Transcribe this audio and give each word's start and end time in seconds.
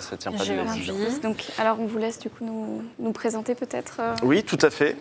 ça, 0.00 0.10
ça 0.10 0.16
tient 0.16 0.32
pas 0.32 0.44
vie. 0.44 1.20
Donc, 1.22 1.44
alors, 1.58 1.78
on 1.80 1.86
vous 1.86 1.98
laisse 1.98 2.18
du 2.18 2.30
coup 2.30 2.44
nous, 2.44 2.82
nous 2.98 3.12
présenter 3.12 3.54
peut-être. 3.54 3.96
euh, 4.00 4.14
Oui, 4.22 4.42
tout 4.42 4.58
à 4.62 4.70
fait. 4.70 4.96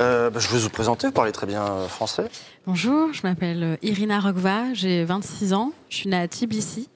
Euh, 0.00 0.28
bah, 0.30 0.38
je 0.38 0.48
vais 0.48 0.58
vous 0.58 0.68
présenter, 0.68 1.06
vous 1.06 1.12
parlez 1.12 1.32
très 1.32 1.46
bien 1.46 1.64
euh, 1.64 1.88
français. 1.88 2.28
Bonjour, 2.66 3.12
je 3.12 3.22
m'appelle 3.22 3.78
Irina 3.82 4.20
Rogva, 4.20 4.74
j'ai 4.74 5.04
26 5.04 5.54
ans, 5.54 5.72
je 5.88 5.96
suis 5.96 6.08
née 6.10 6.16
à 6.18 6.28
Tbilissi. 6.28 6.88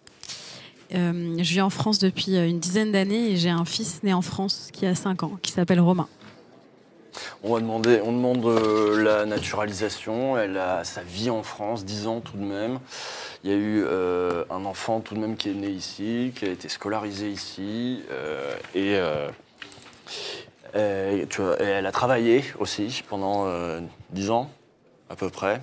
Euh, 0.94 1.36
je 1.38 1.42
vis 1.54 1.60
en 1.60 1.70
France 1.70 1.98
depuis 2.00 2.36
une 2.36 2.58
dizaine 2.58 2.90
d'années 2.92 3.30
et 3.30 3.36
j'ai 3.36 3.48
un 3.48 3.64
fils 3.64 4.02
né 4.02 4.12
en 4.12 4.22
France 4.22 4.68
qui 4.72 4.84
a 4.86 4.94
5 4.94 5.22
ans, 5.22 5.38
qui 5.40 5.52
s'appelle 5.52 5.80
Romain. 5.80 6.08
On, 7.42 7.54
va 7.54 7.60
demander, 7.60 8.00
on 8.04 8.12
demande 8.12 8.44
euh, 8.44 9.02
la 9.02 9.26
naturalisation, 9.26 10.36
elle 10.38 10.56
a 10.56 10.84
sa 10.84 11.02
vie 11.02 11.30
en 11.30 11.42
France, 11.42 11.84
10 11.84 12.06
ans 12.06 12.20
tout 12.20 12.36
de 12.36 12.44
même. 12.44 12.78
Il 13.44 13.50
y 13.50 13.52
a 13.52 13.56
eu 13.56 13.82
euh, 13.84 14.44
un 14.50 14.64
enfant 14.64 15.00
tout 15.00 15.14
de 15.14 15.20
même 15.20 15.36
qui 15.36 15.50
est 15.50 15.54
né 15.54 15.68
ici, 15.68 16.32
qui 16.36 16.44
a 16.44 16.48
été 16.48 16.68
scolarisé 16.68 17.30
ici, 17.30 18.02
euh, 18.10 18.54
et, 18.74 18.96
euh, 18.96 19.30
et, 21.22 21.26
tu 21.26 21.40
vois, 21.40 21.60
et 21.60 21.66
elle 21.66 21.86
a 21.86 21.92
travaillé 21.92 22.44
aussi 22.58 23.02
pendant 23.08 23.46
euh, 23.46 23.80
10 24.10 24.30
ans, 24.30 24.50
à 25.08 25.16
peu 25.16 25.30
près, 25.30 25.60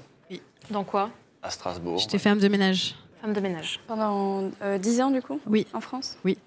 Dans 0.70 0.84
quoi? 0.84 1.10
À 1.44 1.50
Strasbourg. 1.50 2.00
J'étais 2.00 2.18
femme 2.20 2.40
de 2.40 2.48
ménage. 2.48 2.96
Femme 3.22 3.34
de 3.34 3.40
ménage. 3.40 3.80
Pendant 3.88 4.50
euh, 4.62 4.78
10 4.78 5.02
ans 5.02 5.12
du 5.12 5.22
coup? 5.22 5.40
Oui. 5.48 5.66
En 5.74 5.82
France? 5.82 6.18
Oui. 6.26 6.38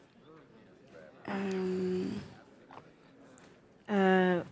Euh, 1.28 2.05
Euh, 3.91 4.42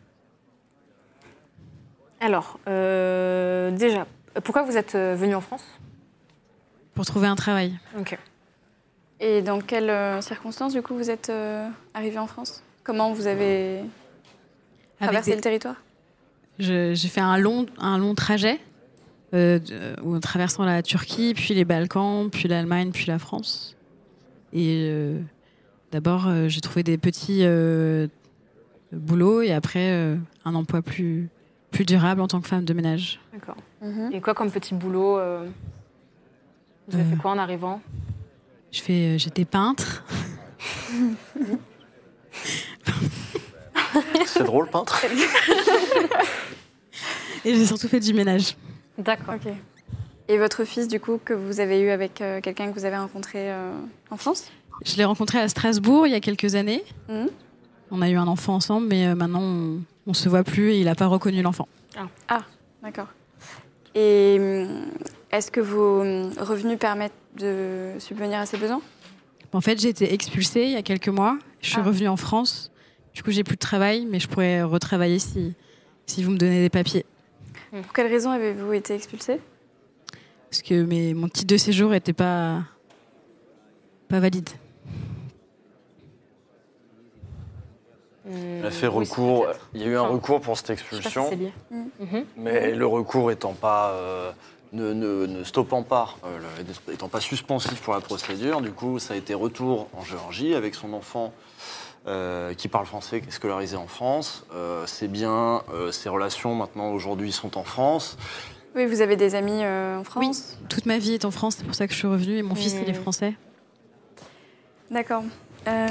Alors, 2.21 2.59
euh, 2.69 3.70
déjà, 3.70 4.06
pourquoi 4.45 4.62
vous 4.62 4.77
êtes 4.77 4.95
euh, 4.95 5.15
venu 5.17 5.34
en 5.34 5.41
France? 5.41 5.65
Pour 6.95 7.06
trouver 7.06 7.29
un 7.29 7.37
travail. 7.37 7.79
Ok. 7.98 8.19
Et 9.20 9.42
dans 9.42 9.61
quelles 9.61 9.91
euh, 9.91 10.20
circonstances 10.20 10.73
du 10.73 10.83
coup 10.83 10.95
vous 10.95 11.11
êtes 11.11 11.31
euh, 11.31 11.69
arrivé 11.95 12.19
en 12.19 12.27
France? 12.27 12.62
Comment 12.84 13.12
vous 13.12 13.27
avez 13.27 13.79
Avec 13.79 13.89
traversé 15.01 15.31
des- 15.31 15.37
le 15.37 15.42
territoire? 15.42 15.77
J'ai 16.59 16.97
fait 16.97 17.20
un 17.20 17.37
long, 17.39 17.67
un 17.79 17.98
long 17.98 18.15
trajet 18.17 18.59
euh, 19.33 19.61
en 20.05 20.19
traversant 20.19 20.64
la 20.64 20.83
Turquie, 20.83 21.35
puis 21.35 21.55
les 21.55 21.64
Balkans, 21.64 22.29
puis 22.31 22.48
l'Allemagne, 22.48 22.91
puis 22.92 23.07
la 23.07 23.19
France. 23.20 23.77
Et 24.53 24.89
euh, 24.91 25.20
d'abord, 25.92 26.27
euh, 26.27 26.48
j'ai 26.48 26.61
trouvé 26.61 26.83
des 26.83 26.98
petits 26.98 27.41
euh, 27.42 28.09
boulots 28.91 29.42
et 29.42 29.53
après 29.53 29.91
euh, 29.92 30.17
un 30.45 30.55
emploi 30.57 30.83
plus, 30.83 31.29
plus 31.70 31.84
durable 31.84 32.20
en 32.20 32.27
tant 32.28 32.41
que 32.41 32.48
femme 32.48 32.64
de 32.64 32.72
ménage. 32.74 33.20
D'accord. 33.33 33.56
Mhm. 33.83 34.11
Et 34.12 34.20
quoi 34.20 34.34
comme 34.34 34.50
petit 34.50 34.74
boulot 34.74 35.19
euh, 35.19 35.47
Vous 36.88 36.94
avez 36.97 37.05
Euh. 37.05 37.11
fait 37.11 37.16
quoi 37.16 37.30
en 37.33 37.38
arrivant? 37.38 37.80
Je 38.72 38.80
fais, 38.83 39.14
euh, 39.14 39.19
j'étais 39.19 39.44
peintre. 39.44 40.05
C'est 44.27 44.44
drôle, 44.44 44.69
peintre 44.69 45.05
Et 47.44 47.55
j'ai 47.55 47.66
surtout 47.66 47.89
fait 47.89 48.00
du 48.00 48.12
ménage. 48.14 48.56
D'accord. 48.98 49.34
Ok. 49.36 49.52
Et 50.28 50.39
votre 50.39 50.64
fils 50.64 50.89
du 50.89 51.00
coup 51.00 51.19
que 51.24 51.33
vous 51.33 51.61
avez 51.61 51.80
eu 51.80 51.89
avec 51.91 52.20
euh, 52.20 52.41
quelqu'un 52.41 52.69
que 52.70 52.78
vous 52.78 52.84
avez 52.84 52.96
rencontré 52.98 53.50
euh, 53.50 53.70
en 54.11 54.16
France? 54.16 54.50
Je 54.84 54.96
l'ai 54.96 55.05
rencontré 55.05 55.39
à 55.39 55.48
Strasbourg 55.48 56.06
il 56.06 56.12
y 56.12 56.16
a 56.16 56.20
quelques 56.20 56.55
années. 56.55 56.83
Mhm. 57.08 57.28
On 57.91 58.02
a 58.02 58.11
eu 58.11 58.16
un 58.16 58.27
enfant 58.27 58.55
ensemble, 58.56 58.86
mais 58.89 59.06
euh, 59.06 59.14
maintenant 59.14 59.41
on, 59.41 59.80
on 60.09 60.14
se 60.14 60.28
voit 60.28 60.42
plus 60.42 60.73
et 60.73 60.78
il 60.81 60.87
n'a 60.87 60.95
pas 60.97 61.06
reconnu 61.06 61.42
l'enfant. 61.42 61.69
D'accord. 62.83 63.09
Et 63.95 64.37
hum, 64.41 64.87
est-ce 65.31 65.51
que 65.51 65.61
vos 65.61 66.01
hum, 66.01 66.33
revenus 66.39 66.79
permettent 66.79 67.13
de 67.36 67.92
subvenir 67.98 68.39
à 68.41 68.46
ses 68.46 68.57
besoins? 68.57 68.80
En 69.52 69.61
fait, 69.61 69.80
j'ai 69.80 69.89
été 69.91 70.13
expulsée 70.13 70.63
il 70.64 70.70
y 70.70 70.77
a 70.77 70.83
quelques 70.83 71.08
mois. 71.08 71.39
Je 71.61 71.69
suis 71.70 71.79
Ah. 71.80 71.85
revenue 71.85 72.08
en 72.08 72.17
France. 72.17 72.70
Du 73.14 73.23
coup, 73.23 73.30
j'ai 73.30 73.45
plus 73.45 73.57
de 73.57 73.61
travail, 73.61 74.07
mais 74.08 74.20
je 74.20 74.29
pourrais 74.29 74.63
retravailler 74.63 75.19
si, 75.19 75.55
si 76.07 76.23
vous 76.23 76.30
me 76.30 76.39
donnez 76.39 76.61
des 76.63 76.70
papiers. 76.70 77.05
Pour 77.70 77.92
quelles 77.92 78.07
raisons 78.07 78.30
avez-vous 78.30 78.73
été 78.73 78.95
expulsé 78.95 79.40
Parce 80.51 80.63
que 80.63 80.83
mes, 80.85 81.14
mon 81.14 81.29
titre 81.29 81.48
de 81.52 81.57
séjour 81.58 81.90
n'était 81.90 82.13
pas, 82.13 82.63
pas 84.08 84.20
valide. 84.20 84.48
Elle 88.61 88.66
a 88.66 88.70
fait 88.70 88.86
recours, 88.86 89.46
il 89.74 89.80
y 89.83 89.84
a 89.84 89.86
eu 89.89 89.96
un 89.96 90.02
Enfin, 90.02 90.12
recours 90.12 90.40
pour 90.40 90.56
cette 90.56 90.72
Je 90.72 90.74
sais 90.77 90.84
pas 90.84 90.90
si 90.90 90.96
expulsion. 90.98 91.30
Mm. 91.70 91.84
Mhm. 92.00 92.24
Mais 92.36 92.74
le 92.74 92.86
recours 92.86 93.30
étant 93.30 93.52
pas, 93.55 93.90
euh, 93.92 94.30
ne, 94.72 94.92
ne- 94.92 95.27
ne 95.27 95.44
stoppant 95.44 95.83
pas, 95.83 96.14
euh, 96.24 96.39
le- 96.89 96.92
étant 96.92 97.08
pas 97.08 97.20
suspensif 97.20 97.80
pour 97.80 97.94
la 97.94 98.00
procédure, 98.00 98.61
du 98.61 98.70
coup, 98.72 98.98
ça 98.98 99.14
a 99.14 99.16
été 99.16 99.33
retour 99.34 99.89
en 99.96 100.05
Géorgie 100.05 100.55
avec 100.55 100.74
son 100.74 100.92
enfant 100.92 101.33
euh, 102.06 102.55
qui 102.55 102.68
parle 102.68 102.86
français, 102.86 103.20
qui 103.20 103.28
est 103.28 103.33
scolarisé 103.33 103.77
en 103.77 103.86
France. 103.86 104.45
Euh, 104.55 104.84
c'est 104.86 105.08
bien, 105.08 105.62
euh, 105.74 105.90
ses 105.92 106.08
relations 106.08 106.55
maintenant 106.55 106.92
aujourd'hui 106.92 107.33
sont 107.33 107.58
en 107.58 107.64
France. 107.64 108.16
Oui, 108.77 108.86
vous 108.86 109.00
avez 109.00 109.16
des 109.16 109.34
amis 109.34 109.62
euh, 109.64 109.98
en 109.98 110.05
France? 110.05 110.58
Toute 110.68 110.86
ma 110.86 110.98
vie 110.98 111.14
est 111.14 111.24
en 111.24 111.30
France, 111.30 111.56
c'est 111.58 111.64
pour 111.64 111.74
ça 111.74 111.86
que 111.86 111.92
je 111.92 111.98
suis 111.98 112.06
revenue 112.08 112.36
et 112.39 112.42
mon 112.42 112.55
fils, 112.55 112.77
il 112.80 112.89
est 112.89 112.95
français. 112.95 113.34
D'accord. 114.90 115.22
Euh, 115.68 115.86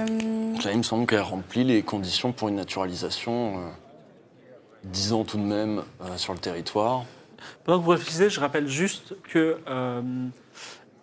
Là, 0.64 0.72
il 0.72 0.78
me 0.80 0.84
semble 0.84 1.06
qu'elle 1.06 1.22
remplit 1.22 1.64
les 1.64 1.84
conditions 1.84 2.32
pour 2.32 2.48
une 2.50 2.56
naturalisation. 2.56 3.58
euh, 3.58 3.62
10 4.84 5.12
ans 5.14 5.24
tout 5.26 5.38
de 5.38 5.44
même 5.44 5.84
euh, 6.02 6.16
sur 6.18 6.34
le 6.34 6.40
territoire. 6.40 7.04
Pendant 7.66 7.80
que 7.80 7.84
vous 7.84 7.92
réfléchissez, 7.92 8.30
je 8.30 8.40
rappelle 8.40 8.68
juste 8.68 9.16
que 9.30 9.58
euh, 9.68 10.02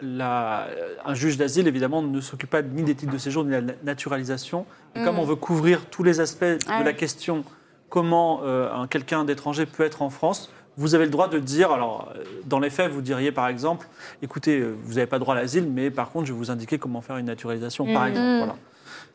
la- 0.01 0.69
un 1.05 1.15
juge 1.15 1.37
d'asile, 1.37 1.69
évidemment, 1.69 2.01
ne 2.01 2.21
s'occupe 2.21 2.49
pas 2.51 2.63
ni 2.63 2.83
des 2.83 2.95
titres 2.95 3.13
de 3.13 3.19
séjour 3.19 3.45
ni 3.45 3.51
de 3.51 3.55
la 3.57 3.61
na- 3.61 3.73
naturalisation. 3.83 4.65
Et 4.95 5.01
Mm. 5.01 5.05
comme 5.05 5.19
on 5.19 5.25
veut 5.25 5.37
couvrir 5.37 5.87
tous 5.91 6.03
les 6.03 6.21
aspects 6.21 6.45
Ah 6.67 6.81
de 6.81 6.85
la 6.85 6.91
oui. 6.93 6.97
question, 6.97 7.45
comment 7.91 8.41
euh, 8.45 8.73
un 8.73 8.87
quelqu'un 8.87 9.25
d'étranger 9.25 9.67
peut 9.67 9.85
être 9.85 10.01
en 10.03 10.09
France, 10.11 10.51
vous 10.77 10.95
avez 10.95 11.05
le 11.05 11.11
droit 11.11 11.29
de 11.29 11.39
dire, 11.39 11.71
alors 11.73 12.13
euh, 12.17 12.23
dans 12.47 12.59
les 12.59 12.71
faits, 12.71 12.91
vous 12.91 13.01
diriez 13.03 13.31
par 13.33 13.49
exemple, 13.49 13.87
écoutez, 14.23 14.59
euh, 14.61 14.75
vous 14.85 14.95
n'avez 14.95 15.07
pas 15.07 15.19
droit 15.19 15.35
à 15.35 15.39
l'asile, 15.39 15.67
mais 15.69 15.91
par 15.91 16.11
contre, 16.11 16.27
je 16.27 16.33
vais 16.33 16.39
vous 16.39 16.51
indiquer 16.51 16.79
comment 16.79 17.01
faire 17.01 17.17
une 17.17 17.27
naturalisation, 17.27 17.85
par 17.93 18.05
Mm. 18.05 18.09
exemple. 18.09 18.37
Voilà. 18.39 18.57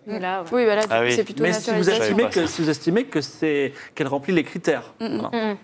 Mais 0.07 0.19
là, 0.19 0.41
ouais. 0.43 0.47
oui, 0.53 0.63
voilà, 0.63 0.81
du 0.81 0.87
Ah 0.89 1.01
oui. 1.01 1.11
c'est 1.11 1.23
plutôt 1.23 1.43
Mais 1.43 1.51
si 1.53 1.69
vous, 1.71 1.77
naturalisation. 1.77 2.03
estimez 2.17 2.29
que, 2.29 2.45
si 2.47 2.61
vous 2.61 2.69
estimez 2.69 3.05
que 3.05 3.21
c'est 3.21 3.73
qu'elle 3.95 4.07
remplit 4.07 4.33
les 4.33 4.43
critères. 4.43 4.93
Mm, 4.99 5.05
mm. 5.05 5.17
Voilà. 5.19 5.45
Mhm. 5.51 5.57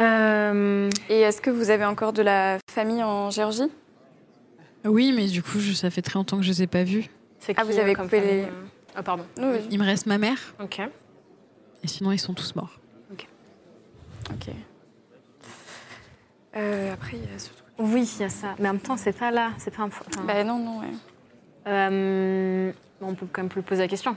Euh, 0.00 0.90
Et 1.08 1.20
est-ce 1.20 1.40
que 1.40 1.50
vous 1.50 1.70
avez 1.70 1.84
encore 1.84 2.12
de 2.12 2.22
la 2.22 2.58
famille 2.70 3.02
en 3.02 3.30
Géorgie? 3.30 3.70
Oui, 4.84 5.12
mais 5.14 5.26
du 5.26 5.42
coup, 5.42 5.60
je- 5.60 5.72
ça 5.74 5.90
fait 5.90 6.02
très 6.02 6.14
longtemps 6.18 6.38
que 6.38 6.42
je 6.42 6.48
les 6.50 6.62
ai 6.62 6.66
pas 6.66 6.82
vus. 6.84 7.08
c'est 7.38 7.54
Ah, 7.56 7.64
vous 7.64 7.78
avez 7.78 7.94
coupé 7.94 8.20
les- 8.20 8.44
Ah, 8.94 9.02
pardon. 9.02 9.24
Oui. 9.38 9.58
Il 9.70 9.78
me 9.78 9.84
reste 9.84 10.06
ma 10.06 10.18
mère 10.18 10.38
Ok. 10.60 10.80
et 10.80 11.88
sinon, 11.88 12.12
ils 12.12 12.18
sont 12.18 12.34
tous 12.34 12.54
morts. 12.56 12.78
Euh, 16.56 16.92
après, 16.92 17.16
il 17.16 17.20
y 17.22 17.34
a 17.34 17.38
ce 17.38 17.48
truc. 17.48 17.58
Oui, 17.78 18.08
il 18.16 18.20
y 18.22 18.24
a 18.24 18.28
ça. 18.28 18.54
Mais 18.58 18.68
en 18.68 18.72
même 18.74 18.80
temps, 18.82 18.96
c'est 18.96 19.16
pas 19.18 19.30
là. 19.30 19.50
C'est 19.58 19.74
pas 19.74 19.82
un. 19.82 19.86
enfin, 19.86 20.04
Bah 20.26 20.44
non, 20.44 20.58
non, 20.58 20.80
ouais. 20.80 20.86
euh, 21.68 22.72
on 23.00 23.14
peut 23.14 23.26
quand 23.32 23.42
même 23.42 23.48
plus 23.48 23.62
poser 23.62 23.82
la 23.82 23.88
question. 23.88 24.16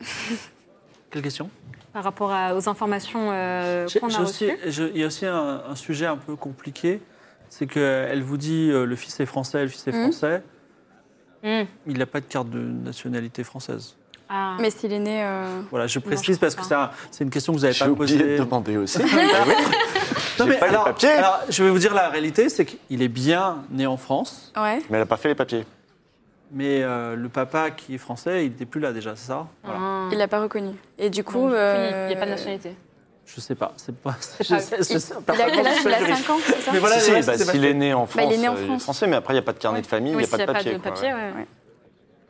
Quelle 1.10 1.22
question? 1.22 1.50
Par 1.92 2.04
rapport 2.04 2.30
à- 2.30 2.54
aux 2.54 2.68
informations 2.68 3.30
euh, 3.32 3.88
J'ai- 3.88 3.98
qu'on 3.98 4.08
j'ai 4.08 4.18
a 4.18 4.22
aussi- 4.22 4.50
reçues. 4.50 4.58
je- 4.70 4.84
Il 4.94 4.98
y 4.98 5.04
a 5.04 5.06
aussi 5.06 5.26
un, 5.26 5.62
un 5.68 5.74
sujet 5.74 6.06
un 6.06 6.16
peu 6.18 6.36
compliqué, 6.36 7.00
c'est 7.48 7.66
qu'elle 7.66 8.22
vous 8.22 8.36
dit 8.36 8.70
euh, 8.70 8.84
le 8.84 8.94
fils 8.94 9.18
est 9.20 9.26
français, 9.26 9.62
le 9.62 9.68
fils 9.68 9.86
est 9.88 9.92
Mhm. 9.92 10.02
français, 10.12 10.42
Mhm. 11.42 11.66
il 11.86 11.98
n'a 11.98 12.06
pas 12.06 12.20
de 12.20 12.26
carte 12.26 12.50
de 12.50 12.60
nationalité 12.60 13.42
française. 13.42 13.96
Ah. 14.28 14.58
Mais 14.60 14.70
s'il 14.70 14.92
est 14.92 14.98
né. 14.98 15.24
euh, 15.24 15.62
Voilà, 15.70 15.86
je 15.86 15.98
précise 15.98 16.36
parce 16.38 16.54
que 16.54 16.60
pas. 16.60 16.66
c'est 16.68 16.74
un- 16.74 16.90
c'est 17.10 17.24
une 17.24 17.30
question 17.30 17.54
que 17.54 17.58
vous 17.58 17.62
n'avez 17.62 17.72
J'ai 17.74 17.84
pas 17.86 17.90
oublié 17.90 18.16
de 18.18 18.22
posée. 18.22 18.38
demander 18.38 18.76
aussi. 18.76 18.98
Non, 20.38 20.46
mais 20.46 20.56
pas 20.58 20.66
les 20.66 20.72
alors, 20.72 20.84
papiers. 20.84 21.08
alors, 21.10 21.40
je 21.48 21.62
vais 21.64 21.70
vous 21.70 21.78
dire 21.78 21.94
la 21.94 22.08
réalité, 22.08 22.48
c'est 22.48 22.64
qu'il 22.64 23.02
est 23.02 23.08
bien 23.08 23.58
né 23.70 23.86
en 23.86 23.96
France, 23.96 24.52
Ouais. 24.56 24.78
Mais 24.78 24.84
elle 24.96 24.98
n'a 25.00 25.06
pas 25.06 25.16
fait 25.16 25.28
les 25.28 25.34
papiers. 25.34 25.64
mais 26.52 26.82
euh, 26.82 27.14
le 27.16 27.28
papa 27.28 27.70
qui 27.70 27.94
est 27.94 27.98
français, 27.98 28.44
il 28.46 28.50
n'était 28.50 28.64
plus 28.66 28.80
là 28.80 28.92
déjà, 28.92 29.14
c'est 29.16 29.26
ça? 29.28 29.46
Voilà. 29.64 29.80
Ah. 29.82 30.08
Il 30.12 30.18
l'a 30.18 30.28
pas 30.28 30.40
reconnu. 30.40 30.70
Et 30.98 31.10
du 31.10 31.22
coup. 31.24 31.38
Donc, 31.48 31.52
euh, 31.52 32.06
Il 32.06 32.08
n'y 32.08 32.14
a 32.14 32.18
pas 32.18 32.26
de 32.26 32.30
nationalité. 32.30 32.74
Je 33.26 33.40
sais 33.42 33.54
pas, 33.54 33.72
c'est 33.76 33.94
pas. 33.94 34.12
pas- 34.12 34.16
je 34.40 34.44
sais- 34.44 34.76
je 34.78 34.94
Il, 34.94 35.00
sais- 35.00 35.14
il 35.34 35.42
a 35.42 35.50
quel 35.50 35.66
âge? 35.66 35.76
Il 35.84 35.88
a 35.88 35.90
pas 35.90 35.98
juriste. 35.98 36.24
5 36.26 36.32
ans, 36.32 36.38
c'est 36.46 36.60
ça? 36.62 36.72
Mais 36.72 36.78
voilà, 36.78 36.98
si, 36.98 37.04
si, 37.06 37.10
bah, 37.26 37.32
c'est 37.36 37.44
s'il 37.44 37.64
est 37.66 37.74
né 37.74 37.92
en 37.92 38.06
France, 38.06 38.16
Bah, 38.16 38.22
il 38.30 38.32
est 38.34 38.38
né 38.38 38.48
en 38.48 38.54
euh, 38.56 38.64
France. 38.66 38.82
français, 38.84 39.06
mais 39.06 39.16
après, 39.16 39.34
il 39.34 39.36
n'y 39.36 39.40
a 39.40 39.42
pas 39.42 39.52
de 39.52 39.58
carnet 39.58 39.82
de 39.82 39.86
famille, 39.86 40.12
il 40.12 40.16
n'y 40.18 40.24
a 40.24 40.26
pas 40.26 40.38
de 40.38 40.42
n'y 40.44 40.48
a 40.48 40.52
papier. 40.54 40.78
quoi, 40.82 40.92
ouais. 40.92 41.12
Ouais. 41.36 41.46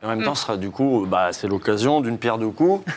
Et 0.01 0.05
en 0.05 0.09
même 0.09 0.23
temps, 0.23 0.35
ce 0.35 0.41
sera 0.43 0.57
du 0.57 0.69
coup, 0.71 1.05
bah, 1.07 1.29
c'est 1.31 1.47
l'occasion 1.47 2.01
d'une 2.01 2.17
pierre 2.17 2.37
deux 2.37 2.49
coups. 2.49 2.83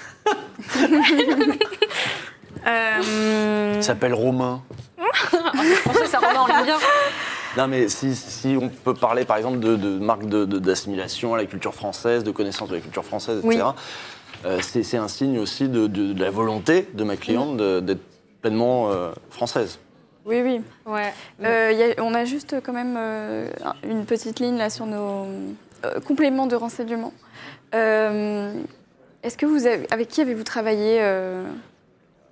Euh, 2.64 3.72
Il 3.76 3.82
s'appelle 3.82 4.14
Romain. 4.14 4.62
Français, 5.12 6.06
ça 6.06 6.18
remet 6.18 6.38
en. 6.38 6.46
Non, 7.56 7.68
mais 7.68 7.88
si, 7.88 8.14
si 8.14 8.56
on 8.60 8.68
peut 8.70 8.94
parler 8.94 9.24
par 9.26 9.36
exemple 9.36 9.58
de, 9.58 9.76
de 9.76 9.98
marque 9.98 10.24
d'assimilation 10.26 11.34
à 11.34 11.36
la 11.38 11.44
culture 11.46 11.74
française, 11.74 12.24
de 12.24 12.30
connaissance 12.30 12.68
de 12.70 12.76
la 12.76 12.80
culture 12.80 13.04
française, 13.04 13.38
etc., 13.44 13.62
Oui. 13.66 13.72
euh, 14.46 14.58
c'est 14.62 14.96
un 14.96 15.08
signe 15.08 15.38
aussi 15.38 15.68
de, 15.68 15.86
de- 15.86 16.12
de 16.14 16.20
la 16.24 16.30
volonté 16.30 16.88
de 16.94 17.04
ma 17.04 17.16
cliente 17.16 17.56
de- 17.58 17.80
d'être 17.80 18.00
pleinement 18.40 18.90
euh, 18.90 19.12
française. 19.30 19.78
Oui, 20.24 20.40
oui. 20.40 20.60
Ouais. 20.86 21.12
Euh, 21.44 21.70
il 21.72 21.78
y 21.78 21.82
a- 21.82 22.02
on 22.02 22.14
a 22.14 22.24
juste 22.24 22.56
quand 22.64 22.72
même 22.72 22.94
euh, 22.96 23.50
une 23.82 24.06
petite 24.06 24.40
ligne 24.40 24.56
là 24.56 24.70
sur 24.70 24.86
nos, 24.86 25.26
euh, 25.84 26.00
complément 26.06 26.46
de 26.46 26.56
renseignement. 26.56 27.12
Euh, 27.74 28.52
Est-ce 29.22 29.36
que 29.36 29.46
vous 29.46 29.66
avez, 29.66 29.86
avec 29.92 30.08
qui 30.08 30.20
avez-vous 30.22 30.42
travaillé 30.44 30.98
euh, 31.00 31.44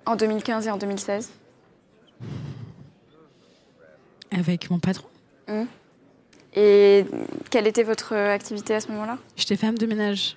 en 0.05 0.15
2015 0.15 0.67
et 0.67 0.71
en 0.71 0.77
2016 0.77 1.29
Avec 4.31 4.69
mon 4.69 4.79
patron. 4.79 5.07
Et 6.55 7.05
quelle 7.49 7.67
était 7.67 7.83
votre 7.83 8.13
activité 8.13 8.75
à 8.75 8.79
ce 8.79 8.89
moment-là? 8.89 9.17
J'étais 9.35 9.55
femme 9.55 9.77
de 9.77 9.85
ménage. 9.85 10.35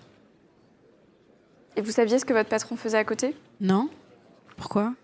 Et 1.76 1.80
vous 1.80 1.90
saviez 1.90 2.18
ce 2.18 2.24
que 2.24 2.32
votre 2.32 2.48
patron 2.48 2.76
faisait 2.76 2.98
à 2.98 3.04
côté? 3.04 3.34
Non 3.60 3.88
Pourquoi? 4.56 4.94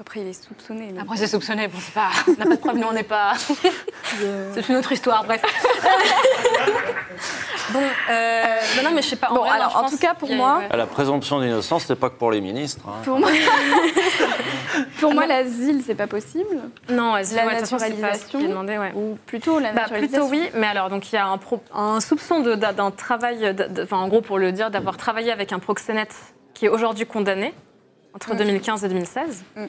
Après, 0.00 0.20
il 0.20 0.28
est 0.28 0.32
soupçonné. 0.32 0.94
Après, 0.98 1.16
c'est 1.16 1.26
soupçonné. 1.26 1.66
Bon, 1.66 1.78
c'est 1.80 1.94
pas. 1.94 2.10
On 2.28 2.32
n'a 2.32 2.44
pas 2.44 2.54
de 2.54 2.60
preuve, 2.60 2.76
nous, 2.76 2.86
on 2.86 2.92
n'est 2.92 3.02
pas. 3.02 3.34
c'est 4.54 4.68
une 4.68 4.76
autre 4.76 4.92
histoire, 4.92 5.24
bref. 5.24 5.42
bon, 7.72 7.80
euh, 8.10 8.42
non, 8.76 8.82
non, 8.84 8.90
mais 8.94 9.02
je 9.02 9.08
sais 9.08 9.16
pas. 9.16 9.28
Bon, 9.28 9.36
vrai, 9.36 9.48
non, 9.48 9.54
alors, 9.54 9.70
je 9.70 9.76
en 9.76 9.88
tout 9.90 9.98
cas, 9.98 10.14
pour 10.14 10.30
a- 10.30 10.34
moi- 10.34 10.62
la 10.74 10.86
présomption 10.86 11.40
d'innocence, 11.40 11.82
c'était 11.82 11.94
pas 11.98 12.10
que 12.10 12.16
pour 12.16 12.30
les 12.30 12.40
ministres. 12.40 12.84
hein. 12.88 12.92
Pour 13.04 13.18
moi, 13.18 13.28
pour 15.00 15.14
moi 15.14 15.26
l'asile, 15.26 15.82
c'est 15.86 15.94
pas 15.94 16.06
possible. 16.06 16.60
Non, 16.88 17.14
La 17.14 17.24
c'est 17.24 17.36
pas 17.36 17.44
naturalisation. 17.54 18.40
demandé, 18.40 18.78
ouais. 18.78 18.92
Ou 18.94 19.18
plutôt 19.26 19.58
la 19.58 19.72
Bah, 19.72 19.82
naturalisation. 19.82 20.28
plutôt 20.28 20.42
oui, 20.44 20.50
mais 20.54 20.66
alors 20.66 20.90
donc 20.90 21.10
il 21.12 21.14
y 21.14 21.18
a 21.18 21.26
un, 21.26 21.38
pro- 21.38 21.62
un 21.74 22.00
soupçon 22.00 22.40
d'un 22.40 22.90
travail, 22.90 23.54
enfin 23.82 23.98
en 23.98 24.08
gros 24.08 24.20
pour 24.20 24.38
le 24.38 24.52
dire, 24.52 24.70
d'avoir 24.70 24.96
travaillé 24.96 25.30
avec 25.32 25.52
un 25.52 25.58
proxénète 25.58 26.14
qui 26.54 26.66
est 26.66 26.68
aujourd'hui 26.68 27.06
condamné 27.06 27.54
entre 28.14 28.34
2015 28.34 28.84
et 28.84 28.88
2016. 28.88 29.44
Mm. 29.56 29.64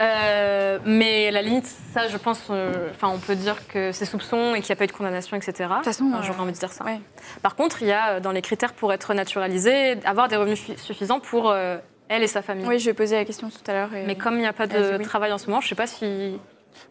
Euh, 0.00 0.78
mais 0.84 1.28
à 1.28 1.30
la 1.32 1.42
limite, 1.42 1.66
ça, 1.92 2.06
je 2.08 2.16
pense, 2.16 2.40
euh, 2.50 2.88
enfin, 2.92 3.08
on 3.08 3.18
peut 3.18 3.34
dire 3.34 3.66
que 3.66 3.90
c'est 3.92 4.04
soupçon 4.04 4.54
et 4.54 4.60
qu'il 4.60 4.68
n'y 4.70 4.72
a 4.72 4.76
pas 4.76 4.84
eu 4.84 4.88
de 4.88 4.92
condamnation, 4.92 5.36
etc. 5.36 5.52
De 5.58 5.74
toute 5.76 5.84
façon, 5.86 6.04
Enfin, 6.08 6.18
euh, 6.18 6.22
j'aurais 6.22 6.40
envie 6.40 6.52
de 6.52 6.56
dire 6.58 6.72
ça. 6.72 6.84
ouais. 6.84 7.00
Par 7.42 7.56
contre, 7.56 7.82
il 7.82 7.88
y 7.88 7.92
a 7.92 8.10
euh, 8.12 8.20
dans 8.20 8.30
les 8.30 8.42
critères 8.42 8.74
pour 8.74 8.92
être 8.92 9.12
naturalisé, 9.14 9.96
avoir 10.04 10.28
des 10.28 10.36
revenus 10.36 10.60
fi- 10.60 10.78
suffisants 10.78 11.18
pour 11.20 11.50
euh, 11.50 11.78
elle 12.08 12.22
et 12.22 12.28
sa 12.28 12.42
famille. 12.42 12.64
Oui, 12.66 12.78
je 12.78 12.86
vais 12.86 12.94
poser 12.94 13.16
la 13.16 13.24
question 13.24 13.50
tout 13.50 13.68
à 13.70 13.72
l'heure. 13.74 13.92
et- 13.94 14.04
Mais 14.06 14.14
comme 14.16 14.34
il 14.34 14.40
n'y 14.40 14.46
a 14.46 14.52
pas 14.52 14.68
de 14.68 14.98
oui. 14.98 15.04
travail 15.04 15.32
en 15.32 15.38
ce 15.38 15.46
moment, 15.48 15.60
je 15.60 15.66
ne 15.66 15.70
sais 15.70 15.74
pas 15.74 15.86
si 15.88 16.38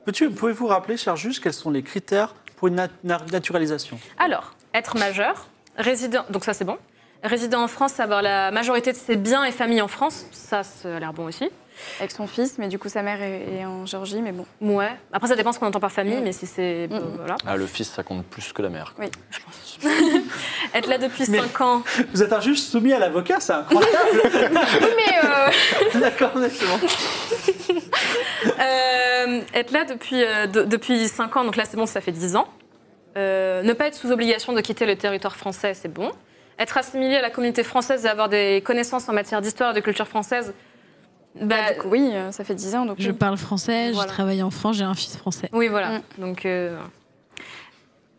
Peux-tu- 0.05 0.29
Pouvez-vous 0.31 0.67
rappeler, 0.67 0.97
cher 0.97 1.15
juge, 1.15 1.39
quels 1.39 1.53
sont 1.53 1.71
les 1.71 1.81
critères 1.83 2.35
pour 2.57 2.67
une 2.67 2.75
nat- 2.75 2.89
na- 3.05 3.21
naturalisation? 3.31 3.97
Alors, 4.19 4.51
être 4.73 4.97
majeur, 4.97 5.47
résident, 5.77 6.25
donc 6.29 6.43
ça 6.43 6.53
c'est 6.53 6.65
bon. 6.65 6.77
Résident 7.23 7.63
en 7.63 7.67
France, 7.69 7.99
avoir 8.01 8.21
la 8.21 8.51
majorité 8.51 8.91
de 8.91 8.97
ses 8.97 9.15
biens 9.15 9.45
et 9.45 9.51
familles 9.51 9.81
en 9.81 9.87
France, 9.87 10.25
ça, 10.33 10.63
ça 10.63 10.97
a 10.97 10.99
l'air 10.99 11.13
bon 11.13 11.25
aussi. 11.25 11.49
Avec 11.99 12.11
son 12.11 12.27
fils, 12.27 12.57
mais 12.57 12.67
du 12.67 12.79
coup, 12.79 12.89
sa 12.89 13.01
mère 13.03 13.21
est, 13.21 13.59
est 13.59 13.65
en 13.65 13.85
Géorgie, 13.85 14.21
mais 14.21 14.31
bon. 14.31 14.45
Ouais. 14.61 14.89
Après, 15.13 15.27
ça 15.27 15.35
dépend 15.35 15.51
ce 15.51 15.59
qu'on 15.59 15.67
entend 15.67 15.79
par 15.79 15.91
famille, 15.91 16.17
Mm. 16.17 16.23
mais 16.23 16.31
si 16.31 16.45
c'est. 16.47 16.87
Mm. 16.89 16.99
voilà. 17.17 17.35
Ah, 17.45 17.55
le 17.57 17.65
fils, 17.67 17.89
ça 17.89 18.03
compte 18.03 18.25
plus 18.25 18.51
que 18.53 18.61
la 18.61 18.69
mère. 18.69 18.93
Oui. 18.99 19.07
Être 20.73 20.87
là 20.87 20.97
depuis 20.97 21.25
Mais- 21.29 21.39
5 21.39 21.61
ans. 21.61 21.83
Vous 22.13 22.23
êtes 22.23 22.33
un 22.33 22.41
juge 22.41 22.59
soumis 22.61 22.93
à 22.93 22.99
l'avocat, 22.99 23.39
c'est 23.39 23.53
incroyable 23.53 24.21
Oui, 24.23 24.87
mais. 24.95 25.19
euh, 25.95 25.99
D'accord, 25.99 26.31
c'est 26.49 26.65
bon. 26.65 26.79
euh, 28.59 29.41
être 29.53 29.71
là 29.71 29.83
depuis, 29.85 30.23
euh, 30.23 30.47
de- 30.47 30.63
depuis 30.63 31.07
5 31.07 31.35
ans, 31.37 31.43
donc 31.43 31.55
là 31.55 31.63
c'est 31.69 31.77
bon, 31.77 31.85
ça 31.85 32.01
fait 32.01 32.11
10 32.11 32.35
ans. 32.35 32.47
Euh, 33.17 33.63
ne 33.63 33.73
pas 33.73 33.87
être 33.87 33.95
sous 33.95 34.11
obligation 34.11 34.53
de 34.53 34.61
quitter 34.61 34.85
le 34.85 34.95
territoire 34.95 35.35
français, 35.35 35.73
c'est 35.73 35.91
bon. 35.91 36.11
Être 36.59 36.77
assimilé 36.77 37.15
à 37.17 37.21
la 37.21 37.29
communauté 37.29 37.63
française 37.63 38.05
et 38.05 38.09
avoir 38.09 38.29
des 38.29 38.61
connaissances 38.65 39.07
en 39.09 39.13
matière 39.13 39.41
d'histoire 39.41 39.71
et 39.71 39.73
de 39.75 39.79
culture 39.79 40.07
française. 40.07 40.53
Bah, 41.41 41.45
Bah, 41.67 41.73
du 41.73 41.79
coup, 41.79 41.87
oui, 41.89 42.09
euh, 42.13 42.31
ça 42.31 42.43
fait 42.43 42.55
10 42.55 42.75
ans. 42.75 42.85
Donc 42.85 42.97
Je 42.99 43.09
oui. 43.11 43.15
parle 43.17 43.37
français, 43.37 43.91
Voilà. 43.91 44.07
je 44.09 44.13
travaille 44.13 44.41
en 44.43 44.49
France, 44.51 44.77
j'ai 44.77 44.83
un 44.83 44.93
fils 44.93 45.15
français. 45.17 45.49
Oui, 45.53 45.67
voilà. 45.67 45.99
Mm. 45.99 46.01
Donc, 46.19 46.45
euh, 46.45 46.77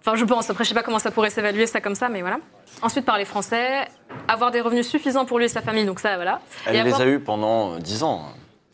enfin, 0.00 0.16
je 0.16 0.24
pense. 0.24 0.48
Après, 0.50 0.64
je 0.64 0.68
sais 0.68 0.74
pas 0.74 0.82
comment 0.82 0.98
ça 0.98 1.10
pourrait 1.10 1.30
s'évaluer 1.30 1.66
ça 1.66 1.80
comme 1.80 1.94
ça, 1.94 2.08
mais 2.08 2.20
voilà. 2.20 2.38
Ensuite, 2.82 3.04
parler 3.04 3.24
français, 3.24 3.88
avoir 4.28 4.50
des 4.50 4.60
revenus 4.60 4.86
suffisants 4.88 5.24
pour 5.24 5.38
lui 5.38 5.46
et 5.46 5.48
sa 5.48 5.62
famille. 5.62 5.84
Donc 5.86 6.00
ça, 6.00 6.16
voilà. 6.16 6.40
Elle 6.66 6.76
Et 6.76 6.82
les 6.82 6.92
avoir- 6.92 7.00
a 7.00 7.06
eus 7.10 7.20
pendant 7.20 7.74
euh, 7.74 7.78
10 7.78 8.02
ans. 8.02 8.24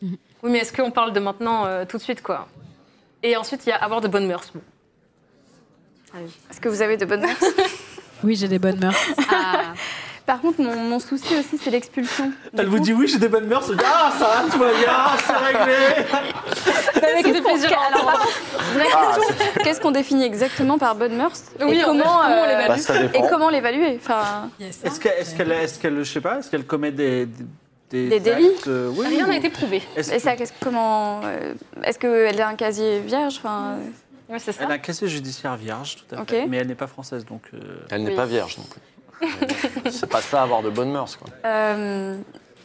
Oui, 0.01 0.51
mais 0.51 0.59
est-ce 0.59 0.71
qu'on 0.73 0.91
parle 0.91 1.11
de 1.13 1.19
maintenant 1.19 1.65
euh, 1.65 1.85
tout 1.85 1.97
de 1.97 2.01
suite, 2.03 2.21
quoi? 2.21 2.47
Et 3.23 3.35
ensuite, 3.37 3.65
il 3.65 3.69
y 3.69 3.71
a 3.71 3.77
avoir 3.77 4.01
de 4.01 4.07
bonnes 4.07 4.27
mœurs. 4.27 4.51
Bon. 4.53 4.61
Ah 6.13 6.17
oui. 6.23 6.31
Est-ce 6.51 6.61
que 6.61 6.69
vous 6.69 6.81
avez 6.83 6.97
de 6.97 7.05
bonnes 7.05 7.21
mœurs? 7.21 7.43
Oui, 8.23 8.35
j'ai 8.35 8.47
des 8.47 8.59
bonnes 8.59 8.79
mœurs. 8.79 8.95
Ah. 9.31 9.73
Par 10.25 10.41
contre, 10.41 10.59
mon, 10.61 10.75
mon 10.75 10.99
souci 10.99 11.35
aussi, 11.37 11.57
c'est 11.61 11.69
l'expulsion. 11.69 12.31
Elle 12.57 12.65
vous 12.67 12.77
coup- 12.77 12.83
dit 12.83 12.93
oui, 12.93 13.07
j'ai 13.07 13.19
des 13.19 13.27
bonnes 13.27 13.45
mœurs, 13.47 13.67
elle 13.69 13.77
dit 13.77 13.83
ah 13.85 14.11
ça 14.17 14.25
va, 14.25 14.51
tout 14.51 14.57
va 14.57 14.71
bien, 14.73 15.17
c'est 15.25 15.37
réglé. 15.37 15.75
Qu'est-ce 17.23 17.41
qu'on- 17.41 17.55
vraie 17.57 18.85
question, 18.85 19.35
qu'est-ce 19.63 19.81
qu'on 19.81 19.91
définit 19.91 20.23
exactement 20.23 20.77
par 20.77 20.95
bonnes 20.95 21.15
mœurs 21.15 21.43
Oui, 21.61 21.79
et 21.79 21.83
comment, 21.83 22.23
euh, 22.23 22.67
Bah, 22.67 22.75
et 23.13 23.21
comment 23.29 23.49
l'évaluer 23.49 23.97
enfin, 24.01 24.49
Est-ce 24.59 24.99
qu'elle, 24.99 25.13
est-ce 25.19 25.35
qu'elle, 25.35 25.67
qu'elle, 25.81 26.03
je 26.03 26.11
sais 26.11 26.21
pas, 26.21 26.39
est-ce 26.39 26.49
qu'elle 26.49 26.65
commet 26.65 26.91
des, 26.91 27.27
des, 27.91 28.09
Des 28.09 28.19
délits 28.19 28.47
actes, 28.47 28.67
euh, 28.67 28.91
oui, 28.95 29.07
Rien 29.07 29.25
ou- 29.25 29.29
n'a 29.29 29.37
été 29.37 29.49
prouvé. 29.49 29.81
Est-ce 29.95 30.11
Et 30.11 30.19
ça, 30.19 30.35
qu'est-ce- 30.35 30.53
comment 30.61 31.21
euh, 31.23 31.53
Est-ce 31.83 31.99
qu'elle 31.99 32.41
a 32.41 32.47
un 32.47 32.55
casier 32.55 32.99
vierge 32.99 33.35
enfin, 33.37 33.75
c'est 34.39 34.51
ça. 34.51 34.63
Elle 34.65 34.71
a 34.71 34.75
un 34.75 34.79
casier 34.79 35.07
judiciaire 35.07 35.55
vierge, 35.55 35.97
tout 35.97 36.15
à 36.15 36.25
fait, 36.25 36.47
mais 36.47 36.57
elle 36.57 36.67
n'est 36.67 36.75
pas 36.75 36.87
française, 36.87 37.25
donc. 37.25 37.43
euh, 37.53 37.57
Elle 37.91 38.03
n'est 38.03 38.09
Oui. 38.09 38.15
pas 38.15 38.25
vierge 38.25 38.57
non 38.57 38.63
plus. 38.63 38.81
C'est 39.89 40.09
pas 40.09 40.21
ça 40.21 40.41
avoir 40.43 40.61
de 40.61 40.69
bonnes 40.69 40.91
mœurs. 40.91 41.15
Quoi. 41.17 41.27
euh, 41.45 42.17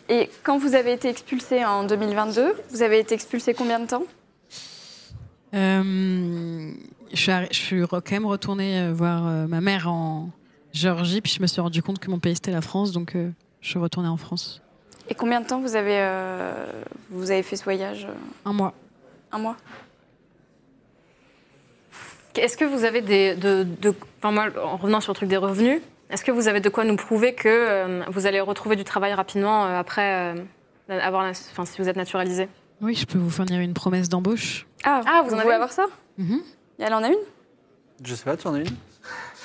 Et 0.09 0.31
quand 0.43 0.59
vous 0.59 0.75
avez 0.75 0.93
été 0.93 1.09
expulsé 1.09 1.65
en 1.65 1.85
2022, 1.85 2.55
vous 2.71 2.83
avez 2.83 2.99
été 2.99 3.15
expulsé 3.15 3.55
combien 3.55 3.79
de 3.81 3.87
temps? 3.87 4.03
Euh, 5.55 6.73
je, 7.13 7.47
suis 7.51 7.81
je 7.81 7.85
quand 7.85 8.11
même 8.13 8.27
retournée 8.27 8.81
euh, 8.81 8.93
voir 8.93 9.27
euh, 9.27 9.47
ma 9.47 9.61
mère 9.61 9.89
en 9.91 10.31
Géorgie, 10.73 11.21
puis 11.21 11.33
je 11.37 11.43
me 11.43 11.47
suis 11.49 11.61
rendu 11.61 11.83
compte 11.83 11.99
que 11.99 12.09
mon 12.11 12.21
pays 12.21 12.35
c'était 12.37 12.53
la 12.53 12.61
France, 12.61 12.93
donc 12.93 13.17
euh, 13.17 13.31
je 13.61 13.69
suis 13.71 13.79
retournée 13.81 14.09
en 14.09 14.17
France. 14.17 14.63
Et 15.09 15.15
combien 15.17 15.41
de 15.41 15.47
temps 15.47 15.61
vous 15.61 15.75
avez, 15.75 15.99
euh, 15.99 16.53
vous 17.11 17.33
avez 17.33 17.43
fait 17.43 17.57
ce 17.57 17.65
voyage? 17.65 18.05
Euh, 18.05 18.15
Un 18.49 18.53
mois. 18.53 18.73
Un 19.33 19.39
mois? 19.41 19.57
Est-ce 22.37 22.57
que 22.57 22.65
vous 22.65 22.85
avez 22.85 23.01
des. 23.03 23.35
De, 23.35 23.65
de- 23.81 23.95
enfin, 24.19 24.31
moi, 24.31 24.47
en 24.65 24.77
revenant 24.77 25.01
sur 25.01 25.13
le 25.13 25.17
truc 25.17 25.29
des 25.29 25.37
revenus, 25.37 25.83
est-ce 26.11 26.25
que 26.25 26.31
vous 26.31 26.49
avez 26.49 26.61
de 26.61 26.69
quoi 26.69 26.85
nous 26.85 26.97
prouver 26.97 27.35
que 27.35 27.49
euh, 27.49 28.03
vous 28.09 28.27
allez 28.27 28.41
retrouver 28.41 28.77
du 28.77 28.85
travail 28.85 29.13
rapidement 29.15 29.67
euh, 29.67 29.79
après 29.79 30.35
euh, 30.89 31.01
avoir. 31.01 31.23
la- 31.23 31.31
Enfin, 31.31 31.65
si 31.65 31.81
vous 31.81 31.89
êtes 31.89 31.97
naturalisé? 31.97 32.49
Oui, 32.81 32.95
je 32.95 33.07
peux 33.07 33.19
vous 33.19 33.31
fournir 33.31 33.61
une 33.61 33.75
promesse 33.75 34.09
d'embauche. 34.09 34.67
Ah, 34.85 35.01
Ah, 35.07 35.21
vous 35.23 35.29
vous 35.31 35.35
en 35.35 35.39
avez 35.39 35.43
pouvez 35.43 35.55
une 35.57 35.63
avoir 35.63 35.73
ça? 35.73 35.87
Mhm. 36.19 36.41
Et 36.79 36.83
elle 36.83 36.95
en 36.95 37.03
a 37.03 37.09
une? 37.09 37.15
Je 38.03 38.15
sais 38.15 38.25
pas, 38.25 38.37
tu 38.37 38.47
en 38.49 38.55
as 38.55 38.59
une? 38.59 38.65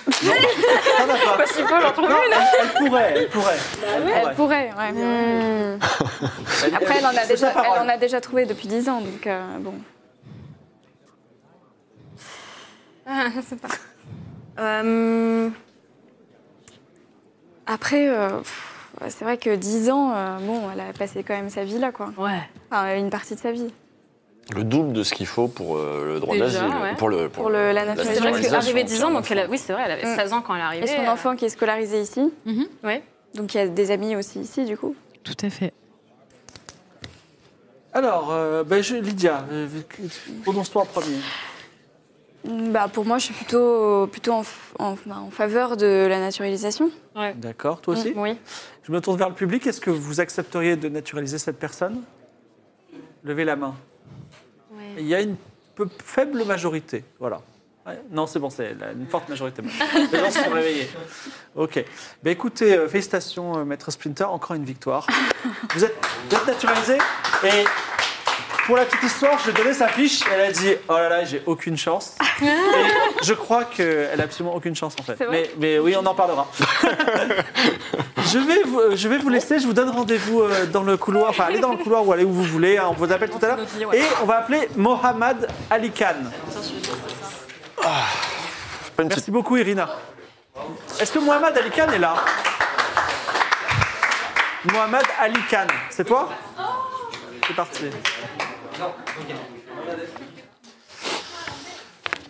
Non. 0.07 1.15
Pas 1.37 1.45
si 1.47 1.61
peu, 1.63 1.81
j'en 1.81 1.91
trouve 1.91 2.07
Non, 2.09 2.15
elle, 2.31 2.37
elle 2.61 2.85
pourrait, 2.85 3.13
elle 3.17 3.29
pourrait. 3.29 3.57
Elle 3.83 4.09
Elle 4.29 4.35
pourrait, 4.35 4.69
ouais. 4.77 4.91
Hmm. 4.91 5.79
Elle- 6.65 6.75
Après, 6.75 6.97
elle 6.99 7.05
en, 7.05 7.09
a 7.09 7.13
c'est 7.13 7.27
déjà, 7.33 7.49
parole. 7.51 7.71
elle 7.75 7.81
en 7.81 7.89
a 7.89 7.97
déjà 7.97 8.21
trouvé 8.21 8.45
depuis 8.45 8.67
10 8.67 8.87
ans, 8.87 9.01
donc 9.01 9.25
euh, 9.27 9.57
bon. 9.59 9.73
Ah, 13.07 13.25
je 13.35 13.41
sais 13.41 13.55
pas. 13.55 13.67
Euh, 14.59 15.49
Après, 17.67 18.07
euh, 18.09 18.29
c'est 19.09 19.23
vrai 19.25 19.37
que 19.37 19.55
10 19.55 19.89
ans, 19.89 20.13
euh, 20.15 20.37
bon, 20.39 20.61
elle 20.73 20.79
a 20.81 20.93
passé 20.93 21.23
quand 21.23 21.33
même 21.35 21.49
sa 21.49 21.63
vie 21.63 21.79
là, 21.79 21.91
quoi. 21.91 22.11
ouais. 22.17 22.39
Enfin, 22.71 22.95
une 22.97 23.09
partie 23.09 23.35
de 23.35 23.39
sa 23.39 23.51
vie. 23.51 23.73
Le 24.55 24.63
double 24.63 24.93
de 24.93 25.01
ce 25.01 25.13
qu'il 25.15 25.25
faut 25.25 25.47
pour 25.47 25.77
euh, 25.77 26.05
le 26.13 26.19
droit 26.19 26.37
d'asile. 26.37 26.61
ouais. 26.81 26.93
Pour, 26.97 27.09
le, 27.09 27.29
Pour 27.29 27.49
le- 27.49 27.71
la 27.71 27.81
C'est 27.81 28.03
vrai 28.03 28.13
naturalisation. 28.13 28.59
qu'arrivée 28.59 28.83
10 28.83 29.03
ans, 29.03 29.09
donc 29.11 29.29
elle 29.31 29.39
a, 29.39 29.47
oui, 29.47 29.57
c'est 29.57 29.73
vrai, 29.73 29.81
elle 29.85 29.91
avait 29.93 30.05
Mm. 30.13 30.15
16 30.15 30.33
ans 30.33 30.41
quand 30.41 30.53
elle 30.53 30.61
est 30.61 30.63
arrivée. 30.63 30.83
Et 30.85 30.95
son 30.95 31.01
euh, 31.01 31.11
enfant 31.11 31.35
qui 31.35 31.45
est 31.45 31.49
scolarisé 31.49 31.99
ici. 32.01 32.31
Mhm. 32.45 32.65
Oui. 32.83 32.99
Donc 33.33 33.53
il 33.55 33.57
y 33.57 33.61
a 33.61 33.67
des 33.67 33.89
amis 33.89 34.15
aussi 34.15 34.39
ici, 34.39 34.63
du 34.65 34.77
coup. 34.77 34.95
Tout 35.23 35.33
à 35.43 35.49
fait. 35.49 35.73
Alors, 37.93 38.27
euh, 38.31 38.63
ben, 38.63 38.83
je- 38.83 38.95
Lydia, 38.97 39.45
euh, 39.51 39.67
prononce-toi 40.43 40.81
en 40.83 40.85
premier. 40.85 41.15
Bah, 42.47 42.87
pour 42.91 43.05
moi, 43.05 43.17
je 43.17 43.25
suis 43.25 43.33
plutôt, 43.33 44.07
plutôt 44.07 44.33
en, 44.33 44.41
f- 44.43 44.47
en- 44.79 44.95
en 45.11 45.29
faveur 45.31 45.77
de 45.77 46.05
la 46.07 46.19
naturalisation. 46.19 46.91
D'accord, 47.35 47.81
toi 47.81 47.93
aussi 47.95 48.13
Oui. 48.15 48.37
Je 48.83 48.91
me 48.91 49.01
tourne 49.01 49.17
vers 49.17 49.29
le 49.29 49.35
public. 49.35 49.65
Est-ce 49.65 49.81
que 49.81 49.89
vous 49.89 50.19
accepteriez 50.19 50.75
de 50.75 50.89
naturaliser 50.89 51.37
cette 51.39 51.57
personne? 51.57 52.01
Levez 53.23 53.45
la 53.45 53.55
main. 53.55 53.73
Il 54.97 55.07
y 55.07 55.15
a 55.15 55.21
une 55.21 55.35
peu 55.73 55.87
faible 56.03 56.43
majorité. 56.45 57.03
Voilà. 57.19 57.41
Ouais, 57.85 57.99
non, 58.11 58.25
c'est 58.27 58.39
bon, 58.39 58.49
c'est 58.49 58.75
une 58.95 59.07
forte 59.07 59.29
majorité. 59.29 59.61
Les 60.11 60.19
gens 60.19 60.31
se 60.31 60.39
sont 60.43 60.49
réveillés. 60.49 60.89
Ok. 61.55 61.83
Ben, 62.23 62.31
écoutez, 62.31 62.75
euh, 62.77 62.87
félicitations, 62.87 63.57
euh, 63.59 63.63
Maître 63.63 63.91
Splinter, 63.91 64.23
encore 64.23 64.55
une 64.55 64.65
victoire. 64.65 65.05
Vous 65.75 65.83
êtes, 65.83 65.95
vous 66.29 66.35
êtes 66.35 66.47
naturalisé? 66.47 66.97
Et 67.43 67.63
pour 68.65 68.75
la 68.77 68.85
petite 68.85 69.03
histoire, 69.03 69.37
je 69.39 69.45
lui 69.45 69.51
ai 69.51 69.63
donné 69.63 69.73
sa 69.73 69.87
fiche. 69.87 70.21
Elle 70.33 70.41
a 70.41 70.51
dit 70.51 70.73
Oh 70.87 70.93
là 70.93 71.09
là, 71.09 71.23
j'ai 71.25 71.41
aucune 71.45 71.77
chance. 71.77 72.15
Et 72.41 72.45
je 73.23 73.33
crois 73.33 73.65
qu'elle 73.65 74.19
a 74.19 74.23
absolument 74.23 74.55
aucune 74.55 74.75
chance 74.75 74.95
en 74.99 75.03
fait. 75.03 75.17
Mais, 75.29 75.49
mais 75.59 75.79
oui, 75.79 75.95
on 75.99 76.05
en 76.05 76.15
parlera. 76.15 76.47
je, 78.31 78.39
vais 78.39 78.63
vous, 78.65 78.81
je 78.95 79.07
vais 79.07 79.17
vous 79.17 79.29
laisser. 79.29 79.59
Je 79.59 79.67
vous 79.67 79.73
donne 79.73 79.89
rendez-vous 79.89 80.41
euh, 80.41 80.65
dans 80.65 80.83
le 80.83 80.97
couloir. 80.97 81.29
Enfin, 81.29 81.45
allez 81.45 81.59
dans 81.59 81.71
le 81.71 81.77
couloir 81.77 82.05
ou 82.07 82.11
allez 82.11 82.23
où 82.23 82.31
vous 82.31 82.43
voulez. 82.43 82.77
hein, 82.77 82.87
on 82.89 82.93
vous 82.93 83.11
appelle 83.11 83.29
tout 83.29 83.43
à 83.43 83.47
l'heure. 83.47 83.59
Et 83.93 84.01
on 84.21 84.25
va 84.25 84.37
appeler 84.37 84.67
Mohamed 84.75 85.47
Ali 85.69 85.91
Khan. 85.91 86.15
Petite- 87.77 89.09
Merci 89.09 89.31
beaucoup, 89.31 89.57
Irina. 89.57 89.89
Est-ce 90.99 91.11
que 91.11 91.19
Mohamed 91.19 91.57
Ali 91.57 91.69
Khan 91.69 91.91
est 91.93 91.99
là? 91.99 92.15
Mohamed 94.71 95.03
Ali 95.19 95.39
Khan, 95.51 95.67
c'est 95.89 96.05
toi? 96.05 96.29
C'est 97.47 97.55
parti. 97.55 97.83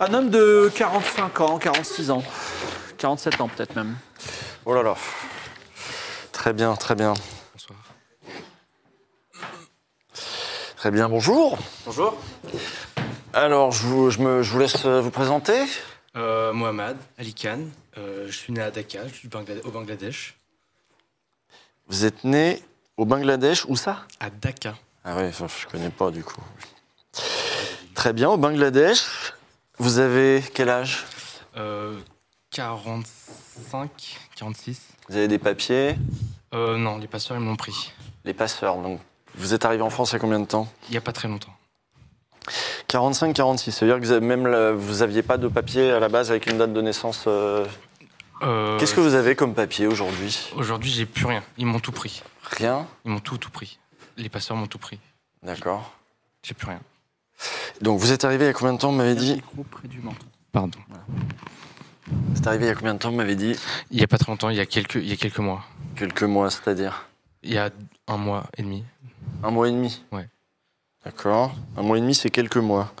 Un 0.00 0.12
homme 0.14 0.30
de 0.30 0.70
45 0.74 1.40
ans, 1.40 1.58
46 1.58 2.10
ans, 2.10 2.22
47 2.98 3.40
ans 3.40 3.48
peut-être 3.48 3.74
même. 3.76 3.96
Oh 4.64 4.74
là 4.74 4.82
là. 4.82 4.94
Très 6.32 6.52
bien, 6.52 6.74
très 6.76 6.94
bien. 6.94 7.14
Bonsoir. 7.54 7.78
Très 10.76 10.90
bien, 10.90 11.08
bonjour. 11.08 11.58
Bonjour. 11.86 12.16
Alors, 13.32 13.72
je 13.72 13.86
vous, 13.86 14.10
je 14.10 14.18
me- 14.20 14.42
je 14.42 14.52
vous 14.52 14.58
laisse 14.58 14.84
euh, 14.84 15.00
vous 15.00 15.10
présenter. 15.10 15.64
Euh, 16.16 16.52
Mohamed 16.52 16.96
Ali 17.18 17.34
Khan. 17.34 17.60
Euh, 17.98 18.26
je 18.28 18.32
suis 18.36 18.52
né 18.52 18.60
à 18.60 18.70
Dhaka, 18.70 19.08
je 19.08 19.14
suis 19.14 19.28
Bangla- 19.28 19.62
au 19.64 19.70
Bangladesh. 19.70 20.36
Vous 21.88 22.04
êtes 22.04 22.24
né 22.24 22.62
au 22.96 23.04
Bangladesh, 23.06 23.64
où 23.66 23.76
ça? 23.76 24.02
À 24.20 24.28
Dhaka. 24.30 24.74
Ah 25.06 25.14
oui, 25.16 25.24
enfin, 25.28 25.46
je 25.48 25.66
connais 25.66 25.90
pas 25.90 26.10
du 26.10 26.24
coup. 26.24 26.40
Très 27.94 28.12
bien, 28.12 28.28
au 28.30 28.36
Bangladesh. 28.36 29.04
Vous 29.78 29.98
avez 29.98 30.42
quel 30.54 30.68
âge? 30.68 31.04
Euh, 31.56 31.96
45, 32.50 33.88
46. 34.36 34.80
Vous 35.08 35.16
avez 35.16 35.28
des 35.28 35.38
papiers? 35.38 35.96
Euh, 36.54 36.76
non, 36.76 36.98
les 36.98 37.06
passeurs, 37.06 37.36
ils 37.36 37.42
m'ont 37.42 37.56
pris. 37.56 37.92
Les 38.24 38.34
passeurs, 38.34 38.76
donc. 38.78 39.00
Vous 39.36 39.54
êtes 39.54 39.64
arrivé 39.64 39.82
en 39.82 39.90
France 39.90 40.10
il 40.10 40.14
y 40.14 40.16
a 40.16 40.18
combien 40.18 40.40
de 40.40 40.46
temps? 40.46 40.66
Il 40.88 40.92
n'y 40.92 40.96
a 40.96 41.00
pas 41.02 41.12
très 41.12 41.28
longtemps. 41.28 41.54
45, 42.88 43.34
46. 43.34 43.72
Ça 43.72 43.84
veut 43.86 43.92
dire 43.92 44.00
que 44.00 44.06
vous 44.06 44.12
avez 44.12 44.24
même 44.26 44.46
la- 44.46 44.72
vous 44.72 45.02
aviez 45.02 45.22
pas 45.22 45.36
de 45.36 45.48
papier 45.48 45.90
à 45.90 46.00
la 46.00 46.08
base 46.08 46.30
avec 46.30 46.46
une 46.46 46.58
date 46.58 46.72
de 46.72 46.80
naissance. 46.82 47.24
euh, 47.26 47.66
Euh, 48.42 48.78
Qu'est-ce 48.78 48.94
que 48.94 49.00
vous 49.00 49.14
avez 49.14 49.34
comme 49.34 49.54
papier 49.54 49.86
aujourd'hui? 49.86 50.50
Aujourd'hui, 50.56 50.90
j'ai 50.90 51.06
plus 51.06 51.24
rien. 51.24 51.42
Ils 51.56 51.64
m'ont 51.64 51.80
tout 51.80 51.90
pris. 51.92 52.22
Rien? 52.42 52.86
Ils 53.06 53.10
m'ont 53.10 53.18
tout, 53.20 53.38
tout 53.38 53.48
pris. 53.50 53.78
Les 54.16 54.28
passeurs 54.28 54.56
m'ont 54.56 54.66
tout 54.66 54.78
pris. 54.78 54.98
D'accord. 55.42 55.92
J'ai 56.42 56.54
plus 56.54 56.68
rien. 56.68 56.80
Donc 57.82 57.98
vous 58.00 58.12
êtes 58.12 58.24
arrivé 58.24 58.44
il 58.44 58.48
y 58.48 58.50
a 58.50 58.54
combien 58.54 58.72
de 58.72 58.78
temps 58.78 58.90
Vous 58.90 58.96
m'avez 58.96 59.14
dit. 59.14 59.34
Micro 59.34 59.64
près 59.64 59.88
du 59.88 60.00
menton. 60.00 60.26
Pardon. 60.52 60.78
Vous 62.08 62.38
êtes 62.38 62.46
arrivé 62.46 62.64
il 62.64 62.68
y 62.68 62.70
a 62.70 62.74
combien 62.74 62.94
de 62.94 62.98
temps 62.98 63.10
Vous 63.10 63.16
m'avez 63.16 63.36
dit 63.36 63.54
Il 63.90 63.98
n'y 63.98 64.02
a 64.02 64.06
pas 64.06 64.16
très 64.18 64.30
longtemps, 64.32 64.48
il 64.48 64.56
y 64.56 64.60
a 64.60 64.66
quelques, 64.66 64.94
il 64.96 65.06
y 65.08 65.12
a 65.12 65.16
quelques 65.16 65.38
mois. 65.38 65.64
quelques 65.96 66.22
mois, 66.22 66.50
c'est-à-dire 66.50 67.08
Il 67.42 67.52
y 67.52 67.58
a 67.58 67.70
un 68.08 68.16
mois 68.16 68.46
et 68.56 68.62
demi. 68.62 68.84
un 69.42 69.50
mois 69.50 69.68
et 69.68 69.72
demi. 69.72 70.02
Ouais. 70.12 70.28
D'accord. 71.04 71.54
Un 71.76 71.82
mois 71.82 71.98
et 71.98 72.00
demi, 72.00 72.14
c'est 72.14 72.30
quelques 72.30 72.56
mois. 72.56 72.92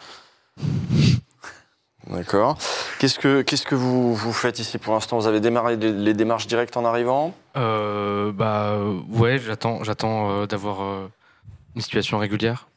D'accord. 2.08 2.56
Qu'est-ce 2.98 3.18
que 3.18 3.42
qu'est-ce 3.42 3.64
que 3.66 3.74
vous, 3.74 4.14
vous 4.14 4.32
faites 4.32 4.58
ici 4.58 4.78
pour 4.78 4.94
l'instant? 4.94 5.18
Vous 5.18 5.26
avez 5.26 5.40
démarré 5.40 5.76
les, 5.76 5.90
les 5.92 6.14
démarches 6.14 6.46
directes 6.46 6.76
en 6.76 6.84
arrivant? 6.84 7.34
Euh, 7.56 8.30
bah 8.32 8.70
euh, 8.74 9.00
ouais, 9.08 9.38
j'attends, 9.38 9.82
j'attends 9.84 10.30
euh, 10.30 10.46
d'avoir 10.46 10.82
euh, 10.82 11.08
une 11.74 11.82
situation 11.82 12.18
régulière. 12.18 12.68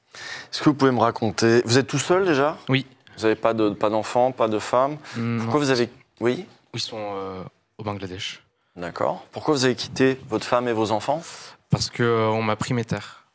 Est-ce 0.51 0.59
que 0.62 0.69
vous 0.69 0.74
pouvez 0.75 0.91
me 0.91 1.00
raconter? 1.00 1.62
Vous 1.65 1.77
êtes 1.77 1.88
tout 1.88 2.00
seul 2.00 2.25
déjà? 2.25 2.57
Oui. 2.69 2.86
Vous 3.17 3.24
n'avez 3.24 3.36
pas 3.36 3.53
de 3.53 3.69
pas 3.69 3.89
d'enfants, 3.89 4.31
pas 4.31 4.48
de 4.48 4.57
femmes? 4.59 4.98
Pourquoi 5.39 5.59
vous 5.59 5.69
avez 5.69 5.89
Oui? 6.19 6.45
Ils 6.74 6.79
sont 6.79 7.43
au 7.77 7.83
Bangladesh. 7.83 8.41
D'accord. 8.75 9.25
Pourquoi 9.31 9.53
vous 9.53 9.65
avez 9.65 9.75
quitté 9.75 10.19
votre 10.29 10.45
femme 10.45 10.67
et 10.67 10.74
vos 10.74 10.91
enfants? 10.91 11.21
Parce 11.69 11.89
que 11.89 12.01
euh, 12.03 12.27
on 12.29 12.41
m'a 12.41 12.55
pris 12.55 12.74
mes 12.74 12.86
terres. 12.86 13.25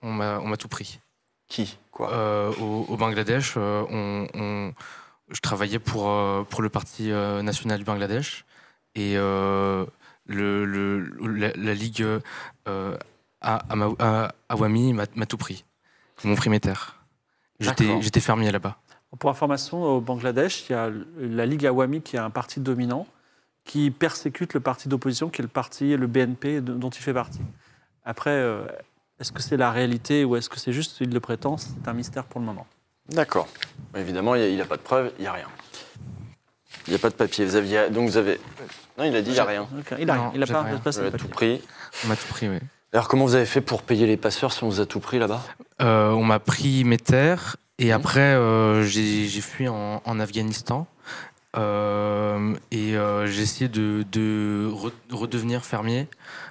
On 0.00 0.12
m'a, 0.12 0.38
on 0.38 0.46
m'a 0.46 0.56
tout 0.56 0.68
pris. 0.68 0.98
Qui? 1.48 1.76
Quoi? 1.90 2.10
Au, 2.60 2.86
au 2.88 2.96
Bangladesh, 2.96 3.56
on, 3.58 4.26
on- 4.34 4.72
je 5.32 5.40
travaillais 5.40 5.78
pour, 5.78 6.08
euh, 6.10 6.42
pour 6.44 6.62
le 6.62 6.68
Parti 6.68 7.10
euh, 7.10 7.42
national 7.42 7.78
du 7.78 7.84
Bangladesh 7.84 8.44
et 8.94 9.16
euh, 9.16 9.86
le, 10.26 10.64
le- 10.64 11.04
la, 11.26 11.52
la 11.56 11.74
Ligue 11.74 12.06
Awami 14.48 14.92
m'a, 14.92 15.26
tout 15.26 15.36
pris. 15.36 15.64
Ils 16.24 16.30
m'ont 16.30 16.36
pris 16.36 16.50
mes 16.50 16.60
terres. 16.60 17.02
J'étais, 17.60 18.20
fermier 18.20 18.50
là-bas. 18.50 18.76
Pour 19.18 19.30
information, 19.30 19.82
au 19.82 20.00
Bangladesh, 20.00 20.68
il 20.68 20.72
y 20.72 20.74
a 20.74 20.90
la 21.18 21.46
Ligue 21.46 21.66
Awami 21.66 22.00
qui 22.02 22.16
est 22.16 22.20
un 22.20 22.30
parti 22.30 22.60
dominant 22.60 23.06
qui 23.64 23.90
persécute 23.90 24.54
le 24.54 24.60
parti 24.60 24.88
d'opposition 24.88 25.28
qui 25.28 25.40
est 25.40 25.44
le 25.44 25.48
parti, 25.48 25.96
le 25.96 26.06
BNP 26.06 26.60
dont 26.60 26.90
il 26.90 27.00
fait 27.02 27.14
partie. 27.14 27.42
Après, 28.04 28.44
est-ce 29.20 29.30
que 29.30 29.40
c'est 29.40 29.56
la 29.56 29.70
réalité 29.70 30.24
ou 30.24 30.34
est-ce 30.36 30.48
que 30.48 30.58
c'est 30.58 30.72
juste, 30.72 30.98
il 31.00 31.10
le 31.12 31.20
prétend 31.20 31.56
C'est 31.56 31.86
un 31.86 31.92
mystère 31.92 32.24
pour 32.24 32.40
le 32.40 32.46
moment. 32.46 32.66
D'accord. 33.08 33.48
Évidemment, 33.96 34.34
il 34.34 34.54
n'y 34.54 34.60
a, 34.60 34.64
pas 34.64 34.76
de 34.76 34.82
preuve, 34.82 35.12
il 35.18 35.22
n'y 35.22 35.28
a 35.28 35.32
rien. 35.32 35.48
Il 36.86 36.90
n'y 36.90 36.96
a 36.96 36.98
pas 36.98 37.10
de 37.10 37.14
papier. 37.14 37.44
Vous 37.44 37.56
aviez, 37.56 37.90
donc 37.90 38.08
vous 38.08 38.16
avez. 38.16 38.40
Non, 38.98 39.04
il 39.04 39.14
a 39.14 39.22
dit 39.22 39.30
il 39.30 39.34
n'y 39.34 39.38
a 39.38 39.44
rien. 39.44 39.68
Il 39.98 40.10
a, 40.10 40.14
rien. 40.14 40.32
il 40.34 40.42
a 40.42 40.46
j'ai 40.46 40.52
pas, 40.52 40.62
de 40.64 40.98
avez 40.98 41.10
tout 41.18 41.28
pris. 41.28 41.60
On 42.04 42.08
m'a 42.08 42.16
tout 42.16 42.26
pris, 42.28 42.48
oui. 42.48 42.58
Alors, 42.92 43.08
comment 43.08 43.24
vous 43.24 43.34
avez 43.34 43.46
fait 43.46 43.60
pour 43.60 43.82
payer 43.82 44.06
les 44.06 44.16
passeurs 44.16 44.52
si 44.52 44.64
on 44.64 44.68
vous 44.68 44.80
a 44.80 44.86
tout 44.86 45.00
pris 45.00 45.18
là-bas? 45.18 45.42
Euh, 45.80 46.10
on 46.10 46.24
m'a 46.24 46.38
pris 46.40 46.84
mes 46.84 46.98
terres 46.98 47.56
et 47.78 47.86
Mhm. 47.86 47.92
après 47.92 48.20
euh, 48.20 48.82
j'ai 48.84 49.26
j'ai 49.26 49.40
fui 49.40 49.68
en, 49.68 50.02
en 50.04 50.20
Afghanistan 50.20 50.86
Euh, 51.56 52.54
et 52.70 52.96
euh, 52.96 53.26
j'ai 53.26 53.42
essayé 53.42 53.68
de, 53.68 54.04
de 54.10 54.70
re- 54.72 54.92
redevenir 55.10 55.64
fermier 55.66 56.06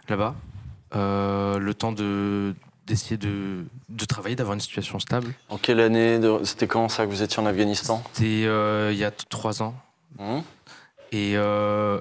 là-bas. 0.10 0.36
Euh, 0.96 1.58
le 1.58 1.74
temps 1.74 1.92
de 1.92 2.54
d'essayer 2.88 3.18
de, 3.18 3.66
de 3.90 4.06
travailler, 4.06 4.36
d'avoir 4.36 4.54
une 4.54 4.60
situation 4.62 5.00
stable. 5.00 5.34
En 5.50 5.58
quelle 5.58 5.80
année 5.80 6.20
de- 6.20 6.40
C'était 6.44 6.68
quand 6.68 6.90
ça 6.90 7.06
que 7.06 7.12
vous 7.12 7.22
étiez 7.22 7.40
en 7.42 7.46
Afghanistan? 7.46 8.04
C'était 8.14 8.44
euh, 8.46 8.90
il 8.92 8.98
y 8.98 9.04
a 9.06 9.12
trois 9.12 9.62
ans. 9.62 9.76
Hum 10.20 10.44
Et, 11.12 11.34
euh, 11.36 12.00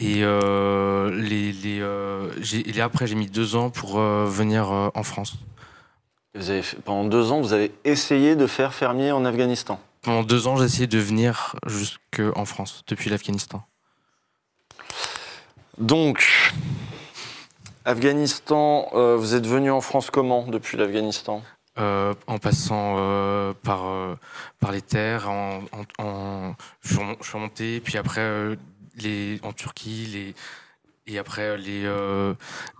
et 0.00 0.22
euh, 0.22 1.10
les, 1.10 1.52
les, 1.52 2.80
après 2.80 3.06
j'ai 3.06 3.14
mis 3.16 3.26
deux 3.28 3.56
ans 3.56 3.70
pour 3.70 3.98
venir 4.00 4.70
en 4.70 5.02
France. 5.02 5.34
Vous 6.34 6.50
avez 6.50 6.62
fait- 6.62 6.76
Pendant 6.80 7.08
deux 7.08 7.32
ans, 7.32 7.40
vous 7.40 7.52
avez 7.52 7.72
essayé 7.84 8.36
de 8.36 8.46
faire 8.46 8.74
fermier 8.74 9.10
en 9.12 9.24
Afghanistan? 9.24 9.80
Pendant 10.02 10.22
deux 10.22 10.46
ans, 10.46 10.56
j'ai 10.56 10.64
essayé 10.66 10.86
de 10.86 10.98
venir 10.98 11.56
jusqu'en 11.66 12.44
France, 12.44 12.84
depuis 12.86 13.10
l'Afghanistan. 13.10 13.64
Donc, 15.78 16.52
Afghanistan, 17.88 18.90
euh, 18.92 19.16
vous 19.16 19.34
êtes 19.34 19.46
venu 19.46 19.70
en 19.70 19.80
France 19.80 20.10
comment 20.10 20.46
depuis 20.46 20.76
l'Afghanistan? 20.76 21.42
Euh, 21.78 22.12
en 22.26 22.38
passant 22.38 22.96
euh, 22.98 23.54
par, 23.62 23.86
euh, 23.86 24.14
par 24.60 24.72
les 24.72 24.82
terres, 24.82 25.30
en, 25.30 25.62
en- 25.72 26.04
en- 26.04 26.54
je, 26.82 26.88
suis 27.22 27.32
remonté, 27.32 27.80
puis 27.80 27.96
après 27.96 28.58
les, 28.96 29.40
en 29.42 29.54
Turquie, 29.54 30.06
les, 30.12 30.34
et 31.10 31.18
après 31.18 31.56
les, 31.56 31.90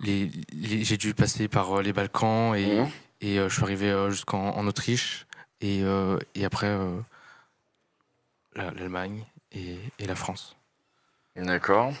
les, 0.01 0.29
les- 0.53 0.83
j'ai 0.83 0.97
dû 0.97 1.15
passer 1.15 1.47
par 1.47 1.81
les 1.81 1.91
Balkans 1.91 2.53
et, 2.55 2.83
et 3.21 3.39
euh, 3.39 3.49
je 3.49 3.55
suis 3.55 3.63
arrivé 3.63 3.91
jusqu'en 4.11 4.49
en 4.55 4.67
Autriche 4.67 5.25
et, 5.59 5.81
et 6.35 6.45
après 6.45 6.77
la- 8.55 8.69
l'Allemagne 8.69 9.25
et, 9.53 9.79
et 9.97 10.05
la 10.05 10.15
France. 10.15 10.55
D'accord. 11.35 11.93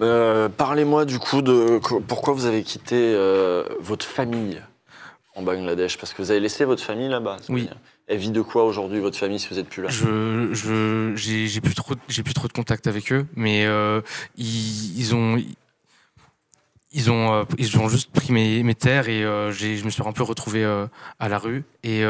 Euh, 0.00 0.48
Parlez-moi 0.48 1.04
du 1.04 1.18
coup 1.18 1.42
de 1.42 1.80
pourquoi 2.06 2.34
vous 2.34 2.46
avez 2.46 2.62
quitté 2.62 2.96
euh, 2.96 3.64
votre 3.80 4.06
famille 4.06 4.62
en 5.34 5.42
Bangladesh? 5.42 5.98
Parce 5.98 6.12
que 6.12 6.22
vous 6.22 6.30
avez 6.30 6.40
laissé 6.40 6.64
votre 6.64 6.82
famille 6.82 7.08
là-bas. 7.08 7.36
Oui. 7.48 7.68
Elle 8.06 8.18
vit 8.18 8.30
de 8.30 8.42
quoi 8.42 8.64
aujourd'hui 8.64 8.98
votre 9.00 9.16
famille 9.18 9.38
si 9.38 9.48
vous 9.48 9.56
n'êtes 9.56 9.68
plus 9.68 9.82
là? 9.82 9.88
Je, 9.88 10.48
je, 10.52 11.12
j'ai, 11.16 11.60
plus 11.60 11.74
trop, 11.74 11.94
j'ai 12.08 12.22
plus 12.22 12.34
trop 12.34 12.48
de 12.48 12.52
contact 12.52 12.86
avec 12.86 13.12
eux, 13.12 13.26
mais 13.36 13.64
euh, 13.66 14.00
ils, 14.36 14.98
ils 14.98 15.14
ont, 15.14 15.40
ils 16.92 17.10
ont, 17.10 17.46
ils 17.58 17.78
ont 17.78 17.88
juste 17.88 18.10
pris 18.10 18.32
mes, 18.32 18.64
mes 18.64 18.74
terres 18.74 19.08
et 19.08 19.20
je 19.22 19.84
me 19.84 19.90
suis 19.90 20.02
un 20.04 20.12
peu 20.12 20.24
retrouvé 20.24 20.64
à 21.20 21.28
la 21.28 21.38
rue 21.38 21.62
et 21.84 22.00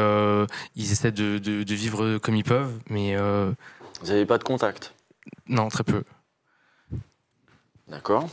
ils 0.75 0.91
essaient 0.91 1.11
de, 1.11 1.37
de, 1.37 1.61
de 1.61 1.73
vivre 1.75 2.17
comme 2.17 2.35
ils 2.35 2.43
peuvent, 2.43 2.73
mais 2.89 3.15
Vous 3.17 4.07
n'avez 4.07 4.25
pas 4.25 4.37
de 4.39 4.43
contact? 4.43 4.93
non 5.47 5.69
très 5.69 5.83
peu. 5.83 6.03
D'accord. 7.91 8.27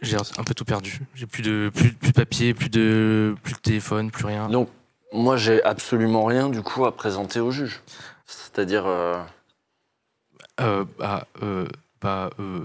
J'ai 0.00 0.16
un 0.16 0.44
peu 0.44 0.54
tout 0.54 0.64
perdu. 0.64 1.00
J'ai 1.14 1.26
plus 1.26 1.42
de, 1.42 1.70
plus, 1.74 1.92
plus 1.92 2.10
de 2.10 2.14
papier, 2.14 2.52
plus 2.54 2.68
de, 2.68 3.34
plus 3.42 3.54
de 3.54 3.58
téléphone, 3.58 4.10
plus 4.10 4.26
rien. 4.26 4.48
Donc, 4.48 4.68
moi, 5.12 5.36
j'ai 5.36 5.62
absolument 5.64 6.24
rien 6.24 6.48
du 6.50 6.62
coup 6.62 6.84
à 6.84 6.94
présenter 6.94 7.40
au 7.40 7.50
juge. 7.50 7.80
C'est-à-dire. 8.26 8.84
euh, 8.86 9.20
Euh, 10.60 10.84
bah, 10.98 11.26
euh, 11.42 11.66
bah, 12.00 12.30
euh, 12.38 12.60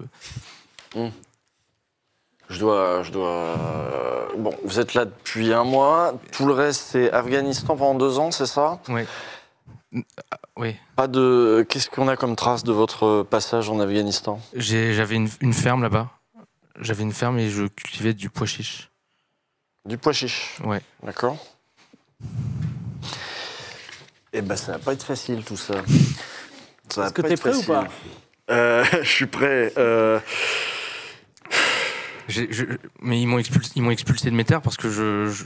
Je 2.50 2.60
dois, 2.60 3.04
je 3.04 3.12
dois. 3.12 3.30
euh, 3.30 4.26
Bon, 4.38 4.54
vous 4.64 4.80
êtes 4.80 4.94
là 4.94 5.06
depuis 5.06 5.54
un 5.54 5.64
mois. 5.64 6.14
Tout 6.32 6.46
le 6.46 6.54
reste, 6.54 6.82
c'est 6.92 7.12
Afghanistan 7.12 7.76
pendant 7.76 7.96
deux 7.98 8.20
ans, 8.20 8.32
c'est 8.32 8.46
ça? 8.48 8.80
Ouais. 8.90 9.08
Ah, 10.32 10.38
Oui. 10.58 10.76
Pas 10.96 11.08
de. 11.08 11.66
Qu'est-ce 11.70 11.90
qu'on 11.90 12.08
a 12.08 12.16
comme 12.18 12.36
trace 12.36 12.64
de 12.64 12.72
votre 12.74 13.24
passage 13.24 13.70
en 13.70 13.80
Afghanistan? 13.80 14.40
J'avais 14.56 15.16
une, 15.16 15.30
une 15.42 15.54
ferme 15.54 15.82
là-bas. 15.84 16.10
J'avais 16.80 17.04
une 17.04 17.14
ferme 17.14 17.38
et 17.40 17.50
je 17.50 17.66
cultivais 17.66 18.14
du 18.14 18.30
pois 18.30 18.48
chiche. 18.48 18.90
Du 19.86 19.98
pois 19.98 20.14
chiche. 20.14 20.58
Ouais. 20.64 20.82
D'accord. 21.04 21.38
Eh 24.34 24.42
ben, 24.42 24.56
ça 24.56 24.74
va 24.74 24.80
pas 24.80 24.94
être 24.94 25.06
facile 25.06 25.44
tout 25.44 25.58
ça. 25.58 25.76
Est-ce 26.90 27.14
que 27.14 27.22
t'es 27.22 27.38
prêt 27.38 27.54
ou 27.56 27.64
pas 27.64 27.88
Euh, 28.50 28.84
Je 29.04 29.10
suis 29.10 29.28
prêt. 29.28 29.72
Euh, 29.78 30.20
J'ai- 32.28 32.52
je- 32.52 32.66
mais 33.02 33.22
ils 33.22 33.28
m'ont 33.28 33.38
expulsé, 33.38 33.72
ils 33.76 33.82
m'ont 33.84 33.92
expulsé 33.92 34.32
de 34.32 34.36
mes 34.36 34.46
terres 34.46 34.62
parce 34.62 34.78
que 34.78 34.90
je. 34.90 35.44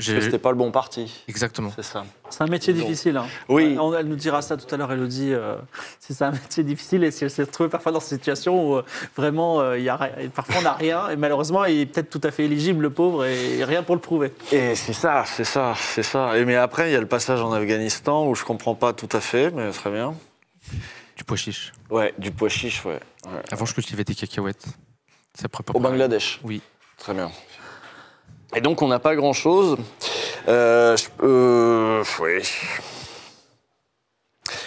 C'était 0.00 0.38
pas 0.38 0.50
le 0.50 0.56
bon 0.56 0.70
parti. 0.70 1.24
Exactement. 1.28 1.72
C'est 1.74 1.82
ça. 1.82 2.04
C'est 2.28 2.42
un 2.42 2.46
métier 2.46 2.72
Donc, 2.72 2.82
difficile. 2.86 3.16
Hein. 3.16 3.26
oui. 3.48 3.76
Elle 3.98 4.06
nous 4.06 4.16
dira 4.16 4.42
ça 4.42 4.56
tout 4.56 4.72
à 4.72 4.78
l'heure, 4.78 4.92
Elodie, 4.92 5.32
euh, 5.32 5.56
si 6.00 6.14
c'est 6.14 6.24
un 6.24 6.30
métier 6.30 6.62
difficile 6.62 7.04
et 7.04 7.10
si 7.10 7.24
elle 7.24 7.30
s'est 7.30 7.42
retrouvée 7.42 7.68
parfois 7.68 7.92
dans 7.92 8.00
cette 8.00 8.18
situation 8.18 8.70
où 8.70 8.76
euh, 8.76 8.84
vraiment, 9.16 9.60
euh, 9.60 9.78
il 9.78 9.84
y 9.84 9.88
a, 9.88 9.98
parfois 10.34 10.56
on 10.58 10.62
n'a 10.62 10.72
rien 10.72 11.08
et 11.08 11.16
malheureusement, 11.16 11.64
il 11.64 11.80
est 11.80 11.86
peut-être 11.86 12.10
tout 12.10 12.20
à 12.24 12.30
fait 12.30 12.44
éligible, 12.44 12.82
le 12.82 12.90
pauvre, 12.90 13.24
et 13.24 13.64
rien 13.64 13.82
pour 13.82 13.94
le 13.94 14.00
prouver. 14.00 14.32
Et 14.52 14.74
c'est 14.74 14.92
ça, 14.92 15.24
c'est 15.26 15.44
ça, 15.44 15.74
c'est 15.76 16.02
ça. 16.02 16.36
Et 16.38 16.44
mais 16.44 16.56
après, 16.56 16.90
il 16.90 16.92
y 16.92 16.96
a 16.96 17.00
le 17.00 17.06
passage 17.06 17.40
en 17.40 17.52
Afghanistan 17.52 18.26
où 18.26 18.34
je 18.34 18.44
comprends 18.44 18.74
pas 18.74 18.92
tout 18.92 19.08
à 19.12 19.20
fait, 19.20 19.50
mais 19.50 19.70
très 19.70 19.90
bien. 19.90 20.14
Du 21.16 21.24
pois 21.24 21.36
chiche. 21.36 21.72
Ouais, 21.90 22.14
du 22.18 22.30
pois 22.30 22.48
chiche, 22.48 22.84
ouais. 22.84 23.00
Ouais. 23.26 23.42
Avant, 23.50 23.66
je 23.66 23.74
cultivais 23.74 24.04
des 24.04 24.14
cacahuètes. 24.14 24.64
Au. 25.74 25.80
Bangladesh. 25.80 26.40
Oui. 26.42 26.60
Très 26.96 27.14
bien. 27.14 27.30
Et 28.54 28.60
donc, 28.60 28.82
on 28.82 28.88
n'a 28.88 28.98
pas 28.98 29.14
grand-chose. 29.14 29.76
Euh, 30.48 30.96
euh, 31.22 32.02
oui. 32.20 32.42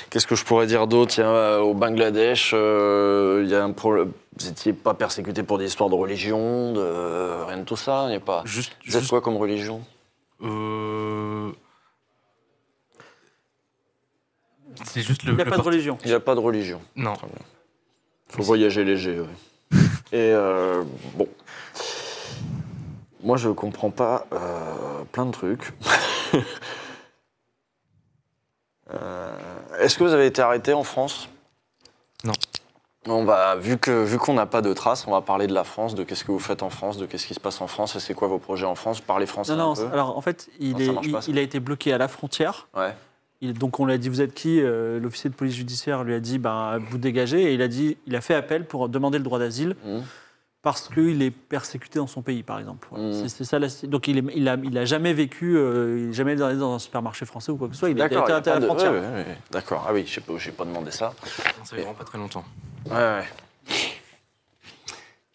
Qu'est-ce 0.09 0.27
que 0.27 0.35
je 0.35 0.45
pourrais 0.45 0.67
dire 0.67 0.87
d'autre? 0.87 1.15
Euh, 1.19 1.59
Au 1.59 1.73
Bangladesh, 1.73 2.51
euh, 2.53 3.41
il 3.43 3.49
y 3.49 3.55
a 3.55 3.63
un 3.63 3.71
problème. 3.71 4.11
Vous 4.39 4.45
n'étiez 4.47 4.73
pas 4.73 4.93
persécuté 4.93 5.43
pour 5.43 5.57
des 5.57 5.65
histoires 5.65 5.89
de 5.89 5.95
religion, 5.95 6.71
de 6.73 7.45
rien 7.47 7.57
de 7.57 7.63
tout 7.63 7.75
ça? 7.75 8.03
Il 8.05 8.09
n'y 8.11 8.15
a 8.15 8.19
pas. 8.19 8.43
Juste. 8.45 8.73
Vous 8.85 8.93
êtes 8.95 8.99
juste 9.01 9.09
quoi 9.09 9.21
comme 9.21 9.37
religion? 9.37 9.81
Euh, 10.43 11.51
C'est 14.85 15.01
juste 15.01 15.23
le. 15.23 15.31
Il 15.31 15.35
n'y 15.35 15.41
a 15.41 15.45
le 15.45 15.51
pas 15.51 15.57
de 15.57 15.61
religion. 15.61 15.97
Il 16.03 16.07
n'y 16.09 16.13
a 16.13 16.19
pas 16.19 16.35
de 16.35 16.39
religion. 16.39 16.81
Non. 16.95 17.13
faut 18.29 18.43
voyager 18.43 18.83
léger, 18.83 19.19
oui. 19.19 19.79
Et 20.11 20.31
euh, 20.31 20.83
bon. 21.15 21.27
Moi, 23.23 23.37
je 23.37 23.49
comprends 23.49 23.89
pas 23.89 24.25
euh, 24.33 25.03
plein 25.11 25.25
de 25.25 25.31
trucs. 25.31 25.71
Euh, 28.93 29.37
Est-ce 29.79 29.97
que 29.97 30.03
vous 30.03 30.13
avez 30.13 30.25
été 30.27 30.41
arrêté 30.41 30.73
en 30.73 30.83
France? 30.83 31.29
Non. 32.25 32.33
On 33.07 33.23
va, 33.25 33.55
vu 33.55 33.77
que 33.77 34.03
vu 34.03 34.17
qu'on 34.17 34.33
n'a 34.33 34.45
pas 34.45 34.61
de 34.61 34.71
traces, 34.73 35.07
on 35.07 35.11
va 35.11 35.21
parler 35.21 35.47
de 35.47 35.53
la 35.53 35.63
France, 35.63 35.95
de 35.95 36.03
qu'est-ce 36.03 36.23
que 36.23 36.31
vous 36.31 36.39
faites 36.39 36.63
en 36.63 36.69
France, 36.69 36.97
de 36.97 37.05
qu'est-ce 37.05 37.25
qui 37.25 37.33
se 37.33 37.39
passe 37.39 37.59
en 37.61 37.67
France 37.67 37.95
et 37.95 37.99
c'est 37.99 38.13
quoi 38.13 38.27
vos 38.27 38.39
projets 38.39 38.65
en 38.65 38.75
France? 38.75 39.01
Parlez 39.01 39.25
français 39.25 39.55
Non, 39.55 39.73
non, 39.75 39.81
un 39.81 39.87
peu. 39.89 39.93
alors 39.93 40.17
en 40.17 40.21
fait, 40.21 40.49
il, 40.59 40.73
Non, 40.73 40.79
est, 40.79 40.91
marche 40.91 41.05
il, 41.07 41.11
pas, 41.13 41.19
il 41.27 41.37
a 41.37 41.41
été 41.41 41.59
bloqué 41.59 41.91
à 41.93 41.97
la 41.97 42.07
frontière. 42.07 42.67
Ouais. 42.75 42.93
Il- 43.41 43.53
donc 43.57 43.79
on 43.79 43.85
lui 43.85 43.93
a 43.93 43.97
dit, 43.97 44.09
vous 44.09 44.21
êtes 44.21 44.33
qui? 44.33 44.61
Euh, 44.61 44.99
L'officier 44.99 45.29
de 45.29 45.35
police 45.35 45.55
judiciaire 45.55 46.03
lui 46.03 46.13
a 46.13 46.19
dit, 46.19 46.37
ben, 46.39 46.77
vous 46.91 46.97
dégagez. 46.97 47.41
Et 47.43 47.53
il 47.53 47.61
a, 47.61 47.67
dit, 47.67 47.97
il 48.05 48.15
a 48.15 48.21
fait 48.21 48.35
appel 48.35 48.65
pour 48.65 48.87
demander 48.89 49.17
le 49.17 49.23
droit 49.23 49.39
d'asile 49.39 49.75
Mhm. 49.85 50.03
Parce 50.63 50.87
qu'il 50.89 51.21
est 51.21 51.29
persécuté 51.29 51.99
dans 51.99 52.07
son 52.07 52.21
pays, 52.23 52.41
par 52.41 52.57
exemple. 52.57 52.87
Voilà. 52.89 53.05
Mhm. 53.07 53.13
C'est- 53.13 53.29
C'est 53.29 53.43
ça. 53.43 53.59
la- 53.59 53.67
donc 53.83 54.07
il, 54.07 54.17
est, 54.17 54.23
il, 54.33 54.47
a, 54.49 54.55
il 54.63 54.77
a 54.77 54.85
jamais 54.85 55.13
vécu, 55.13 55.55
euh, 55.57 55.99
il 56.05 56.09
est 56.09 56.13
jamais 56.13 56.41
allé 56.41 56.57
dans 56.57 56.73
un 56.73 56.79
supermarché 56.79 57.25
français 57.25 57.51
ou 57.51 57.57
quoi 57.57 57.67
que 57.67 57.73
ce 57.73 57.79
soit. 57.81 57.89
Il 57.89 58.01
a 58.01 58.05
été 58.07 58.15
à 58.15 58.27
la 58.39 58.59
de- 58.59 58.65
frontière. 58.65 58.91
ouais, 58.93 58.99
ouais, 58.99 59.05
ouais. 59.05 59.37
D'accord. 59.51 59.85
Ah 59.87 59.93
oui, 59.93 60.05
je 60.07 60.13
sais 60.39 60.51
pas, 60.51 60.63
demandé 60.65 60.89
ça. 60.89 61.13
Ça 61.63 61.75
fait 61.75 61.81
vraiment 61.81 61.93
pas 61.93 62.05
très 62.05 62.17
longtemps. 62.17 62.45
Ouais, 62.89 62.95
ouais. 62.95 63.23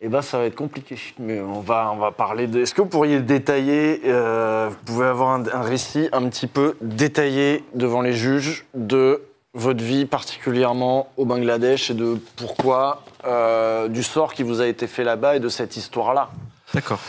Eh 0.00 0.08
ben, 0.08 0.22
ça 0.22 0.38
va 0.38 0.44
être 0.44 0.54
compliqué. 0.54 0.96
Mais 1.18 1.40
on 1.40 1.60
va, 1.60 1.90
on 1.92 1.96
va 1.98 2.12
parler 2.12 2.46
de. 2.46 2.60
Est-ce 2.60 2.72
que 2.72 2.80
vous 2.82 2.88
pourriez 2.88 3.20
détailler, 3.20 4.00
euh, 4.06 4.68
vous 4.70 4.76
pouvez 4.86 5.06
avoir 5.06 5.30
un, 5.30 5.44
un 5.48 5.62
récit 5.62 6.08
un 6.12 6.26
petit 6.28 6.46
peu 6.46 6.76
détaillé 6.80 7.64
devant 7.74 8.00
les 8.00 8.12
juges 8.12 8.64
de 8.74 9.20
votre 9.58 9.82
vie 9.82 10.06
particulièrement 10.06 11.08
au 11.16 11.24
Bangladesh 11.24 11.90
et 11.90 11.94
de 11.94 12.18
pourquoi, 12.36 13.02
euh, 13.26 13.88
du 13.88 14.02
sort 14.02 14.32
qui 14.34 14.42
vous 14.42 14.60
a 14.60 14.66
été 14.66 14.86
fait 14.86 15.04
là-bas 15.04 15.36
et 15.36 15.40
de 15.40 15.48
cette 15.48 15.76
histoire-là. 15.76 16.30
D'accord. 16.74 17.00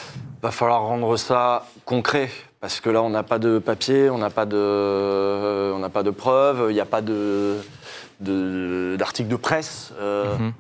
Va 0.42 0.52
falloir 0.52 0.82
rendre 0.84 1.16
ça 1.18 1.66
concret. 1.86 2.30
Parce 2.62 2.82
que 2.82 2.90
là, 2.90 3.02
on 3.04 3.10
n'a 3.10 3.24
pas 3.24 3.40
de 3.40 3.58
papier, 3.60 4.10
on 4.10 4.18
n'a 4.18 4.30
pas 4.30 4.46
de, 4.46 5.72
on 5.74 5.80
n'a 5.80 5.88
pas 5.90 6.04
de 6.04 6.10
preuves, 6.12 6.66
il 6.70 6.74
n'y 6.74 6.82
a 6.82 6.86
pas 6.86 7.02
de, 7.02 7.56
de- 8.20 8.96
d'article 9.00 9.30
de 9.30 9.36
presse. 9.38 9.94
euh, 10.02 10.36
Mhm. 10.38 10.54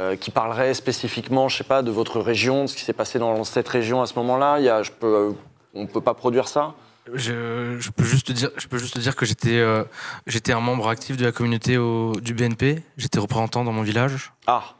euh, 0.00 0.16
qui 0.16 0.30
parlerait 0.30 0.74
spécifiquement, 0.74 1.48
je 1.48 1.56
sais 1.58 1.64
pas, 1.64 1.82
de 1.82 1.90
votre 1.90 2.20
région, 2.20 2.62
de 2.62 2.66
ce 2.68 2.74
qui 2.76 2.82
s'est 2.82 2.92
passé 2.92 3.18
dans 3.18 3.42
cette 3.44 3.68
région 3.68 4.00
à 4.00 4.06
ce 4.06 4.14
moment-là. 4.20 4.58
Il 4.60 4.64
y 4.64 4.68
a, 4.68 4.82
je 4.84 4.92
peux, 4.92 5.06
euh, 5.06 5.30
on 5.74 5.82
ne 5.82 5.86
peut 5.86 6.00
pas 6.00 6.14
produire 6.14 6.46
ça. 6.48 6.74
Je, 7.14 7.76
je 7.78 7.90
peux 7.90 8.04
juste 8.04 8.26
te 8.28 8.32
dire, 8.32 8.50
je 8.56 8.66
peux 8.66 8.78
juste 8.78 8.94
te 8.94 8.98
dire 9.00 9.16
que 9.16 9.24
j'étais, 9.26 9.56
euh, 9.58 9.84
j'étais 10.26 10.52
un 10.52 10.60
membre 10.60 10.88
actif 10.88 11.16
de 11.16 11.24
la 11.24 11.32
communauté 11.32 11.76
au- 11.78 12.18
du 12.20 12.34
BNP. 12.34 12.82
J'étais 12.96 13.18
représentant 13.18 13.64
dans 13.64 13.72
mon 13.72 13.82
village. 13.82 14.32
Ah, 14.46 14.74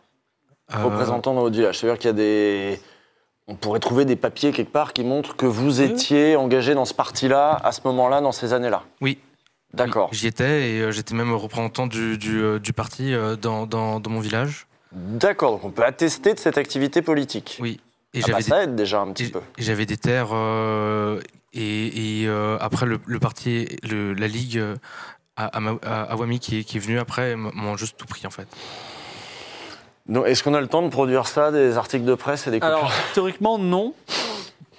Euh, 0.75 0.85
représentant 0.85 1.33
dans 1.35 1.41
votre 1.41 1.57
village. 1.57 1.79
C'est-à-dire 1.79 1.99
qu'il 1.99 2.09
y 2.09 2.11
a 2.11 2.13
des, 2.15 2.81
on 3.47 3.55
pourrait 3.55 3.81
trouver 3.81 4.05
des 4.05 4.17
papiers 4.17 4.53
quelque 4.53 4.71
part 4.73 4.93
qui 4.93 5.03
montrent 5.05 5.35
que 5.37 5.47
vous 5.47 5.81
étiez 5.81 6.37
engagé 6.37 6.75
dans 6.75 6.85
ce 6.85 6.93
parti-là 6.95 7.59
à 7.65 7.73
ce 7.73 7.81
moment-là, 7.85 8.21
dans 8.21 8.33
ces 8.33 8.53
années-là. 8.53 8.83
Oui. 9.01 9.19
D'accord. 9.73 10.09
Oui, 10.13 10.19
J'y 10.19 10.27
étais 10.27 10.71
et 10.71 10.81
euh, 10.81 10.91
j'étais 10.93 11.15
même 11.15 11.33
représentant 11.35 11.87
du, 11.87 12.17
du, 12.19 12.59
du 12.61 12.73
parti 12.73 13.13
dans, 13.41 13.67
dans, 13.67 14.01
dans 14.01 14.11
mon 14.11 14.21
village. 14.21 14.67
D'accord. 14.93 15.53
Donc 15.53 15.65
on 15.65 15.71
peut 15.71 15.85
attester 15.85 16.33
de 16.35 16.39
cette 16.39 16.57
activité 16.59 17.01
politique. 17.03 17.59
Oui. 17.61 17.81
Et 18.15 18.21
Ah 18.25 18.33
bah, 18.33 18.41
ça 18.41 18.63
aide 18.65 18.75
déjà 18.75 19.01
un 19.01 19.13
petit 19.13 19.25
Et- 19.25 19.31
peu. 19.31 19.41
et 19.59 19.63
J'avais 19.63 19.85
des 19.85 19.99
terres 19.99 20.31
euh, 20.33 21.21
et, 21.53 22.23
et, 22.23 22.29
euh, 22.29 22.57
après 22.61 22.87
le, 22.87 23.01
le 23.07 23.19
parti, 23.19 23.67
le- 23.83 24.13
la 24.15 24.29
ligue 24.29 24.59
euh, 24.59 24.77
à, 25.37 25.47
à, 25.57 26.13
Awami 26.13 26.41
qui 26.41 26.59
est, 26.61 26.65
qui 26.65 26.77
est 26.77 26.81
venu 26.81 26.99
après 26.99 27.37
m'ont 27.37 27.77
juste 27.77 27.97
tout 27.97 28.07
pris 28.07 28.27
en 28.27 28.31
fait. 28.31 28.49
Donc, 30.07 30.27
Est-ce 30.27 30.43
qu'on 30.43 30.55
a 30.55 30.61
le 30.61 30.67
temps 30.69 30.83
de 30.83 30.89
produire 30.89 31.27
ça, 31.27 31.51
des 31.53 31.77
articles 31.77 32.05
de 32.05 32.15
presse 32.15 32.47
et 32.47 32.51
des 32.51 32.61
coupures 32.61 32.77
Alors, 32.77 32.93
théoriquement, 33.15 33.59
non. 33.59 33.95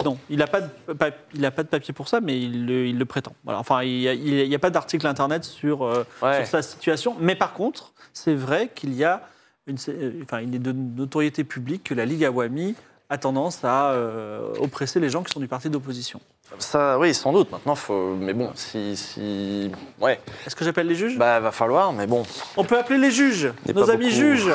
Non, 0.04 0.18
il 0.30 0.38
n'a 0.38 0.46
pas, 0.46 0.62
pas 0.98 1.10
de 1.10 1.68
papier 1.68 1.92
pour 1.92 2.08
ça, 2.08 2.20
mais 2.20 2.40
il 2.40 2.66
le, 2.66 2.86
il 2.86 2.98
le 2.98 3.04
prétend. 3.04 3.34
Voilà. 3.44 3.60
Enfin, 3.60 3.82
il 3.82 4.48
n'y 4.48 4.54
a, 4.54 4.58
pas 4.58 4.70
d'article 4.70 5.06
internet 5.06 5.44
sur, 5.44 5.84
euh, 5.84 6.04
Ouais. 6.22 6.36
sur 6.38 6.46
sa 6.46 6.62
situation. 6.62 7.16
Mais 7.20 7.34
par 7.36 7.52
contre, 7.52 7.92
c'est 8.14 8.34
vrai 8.34 8.70
qu'il 8.74 8.94
y 8.94 9.04
a 9.04 9.22
une, 9.66 9.76
euh, 9.88 10.22
enfin, 10.24 10.40
il 10.40 10.54
est 10.54 10.58
de 10.58 10.72
notoriété 10.72 11.44
publique 11.44 11.84
que 11.84 11.94
la 11.94 12.06
Ligue 12.06 12.24
Awami 12.24 12.74
a 13.10 13.18
tendance 13.18 13.62
à 13.62 13.90
euh, 13.92 14.54
oppresser 14.58 15.00
les 15.00 15.10
gens 15.10 15.22
qui 15.22 15.32
sont 15.32 15.40
du 15.40 15.48
parti 15.48 15.68
d'opposition. 15.68 16.20
Ça, 16.58 16.98
oui, 16.98 17.14
sans 17.14 17.32
doute. 17.32 17.50
Maintenant, 17.50 17.74
faut. 17.74 18.14
Mais 18.16 18.32
bon, 18.34 18.50
si, 18.54 18.96
si... 18.96 19.70
ouais, 20.00 20.20
Est-ce 20.46 20.54
que 20.56 20.64
j'appelle 20.64 20.86
les 20.88 20.94
juges? 20.94 21.16
Bah 21.16 21.40
va 21.40 21.52
falloir. 21.52 21.92
Mais 21.92 22.06
bon, 22.06 22.24
On 22.56 22.64
peut 22.64 22.78
appeler 22.78 22.98
les 22.98 23.10
juges, 23.10 23.52
nos 23.74 23.88
amis 23.90 24.06
beaucoup. 24.06 24.16
juges. 24.16 24.50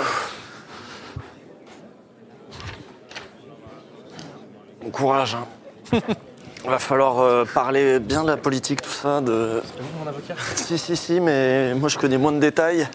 Bon 4.82 4.90
courage. 4.90 5.36
Hein. 5.36 6.00
Va 6.68 6.80
falloir 6.80 7.20
euh, 7.20 7.46
parler 7.46 8.00
bien 8.00 8.24
de 8.24 8.28
la 8.28 8.38
politique, 8.38 8.82
tout 8.82 8.90
ça. 8.90 9.22
De... 9.22 9.62
mon 10.00 10.08
avocat? 10.08 10.34
Si, 10.56 10.80
si, 10.80 10.96
si, 10.98 11.20
mais 11.20 11.76
moi 11.76 11.90
je 11.90 11.98
connais 12.00 12.18
moins 12.18 12.32
de 12.32 12.40
détails 12.40 12.88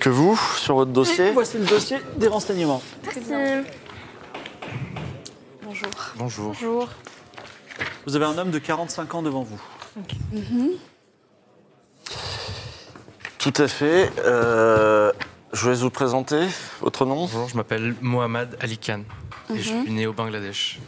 que 0.00 0.08
vous 0.08 0.36
sur 0.56 0.74
votre 0.74 0.90
Et 0.90 0.94
dossier. 0.94 1.30
voici 1.30 1.58
le 1.58 1.64
dossier 1.64 1.98
des 2.16 2.26
renseignements. 2.26 2.82
Bonjour. 5.62 5.88
Bonjour. 6.16 6.46
Bonjour. 6.48 6.88
Vous 8.06 8.16
avez 8.16 8.24
un 8.24 8.36
homme 8.38 8.50
de 8.50 8.58
45 8.58 9.14
ans 9.14 9.22
devant 9.22 9.42
vous. 9.42 9.60
Tout 13.38 13.52
à 13.56 13.68
fait. 13.68 14.10
Euh, 14.24 15.12
je 15.52 15.62
vous 15.62 15.68
laisse 15.70 15.80
vous 15.80 15.90
présenter. 15.90 16.46
Votre 16.80 17.04
nom 17.06 17.16
Bonjour, 17.16 17.48
je 17.48 17.56
m'appelle 17.56 17.94
Mohamed 18.00 18.56
Ali 18.60 18.78
Khan 18.78 19.02
et 19.50 19.58
je 19.58 19.62
suis 19.62 19.90
né 19.92 20.06
au 20.06 20.12
Bangladesh, 20.12 20.78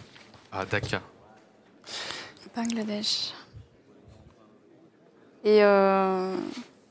à 0.52 0.64
Dhaka. 0.64 1.00
Bangladesh. 2.54 3.32
Et 5.44 5.62
euh, 5.62 6.34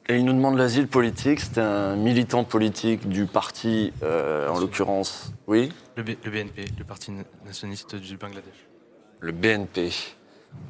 Et 0.08 0.18
il 0.18 0.26
nous 0.26 0.34
demande 0.34 0.58
l'asile 0.58 0.88
politique. 0.88 1.40
C'était 1.40 1.62
un 1.62 1.96
militant 1.96 2.44
politique 2.44 3.10
du 3.10 3.26
parti, 3.26 3.92
euh, 4.04 4.48
en 4.50 4.60
l'occurrence. 4.60 5.34
Oui 5.48 5.72
Le, 5.98 6.04
B- 6.04 6.18
le 6.24 6.32
BNP, 6.32 6.66
le 6.78 6.84
parti 6.86 7.12
na- 7.12 7.24
nationaliste 7.46 7.96
du 7.96 8.16
Bangladesh. 8.18 8.54
Le 9.26 9.32
BNP. 9.32 9.92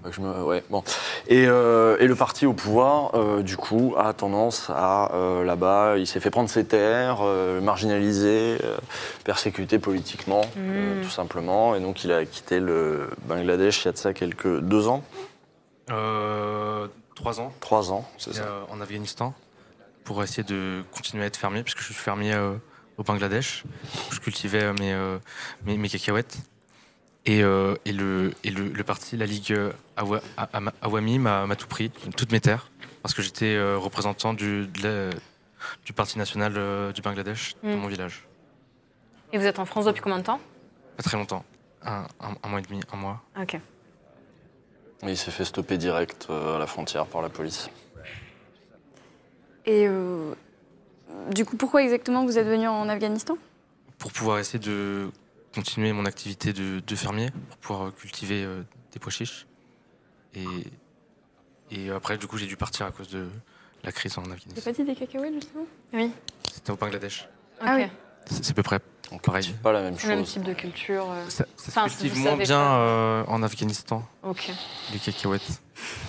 Je 0.09 0.21
me... 0.21 0.43
ouais, 0.43 0.63
bon. 0.69 0.81
et, 1.27 1.45
euh, 1.45 1.97
et 1.99 2.07
le 2.07 2.15
parti 2.15 2.45
au 2.45 2.53
pouvoir, 2.53 3.13
euh, 3.15 3.43
du 3.43 3.57
coup, 3.57 3.93
a 3.97 4.13
tendance 4.13 4.69
à, 4.69 5.13
euh, 5.13 5.43
là-bas, 5.43 5.97
il 5.97 6.07
s'est 6.07 6.19
fait 6.21 6.29
prendre 6.31 6.49
ses 6.49 6.63
terres, 6.65 7.17
euh, 7.21 7.59
marginalisé, 7.59 8.57
euh, 8.63 8.77
persécuté 9.25 9.77
politiquement, 9.77 10.41
euh, 10.57 11.03
tout 11.03 11.09
simplement. 11.09 11.75
Et 11.75 11.81
donc, 11.81 12.03
il 12.05 12.11
a 12.13 12.25
quitté 12.25 12.59
le 12.59 13.09
Bangladesh 13.27 13.83
il 13.83 13.85
y 13.85 13.89
a 13.89 13.91
de 13.91 13.97
ça 13.97 14.13
quelques 14.13 14.59
deux 14.61 14.87
ans, 14.87 15.03
Euh, 15.91 16.87
trois 17.15 17.39
ans 17.39 17.51
trois 17.59 17.91
ans, 17.91 18.09
c'est 18.17 18.33
ça. 18.35 18.43
euh, 18.43 18.63
en 18.71 18.81
Afghanistan 18.81 19.33
pour 20.03 20.23
essayer 20.23 20.43
de 20.43 20.81
continuer 20.95 21.23
à 21.23 21.27
être 21.27 21.37
fermier, 21.37 21.61
puisque 21.63 21.79
je 21.79 21.85
suis 21.85 21.93
fermier 21.93 22.33
euh, 22.33 22.53
au 22.97 23.03
Bangladesh. 23.03 23.63
Je 24.11 24.19
cultivais 24.19 24.63
euh, 24.63 24.73
mes, 24.79 24.93
euh, 24.93 25.17
mes, 25.65 25.77
mes 25.77 25.89
cacahuètes. 25.89 26.37
Et, 27.25 27.41
euh, 27.43 27.75
et, 27.85 27.91
le, 27.91 28.33
et 28.43 28.51
le, 28.51 28.69
le 28.69 28.83
parti, 28.83 29.17
la 29.17 29.25
Ligue 29.25 29.51
euh, 29.51 29.71
Awa- 29.97 30.21
Awami, 30.81 31.17
m'a 31.19 31.47
tout 31.57 31.67
pris, 31.67 31.89
toutes 32.15 32.31
mes 32.31 32.39
terres, 32.39 32.69
parce 33.01 33.15
que 33.15 33.21
j'étais 33.23 33.55
euh, 33.55 33.77
représentant 33.77 34.33
du, 34.33 34.67
de 34.67 34.83
la- 34.83 35.09
du 35.85 35.93
Parti 35.93 36.19
national 36.19 36.53
euh, 36.57 36.91
du 36.91 37.01
Bangladesh 37.01 37.55
dans 37.63 37.69
Mm. 37.69 37.75
mon 37.79 37.87
village. 37.87 38.27
Et 39.33 39.39
vous 39.39 39.45
êtes 39.45 39.57
en 39.57 39.65
France 39.65 39.85
depuis 39.85 40.01
combien 40.01 40.19
de 40.19 40.23
temps? 40.23 40.39
Pas 40.97 41.03
très 41.03 41.17
longtemps. 41.17 41.43
Un, 41.83 42.05
un- 42.19 42.35
un 42.43 42.47
mois 42.47 42.59
et 42.59 42.63
demi, 42.63 42.79
un 42.93 42.97
mois. 42.97 43.21
Ok. 43.41 43.55
Et 43.55 43.59
il 45.09 45.17
s'est 45.17 45.31
fait 45.31 45.45
stopper 45.45 45.77
direct 45.79 46.27
à 46.29 46.59
la 46.59 46.67
frontière 46.67 47.07
par 47.07 47.21
la 47.23 47.29
police. 47.29 47.69
Et 49.65 49.87
euh, 49.87 50.33
du 51.31 51.43
coup, 51.43 51.57
pourquoi 51.57 51.81
exactement 51.81 52.23
vous 52.23 52.37
êtes 52.37 52.45
venu 52.47 52.67
en 52.67 52.87
Afghanistan? 52.87 53.35
Pour 53.97 54.11
pouvoir 54.11 54.37
essayer 54.37 54.59
de 54.59 55.09
continuer 55.55 55.93
mon 55.93 56.05
activité 56.05 56.53
de, 56.53 56.81
de 56.85 56.95
fermier, 56.95 57.31
pour 57.49 57.57
pouvoir 57.57 57.95
cultiver 57.95 58.43
euh, 58.43 58.61
des 58.91 58.99
pois 58.99 59.11
chiches. 59.11 59.47
Et, 60.35 60.45
et 61.71 61.89
après, 61.89 62.17
du 62.17 62.27
coup, 62.27 62.37
j'ai 62.37 62.45
dû 62.45 62.57
partir 62.57 62.85
à 62.85 62.91
cause 62.91 63.07
de 63.09 63.27
la 63.83 63.91
crise 63.91 64.17
en 64.17 64.23
T'as 64.23 64.33
Afghanistan. 64.33 64.61
pas 64.63 64.71
dit 64.73 64.83
des 64.83 64.95
cacahuètes 64.95 65.33
justement? 65.33 65.65
Oui. 65.93 66.11
C'était 66.53 66.71
au 66.71 66.75
Bangladesh. 66.75 67.27
Ah 67.61 67.75
Ok. 67.75 67.81
oui. 67.83 67.87
C'est 68.29 68.49
à 68.51 68.53
peu 68.53 68.63
près 68.63 68.79
On 69.11 69.17
pareil. 69.19 69.53
pas 69.63 69.71
la 69.71 69.81
même 69.83 69.95
C'est 69.97 70.07
le 70.09 70.15
même 70.15 70.25
chose. 70.25 70.33
type 70.33 70.43
de 70.43 70.53
culture. 70.53 71.05
euh. 71.11 71.23
Ça, 71.29 71.45
ça 71.55 71.67
Enfin, 71.69 71.87
se 71.87 71.99
cultive 72.01 72.17
moins 72.19 72.35
bien 72.37 72.59
euh, 72.59 73.23
en 73.27 73.41
Afghanistan, 73.43 74.03
Ok. 74.23 74.51
les 74.91 74.99
cacahuètes. 74.99 75.61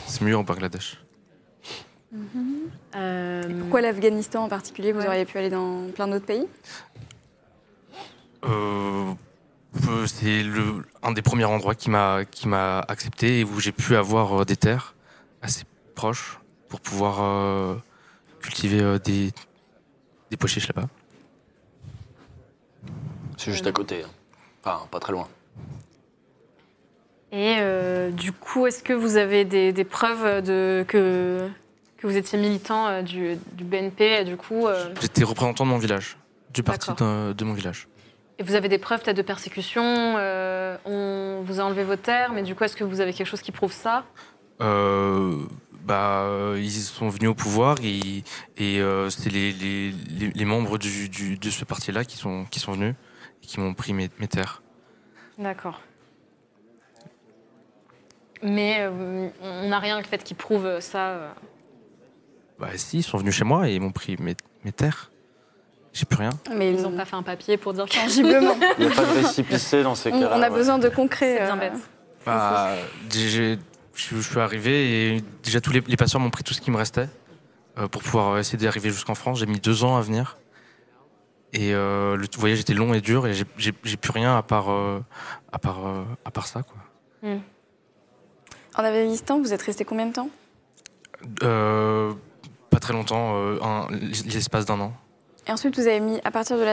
C'est 0.07 0.23
mieux 0.23 0.37
au 0.37 0.43
Bangladesh. 0.43 0.99
Euh, 2.95 3.61
Pourquoi 3.61 3.83
l'Afghanistan 3.83 4.45
en 4.45 4.49
particulier? 4.49 4.93
Vous 4.93 5.01
Ouais. 5.01 5.07
auriez 5.09 5.25
pu 5.27 5.37
aller 5.39 5.51
dans 5.51 5.91
plein 5.95 6.09
d'autres 6.09 6.25
pays? 6.25 6.47
Euh, 8.45 9.13
c'est 10.07 10.43
le 10.43 10.85
un 11.03 11.13
des 11.13 11.23
premiers 11.23 11.45
endroits 11.45 11.75
qui 11.75 11.91
m'a 11.91 12.25
qui 12.25 12.49
m'a 12.49 12.81
accepté 12.81 13.41
et 13.41 13.45
où 13.45 13.61
j'ai 13.61 13.73
pu 13.73 13.97
avoir 13.97 14.41
euh, 14.41 14.45
des 14.45 14.57
terres 14.57 14.95
assez 15.43 15.65
proches 15.95 16.39
pour 16.69 16.81
pouvoir 16.81 17.19
euh, 17.23 17.75
cultiver 18.41 18.81
euh, 18.83 18.99
des 18.99 19.33
des 20.31 20.37
pois 20.37 20.49
chiches 20.49 20.69
là-bas. 20.69 20.89
C'est 23.37 23.53
juste 23.53 23.67
à 23.67 23.73
côté. 23.73 24.03
hein. 24.03 24.09
Enfin, 24.65 24.87
pas 24.91 24.99
très 24.99 25.13
loin. 25.13 25.29
Et 27.33 27.57
euh, 27.59 28.11
du 28.11 28.33
coup, 28.33 28.67
est-ce 28.67 28.83
que 28.83 28.93
vous 28.93 29.17
avez 29.17 29.45
des, 29.45 29.73
des 29.73 29.85
preuves 29.85 30.43
de, 30.43 30.85
que, 30.89 31.49
que 31.99 32.07
vous 32.07 32.17
étiez 32.17 32.39
militant 32.39 32.87
euh, 32.87 33.03
du, 33.03 33.37
du 33.53 33.65
BNP 33.65 34.21
et 34.21 34.25
du 34.25 34.37
coup, 34.37 34.67
euh, 34.67 34.95
J'étais 35.01 35.25
représentant 35.25 35.65
de 35.65 35.71
mon 35.71 35.79
village, 35.79 36.17
du 36.55 36.63
parti 36.63 36.91
de 36.99 37.45
mon 37.45 37.53
village. 37.53 37.89
Et 38.39 38.43
vous 38.43 38.55
avez 38.55 38.69
des 38.69 38.79
preuves 38.79 39.03
peut-être 39.03 39.17
de 39.17 39.23
persécution 39.23 39.83
euh, 39.85 40.77
On 40.85 41.43
vous 41.43 41.61
a 41.61 41.65
enlevé 41.65 41.85
vos 41.85 41.97
terres, 41.97 42.33
mais 42.33 42.43
du 42.43 42.55
coup, 42.55 42.65
est-ce 42.65 42.77
que 42.77 42.85
vous 42.85 43.01
avez 43.01 43.13
quelque 43.13 43.27
chose 43.29 43.43
qui 43.43 43.53
prouve 43.53 43.73
ça? 43.73 44.05
Euh, 44.61 45.39
bah, 45.85 46.55
ils 46.57 46.71
sont 46.71 47.09
venus 47.09 47.29
au 47.31 47.35
pouvoir 47.35 47.77
et, 47.83 48.25
et 48.57 48.81
euh, 48.81 49.09
c'est 49.11 49.31
les, 49.31 49.53
les, 49.53 49.91
les, 49.91 50.31
les 50.31 50.45
membres 50.45 50.79
du, 50.79 51.09
du- 51.09 51.37
de 51.39 51.51
ce 51.51 51.65
parti-là 51.65 52.05
qui 52.05 52.17
sont, 52.17 52.45
qui 52.51 52.59
sont 52.61 52.73
venus 52.73 52.95
et 53.43 53.47
qui 53.47 53.61
m'ont 53.61 53.75
pris 53.75 53.93
mes, 53.93 54.11
mes 54.19 54.29
terres. 54.29 54.63
D'accord. 55.39 55.81
Mais 58.43 58.77
euh, 58.81 59.29
on 59.43 59.69
n'a 59.69 59.79
rien 59.79 59.99
le 59.99 60.05
fait 60.05 60.23
qui 60.23 60.35
prouve 60.35 60.81
ça. 60.81 61.35
Bah 62.59 62.69
si, 62.77 62.99
ils 62.99 63.03
sont 63.03 63.19
venus 63.19 63.35
chez 63.35 63.45
moi 63.45 63.69
et 63.69 63.75
ils 63.75 63.81
m'ont 63.81 63.93
pris 63.93 64.17
mes, 64.19 64.37
mes 64.65 64.73
terres. 64.73 65.11
J'ai 65.97 66.05
plus 66.05 66.19
rien. 66.19 66.31
Mais 66.55 66.73
Ils 66.75 66.83
n'ont 66.83 66.93
pas 66.95 67.07
fait 67.07 67.17
un 67.17 67.23
papier 67.23 67.57
pour 67.57 67.73
dire 67.73 67.87
que 67.87 67.95
tangiblement. 67.95 68.55
Il 68.79 68.87
n'y 68.87 68.93
a 68.93 68.95
pas 68.95 69.07
de 69.07 69.13
récipicé 69.23 69.83
dans 69.83 69.95
ces 69.95 70.11
cas-là. 70.11 70.31
on 70.35 70.43
a 70.43 70.51
ouais. 70.51 70.55
besoin 70.55 70.79
de 70.79 70.91
concret. 70.91 71.37
c'est 71.39 71.45
bien 71.47 71.57
euh, 71.57 71.61
bête. 71.71 71.73
Bah, 72.27 72.73
j'ai- 73.11 73.59
je 73.95 74.17
je 74.17 74.21
suis 74.21 74.39
arrivé 74.41 75.15
et 75.17 75.25
déjà 75.43 75.63
tous 75.63 75.71
les, 75.73 75.81
les 75.87 75.97
passeurs 75.97 76.21
m'ont 76.21 76.29
pris 76.29 76.45
tout 76.45 76.53
ce 76.53 76.61
qui 76.61 76.71
me 76.71 76.77
restait 76.77 77.09
euh, 77.79 77.89
pour 77.89 78.03
pouvoir 78.03 78.37
essayer 78.39 78.59
d'arriver 78.59 78.91
jusqu'en 78.91 79.15
France. 79.15 79.39
J'ai 79.39 79.47
mis 79.47 79.59
deux 79.59 79.85
ans 79.85 79.97
à 79.97 80.03
venir. 80.03 80.37
Et 81.55 81.73
euh, 81.73 82.15
le 82.17 82.27
voyage 82.37 82.61
était 82.61 82.75
long 82.75 82.93
et 82.93 83.01
dur 83.01 83.27
et 83.27 83.33
j'ai- 83.33 83.47
j'ai 83.57 83.73
j'ai 83.85 83.97
plus 83.97 84.11
rien 84.13 84.37
à 84.37 84.43
part, 84.43 84.71
euh, 84.71 85.01
à 85.51 85.59
part, 85.59 85.87
euh, 85.87 86.05
à 86.27 86.31
part 86.31 86.47
ça. 86.47 86.63
Quoi. 86.63 87.31
En 88.77 88.85
Afghanistan, 88.85 89.41
vous 89.41 89.55
êtes 89.55 89.63
resté 89.63 89.87
combien 89.87 90.05
de 90.07 90.13
temps? 90.13 90.29
Euh, 91.43 92.13
pas 92.69 92.81
très 92.81 92.93
longtemps, 92.93 93.37
euh, 93.37 93.59
un- 93.63 93.89
l'espace 94.27 94.67
d'un 94.67 94.79
an. 94.81 94.93
Et 95.49 95.53
ensuite, 95.53 95.77
vous 95.79 95.87
avez 95.87 96.01
mis, 96.01 96.21
à 96.25 96.31
partir 96.33 96.57
de 96.59 96.65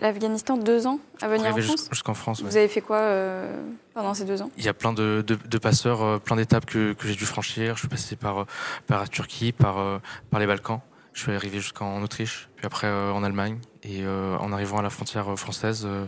l'Afghanistan, 0.00 0.56
deux 0.56 0.86
ans 0.86 0.98
à 1.20 1.28
venir 1.28 1.46
en 1.48 1.50
France 1.58 1.82
jus- 1.82 1.88
jusqu'en 1.90 2.14
France. 2.14 2.40
ouais. 2.40 2.46
Vous 2.48 2.56
avez 2.56 2.68
fait 2.68 2.80
quoi 2.80 2.96
euh, 2.98 3.62
pendant 3.92 4.14
ces 4.14 4.24
deux 4.24 4.40
ans 4.40 4.50
Il 4.56 4.64
y 4.64 4.68
a 4.68 4.74
plein 4.74 4.94
de, 4.94 5.22
de- 5.26 5.34
de 5.36 5.58
passeurs, 5.58 6.02
euh, 6.02 6.18
plein 6.18 6.36
d'étapes 6.36 6.64
que, 6.64 6.94
que 6.94 7.06
j'ai 7.06 7.14
dû 7.14 7.26
franchir. 7.26 7.74
Je 7.74 7.80
suis 7.80 7.88
passé 7.88 8.16
par, 8.16 8.38
euh, 8.38 8.44
par 8.86 9.00
la 9.00 9.06
Turquie, 9.06 9.52
par, 9.52 10.00
par 10.30 10.40
les 10.40 10.46
Balkans. 10.46 10.80
Je 11.12 11.20
suis 11.20 11.32
arrivé 11.32 11.60
jusqu'en 11.60 12.00
Autriche, 12.02 12.48
puis 12.56 12.64
après 12.64 12.86
euh, 12.86 13.12
en 13.12 13.22
Allemagne. 13.22 13.58
Et 13.82 14.02
euh, 14.02 14.38
en 14.38 14.50
arrivant 14.50 14.78
à 14.78 14.82
la 14.82 14.88
frontière 14.90 15.38
française, 15.38 15.82
euh, 15.84 16.06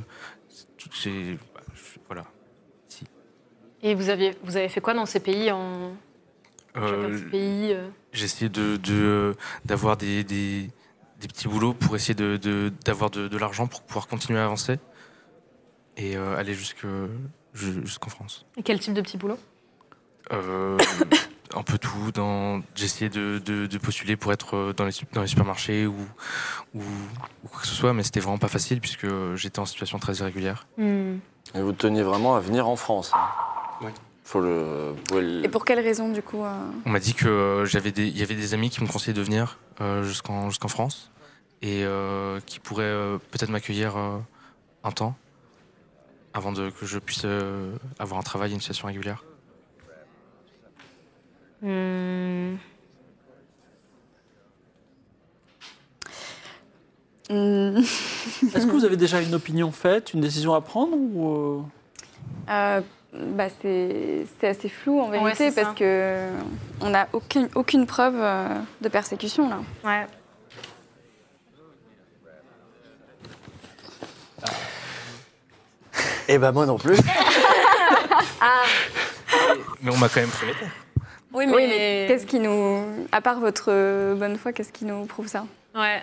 j'ai. 0.93 1.39
bah, 1.55 1.61
voilà. 2.09 2.25
Et 3.83 3.95
vous, 3.95 4.09
aviez, 4.09 4.35
vous 4.43 4.57
avez 4.57 4.71
fait 4.71 4.81
quoi 4.81 4.95
dans 4.95 5.05
ces 5.05 5.21
pays 5.21 5.53
en 5.53 5.93
chacun 6.75 7.09
de 7.11 7.19
ces 7.19 7.25
pays 7.25 7.77
j'ai 8.15 8.25
essayé 8.25 8.49
de, 8.49 8.77
de- 8.79 9.35
d'avoir 9.67 9.97
des, 9.99 10.25
des, 10.25 10.71
des 11.27 11.29
petits 11.29 11.49
boulots 11.49 11.73
pour 11.73 11.97
essayer 11.97 12.15
de, 12.15 12.37
de- 12.37 12.71
d'avoir 12.85 13.09
de, 13.11 13.29
de 13.29 13.39
l'argent 13.39 13.67
pour 13.67 13.81
pouvoir 13.83 14.07
continuer 14.07 14.39
à 14.39 14.45
avancer 14.45 14.79
et 15.97 16.17
euh, 16.17 16.37
aller 16.37 16.53
jusque, 16.55 16.85
ju- 17.55 17.81
jusqu'en 17.87 18.11
France. 18.11 18.45
Et 18.59 18.63
quel 18.63 18.79
type 18.79 18.93
de 18.95 19.01
petit 19.01 19.17
boulot 19.17 19.39
Euh, 20.33 20.77
un 21.55 21.63
peu 21.63 21.79
tout. 21.79 22.11
Dans... 22.13 22.61
J'ai 22.75 22.85
essayé 22.85 23.09
de, 23.09 23.39
de- 23.45 23.67
de 23.67 23.79
postuler 23.79 24.17
pour 24.17 24.33
être 24.33 24.55
euh, 24.57 24.73
dans 24.75 24.85
les, 24.85 24.93
dans 25.13 25.23
les 25.23 25.29
supermarchés 25.29 25.87
ou, 25.87 25.97
ou, 26.75 26.81
ou 26.83 27.49
quoi 27.49 27.61
que 27.63 27.67
ce 27.67 27.75
soit, 27.75 27.93
mais 27.95 28.03
c'était 28.03 28.21
vraiment 28.21 28.39
pas 28.39 28.49
facile 28.49 28.81
puisque 28.81 29.07
j'étais 29.37 29.61
en 29.61 29.67
situation 29.67 29.99
très 29.99 30.15
irrégulière. 30.17 30.67
Et 30.79 31.61
vous 31.61 31.73
teniez 31.73 32.03
vraiment 32.03 32.37
à 32.37 32.41
venir 32.41 32.69
en 32.69 32.77
France. 32.77 33.13
hein? 33.15 33.21
Oui. 33.83 33.91
Faut 34.27 34.41
le. 34.41 34.95
Et 35.45 35.49
pour 35.51 35.67
quelle 35.67 35.81
raison, 35.81 36.09
du 36.11 36.23
coup 36.23 36.43
euh, 36.43 36.51
On 36.87 36.91
m'a 36.91 36.99
dit 36.99 37.13
que 37.13 37.29
euh, 37.29 37.65
j'avais 37.67 37.93
des, 37.93 38.07
il 38.07 38.17
y 38.19 38.23
avait 38.23 38.35
des 38.35 38.55
amis 38.55 38.71
qui 38.71 38.83
me 38.83 38.89
conseillaient 38.89 39.13
de 39.13 39.21
venir 39.23 39.59
euh, 39.83 40.03
jusqu'en, 40.03 40.49
jusqu'en 40.49 40.69
France 40.69 41.11
et 41.65 41.83
euh, 41.83 42.41
qui 42.45 42.61
pourraient 42.61 42.85
euh, 42.85 43.17
peut-être 43.31 43.49
m'accueillir 43.49 43.97
euh, 43.97 44.19
un 44.85 44.91
temps 44.91 45.17
avant 46.35 46.53
de, 46.53 46.69
que 46.69 46.85
je 46.85 46.99
puisse 46.99 47.23
euh, 47.25 47.73
avoir 47.99 48.21
un 48.21 48.23
travail 48.23 48.51
et 48.51 48.55
une 48.55 48.61
situation 48.61 48.87
régulière. 48.87 49.25
Hmm. 51.63 52.57
Est-ce 57.31 58.67
que 58.67 58.71
vous 58.73 58.85
avez 58.85 58.99
déjà 58.99 59.23
une 59.23 59.35
opinion 59.35 59.73
faite, 59.73 60.13
une 60.13 60.21
décision 60.21 60.53
à 60.53 60.61
prendre 60.61 60.95
ou 60.95 61.35
euh, 61.35 61.63
euh, 62.51 62.81
bah, 63.15 63.47
c'est 63.63 64.27
c'est 64.39 64.49
assez 64.49 64.69
flou 64.69 65.01
en 65.01 65.09
Ouais, 65.09 65.19
vérité 65.19 65.51
ça. 65.51 65.63
parce 65.63 65.75
que 65.75 66.29
on 66.83 66.91
n'a 66.91 67.09
aucune, 67.15 67.49
aucune 67.55 67.87
preuve 67.87 68.17
de 68.83 68.89
persécution 68.91 69.49
là. 69.49 69.61
Ouais. 69.83 70.07
Eh 76.29 76.39
ben 76.39 76.53
moi 76.53 76.67
non 76.67 76.79
plus. 76.79 76.97
Mais 79.83 79.91
on 79.93 79.97
m'a 79.99 80.09
quand 80.09 80.21
même 80.21 80.31
terres. 80.31 80.71
Oui, 81.33 81.47
Oui, 81.53 81.67
mais 81.69 82.05
qu'est-ce 82.09 82.27
qui 82.27 82.39
nous, 82.39 82.85
à 83.11 83.21
part 83.21 83.41
votre 83.41 83.65
euh, 83.69 84.15
bonne 84.15 84.37
foi, 84.39 84.53
qu'est-ce 84.53 84.73
qui 84.73 84.85
nous 84.85 85.05
prouve 85.07 85.27
ça? 85.27 85.45
Ouais. 85.75 86.03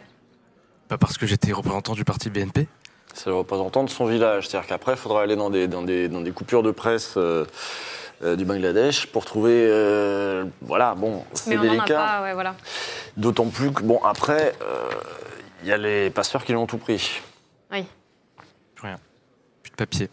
Pas 0.89 0.97
parce 0.97 1.17
que 1.17 1.25
j'étais 1.25 1.53
représentant 1.53 1.93
du 1.93 2.03
parti 2.03 2.29
BNP. 2.29 2.67
C'est 3.13 3.27
le 3.27 3.36
représentant 3.36 3.84
de 3.86 3.89
son 3.89 4.05
village. 4.05 4.47
C'est-à-dire 4.49 4.67
qu'après, 4.67 4.91
il 4.93 4.97
faudra 4.97 5.21
aller 5.23 5.38
dans 5.38 5.49
des, 5.49 5.67
dans 5.69 5.84
des, 5.84 6.10
dans 6.10 6.19
des 6.21 6.31
coupures 6.31 6.63
de 6.63 6.71
presse 6.71 7.13
euh, 7.15 7.45
euh, 8.23 8.36
du 8.36 8.43
Bangladesh 8.43 9.07
pour 9.07 9.23
trouver. 9.23 9.53
euh, 9.69 10.43
voilà, 10.62 10.95
bon, 10.95 11.23
c'est 11.34 11.51
Mais 11.51 11.57
on 11.57 11.63
n'en 11.63 11.69
a 11.69 11.75
délicat. 11.75 11.95
pas, 11.95 12.23
ouais, 12.23 12.34
voilà. 12.34 12.55
D'autant 13.15 13.45
plus 13.47 13.71
que, 13.71 13.84
bon, 13.84 14.01
après, 14.03 14.53
euh, 14.62 14.89
il 15.63 15.69
y 15.69 15.71
a 15.71 15.77
les 15.77 16.10
passeurs 16.10 16.43
qui 16.43 16.51
l'ont 16.51 16.67
tout 16.67 16.77
pris. 16.77 17.21
Oui. 17.71 17.86
Plus 18.75 18.88
rien. 18.88 18.99
Plus 19.63 19.70
de 19.70 19.70
papier. 19.81 20.09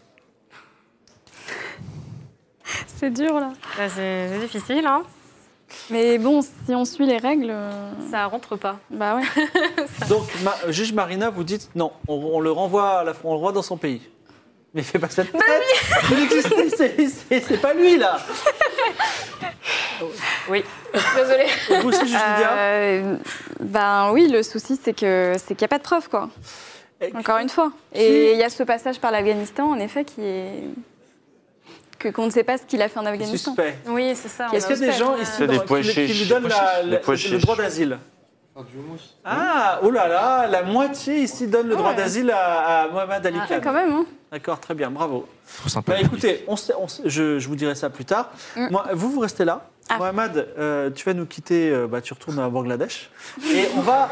C'est 2.97 3.11
dur 3.11 3.39
là. 3.39 3.51
Bah, 3.77 3.83
c'est 3.95 4.39
difficile, 4.39 4.85
hein. 4.87 5.03
Mais 5.91 6.17
bon, 6.17 6.41
si 6.41 6.73
on 6.73 6.83
suit 6.85 7.05
les 7.05 7.17
règles, 7.17 7.51
euh, 7.51 7.91
Ça 8.09 8.25
rentre 8.25 8.55
pas. 8.55 8.79
bah 8.89 9.15
ouais. 9.17 9.23
Donc, 10.09 10.23
ma- 10.43 10.71
juge 10.71 10.91
Marina, 10.93 11.29
vous 11.29 11.43
dites 11.43 11.69
non, 11.75 11.91
on, 12.07 12.15
on 12.15 12.39
le 12.39 12.51
renvoie 12.51 12.99
à 13.01 13.03
la, 13.03 13.13
on 13.23 13.29
le 13.29 13.35
renvoie 13.35 13.51
dans 13.51 13.61
son 13.61 13.77
pays. 13.77 14.01
Mais 14.73 14.81
fais 14.81 14.97
pas 14.97 15.09
cette 15.09 15.31
tête. 15.31 15.41
Il 16.11 16.19
existe- 16.19 16.89
c'est- 17.29 17.61
pas 17.61 17.73
lui 17.75 17.97
là. 17.97 18.17
Oui. 20.49 20.63
Désolée. 21.15 21.47
Vous 21.81 21.89
aussi, 21.89 21.99
juge 22.07 22.13
Lydia. 22.13 22.53
Euh, 22.53 23.17
ben 23.59 24.11
oui, 24.13 24.27
le 24.29 24.41
souci 24.43 24.79
c'est 24.81 24.93
que 24.93 25.33
c'est 25.37 25.53
qu'il 25.55 25.63
n'y 25.63 25.65
a 25.65 25.67
pas 25.67 25.77
de 25.77 25.83
preuves 25.83 26.07
quoi. 26.09 26.29
Et- 27.01 27.15
Encore 27.15 27.37
une 27.37 27.49
fois. 27.49 27.71
Et 27.93 28.33
il 28.33 28.37
y 28.37 28.43
a 28.43 28.49
ce 28.49 28.63
passage 28.63 28.99
par 28.99 29.11
l'Afghanistan 29.11 29.69
en 29.71 29.79
effet 29.79 30.03
qui 30.05 30.21
est 30.21 30.63
que 31.97 32.09
qu'on 32.09 32.25
ne 32.25 32.31
sait 32.31 32.43
pas 32.43 32.57
ce 32.57 32.63
qu'il 32.63 32.81
a 32.81 32.87
fait 32.89 32.99
en 32.99 33.05
Afghanistan. 33.05 33.51
Suspect. 33.51 33.77
Oui, 33.87 34.13
c'est 34.15 34.29
ça. 34.29 34.47
Est-ce 34.53 34.67
qu'il 34.67 34.77
y 34.79 34.83
a 34.89 34.91
des 34.91 34.97
gens 34.97 35.13
euh, 35.15 35.21
ici 35.21 35.45
des 35.47 35.59
qui, 35.59 35.65
qui 35.91 36.01
lui 36.07 36.07
chiches. 36.13 36.27
donnent 36.29 36.47
la- 36.47 36.83
la- 36.83 36.99
le 36.99 37.37
droit 37.39 37.55
d'asile 37.57 37.97
Ah, 39.25 39.79
oh 39.83 39.91
là 39.91 40.07
là, 40.07 40.47
la 40.47 40.63
moitié 40.63 41.19
ici 41.21 41.47
donne 41.47 41.67
le 41.67 41.75
droit 41.75 41.91
Ouais. 41.91 41.95
d'asile 41.95 42.31
à, 42.31 42.83
à 42.83 42.87
Mohamed 42.89 43.25
Ali 43.25 43.37
Ah, 43.41 43.47
Khan. 43.47 43.59
quand 43.63 43.73
même, 43.73 43.91
hein. 43.91 44.05
D'accord, 44.31 44.59
très 44.59 44.75
bien, 44.75 44.89
bravo. 44.91 45.27
Trop 45.57 45.69
sympa. 45.69 45.93
Bah, 45.93 45.99
écoutez, 46.01 46.43
on 46.47 46.55
sait- 46.55 46.73
on 46.77 46.87
sait- 46.87 47.03
je, 47.05 47.39
je 47.39 47.47
vous 47.47 47.55
dirai 47.55 47.75
ça 47.75 47.89
plus 47.89 48.05
tard. 48.05 48.31
Mm. 48.55 48.67
Moi, 48.71 48.85
vous, 48.93 49.11
vous 49.11 49.19
restez 49.21 49.45
là. 49.45 49.65
Ah. 49.89 49.97
Mohamed, 49.97 50.47
euh, 50.59 50.91
tu 50.91 51.03
vas 51.05 51.13
nous 51.15 51.25
quitter, 51.25 51.71
euh, 51.71 51.87
bah, 51.87 51.99
tu 51.99 52.13
retournes 52.13 52.37
à 52.39 52.47
Bangladesh. 52.47 53.09
Et 53.51 53.67
on 53.75 53.81
va. 53.81 54.07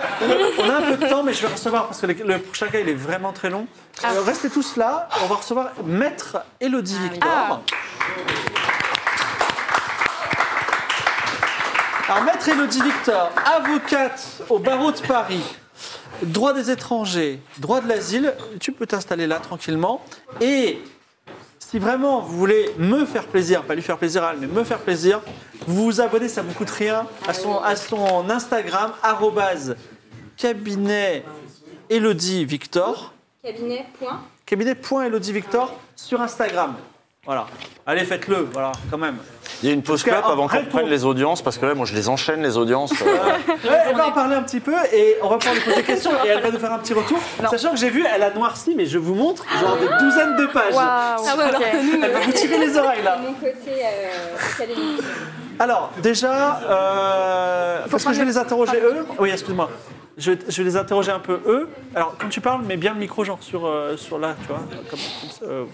On 0.57 0.69
a 0.69 0.77
un 0.77 0.81
peu 0.81 0.97
de 0.97 1.07
temps, 1.07 1.21
mais 1.21 1.33
je 1.33 1.41
vais 1.43 1.53
recevoir, 1.53 1.85
parce 1.85 2.01
que 2.01 2.07
le, 2.07 2.13
le 2.13 2.39
prochain 2.39 2.67
cas, 2.67 2.79
il 2.79 2.89
est 2.89 2.95
vraiment 2.95 3.31
très 3.31 3.51
long. 3.51 3.67
Ah. 4.03 4.13
Euh, 4.13 4.21
restez 4.21 4.49
tous 4.49 4.75
là. 4.75 5.07
On 5.23 5.27
va 5.27 5.35
recevoir 5.35 5.71
Maître 5.85 6.37
Elodie 6.59 6.97
Victor. 6.97 7.29
Ah. 7.31 7.61
Alors, 12.09 12.23
Maître 12.23 12.49
Elodie 12.49 12.81
Victor, 12.81 13.31
avocate 13.45 14.41
au 14.49 14.59
barreau 14.59 14.91
de 14.91 14.99
Paris, 15.01 15.43
droit 16.23 16.53
des 16.53 16.71
étrangers, 16.71 17.41
droit 17.59 17.81
de 17.81 17.87
l'asile, 17.89 18.33
tu 18.59 18.71
peux 18.71 18.87
t'installer 18.87 19.27
là 19.27 19.39
tranquillement. 19.39 20.03
Et 20.41 20.81
si 21.69 21.79
vraiment 21.79 22.21
vous 22.21 22.37
voulez 22.37 22.73
me 22.77 23.03
faire 23.03 23.25
plaisir, 23.27 23.63
pas 23.63 23.75
lui 23.75 23.81
faire 23.81 23.97
plaisir 23.97 24.23
à 24.23 24.31
elle, 24.31 24.39
mais 24.39 24.47
me 24.47 24.63
faire 24.63 24.79
plaisir, 24.79 25.19
vous 25.67 25.83
vous 25.83 25.99
abonnez, 25.99 26.29
ça 26.29 26.41
ne 26.41 26.47
vous 26.47 26.53
coûte 26.53 26.69
rien, 26.69 27.05
à 27.27 27.33
son, 27.33 27.59
à 27.59 27.75
son 27.75 28.29
Instagram, 28.29 28.93
arrobase 29.03 29.75
cabinet 30.37 31.25
Elodie 31.89 32.45
Victor. 32.45 33.13
Cabinet, 33.43 33.85
point. 34.75 35.09
Victor 35.33 35.77
sur 35.97 36.21
Instagram. 36.21 36.75
Voilà. 37.27 37.45
Allez, 37.85 38.05
faites-le, 38.05 38.47
voilà, 38.53 38.71
quand 38.89 38.97
même. 38.97 39.17
Il 39.61 39.67
y 39.67 39.71
a 39.71 39.75
une 39.75 39.81
pause 39.83 40.01
Parce 40.01 40.15
que, 40.15 40.21
clap 40.21 40.31
avant 40.31 40.47
qu'on 40.47 40.59
reprenne 40.59 40.87
les 40.87 41.03
audiences, 41.03 41.41
parce 41.41 41.57
que 41.57 41.65
là, 41.65 41.73
moi, 41.75 41.85
je 41.85 41.93
les 41.93 42.07
enchaîne, 42.07 42.41
les 42.41 42.55
audiences. 42.57 42.93
euh, 43.01 43.05
Ouais, 43.69 43.77
elle 43.89 43.95
va 43.97 44.07
en 44.07 44.11
parler 44.13 44.35
un 44.35 44.43
petit 44.43 44.61
peu 44.61 44.73
et 44.93 45.17
on 45.21 45.27
va 45.27 45.37
pouvoir 45.37 45.55
lui 45.55 45.61
poser 45.61 45.75
des 45.75 45.83
questions 45.83 46.11
et 46.25 46.29
elle 46.29 46.41
va 46.41 46.51
nous 46.51 46.59
faire 46.59 46.71
un 46.71 46.79
petit 46.79 46.93
retour. 46.93 47.19
Sachant 47.49 47.71
que 47.71 47.77
j'ai 47.77 47.89
vu, 47.89 48.05
elle 48.13 48.23
a 48.23 48.31
noirci, 48.31 48.75
mais 48.77 48.85
je 48.85 48.97
vous 48.97 49.13
montre, 49.13 49.43
genre 49.59 49.75
des 49.77 49.87
douzaines 50.05 50.37
de 50.37 50.45
pages. 50.45 50.73
Waouh. 50.73 50.85
Ah 50.85 51.17
ouais, 51.37 51.43
alors 51.43 51.61
ok. 51.61 51.71
que 51.71 51.97
nous, 51.97 52.03
Elle 52.03 52.11
va 52.11 52.19
vous 52.21 52.31
tirer 52.31 52.57
les 52.59 52.77
oreilles 52.77 53.03
là. 53.03 53.17
Mon 53.21 53.33
côté 53.33 53.71
académique. 54.53 55.01
Alors, 55.59 55.91
déjà, 56.01 56.61
euh, 56.69 57.79
parce 57.91 58.05
que 58.05 58.13
je 58.13 58.19
vais 58.19 58.25
les 58.25 58.37
interroger 58.37 58.77
eux. 58.81 59.05
Oui, 59.19 59.31
excuse-moi. 59.31 59.69
Je, 60.17 60.31
vais- 60.31 60.39
je 60.49 60.57
vais 60.57 60.63
les 60.63 60.75
interroger 60.77 61.11
un 61.11 61.19
peu 61.19 61.39
eux. 61.45 61.69
Alors, 61.93 62.15
quand 62.19 62.27
tu 62.29 62.41
parles, 62.41 62.65
mets 62.65 62.75
bien 62.77 62.93
le 62.93 62.99
micro, 62.99 63.23
genre 63.23 63.37
sur, 63.41 63.65
euh, 63.67 63.95
sur 63.97 64.17
là, 64.17 64.35
tu 64.41 64.47
vois. 64.47 64.57
Comme, 64.89 64.99
comme 65.21 65.29
ça, 65.29 65.45
euh, 65.45 65.65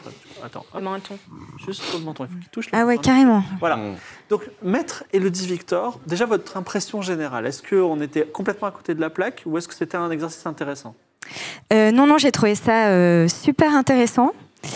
attends, 0.43 0.59
hop, 0.73 0.79
le 0.79 0.81
menton. 0.81 1.17
juste 1.65 1.81
sur 1.81 1.97
le 1.99 2.03
menton. 2.03 2.25
Il 2.25 2.33
faut 2.33 2.39
qu'il 2.39 2.49
touche. 2.49 2.71
là. 2.71 2.79
Ah 2.81 2.85
ouais, 2.85 2.97
carrément. 2.97 3.41
Voilà. 3.59 3.77
Mm. 3.77 3.95
Donc, 4.29 4.41
Maître 4.61 5.05
Elodie 5.13 5.47
Victor, 5.47 5.99
déjà 6.05 6.25
votre 6.25 6.57
impression 6.57 7.01
générale. 7.01 7.45
Est-ce 7.45 7.63
qu'on 7.63 8.01
était 8.01 8.25
complètement 8.25 8.67
à 8.67 8.71
côté 8.71 8.93
de 8.93 8.99
la 9.01 9.09
plaque 9.09 9.43
ou 9.45 9.57
est-ce 9.57 9.67
que 9.69 9.73
c'était 9.75 9.95
un 9.97 10.11
exercice 10.11 10.45
intéressant? 10.45 10.93
Euh, 11.71 11.91
non, 11.91 12.05
non, 12.05 12.17
j'ai 12.17 12.31
trouvé 12.33 12.55
ça 12.55 12.87
euh, 12.89 13.29
super 13.29 13.73
intéressant. 13.73 14.33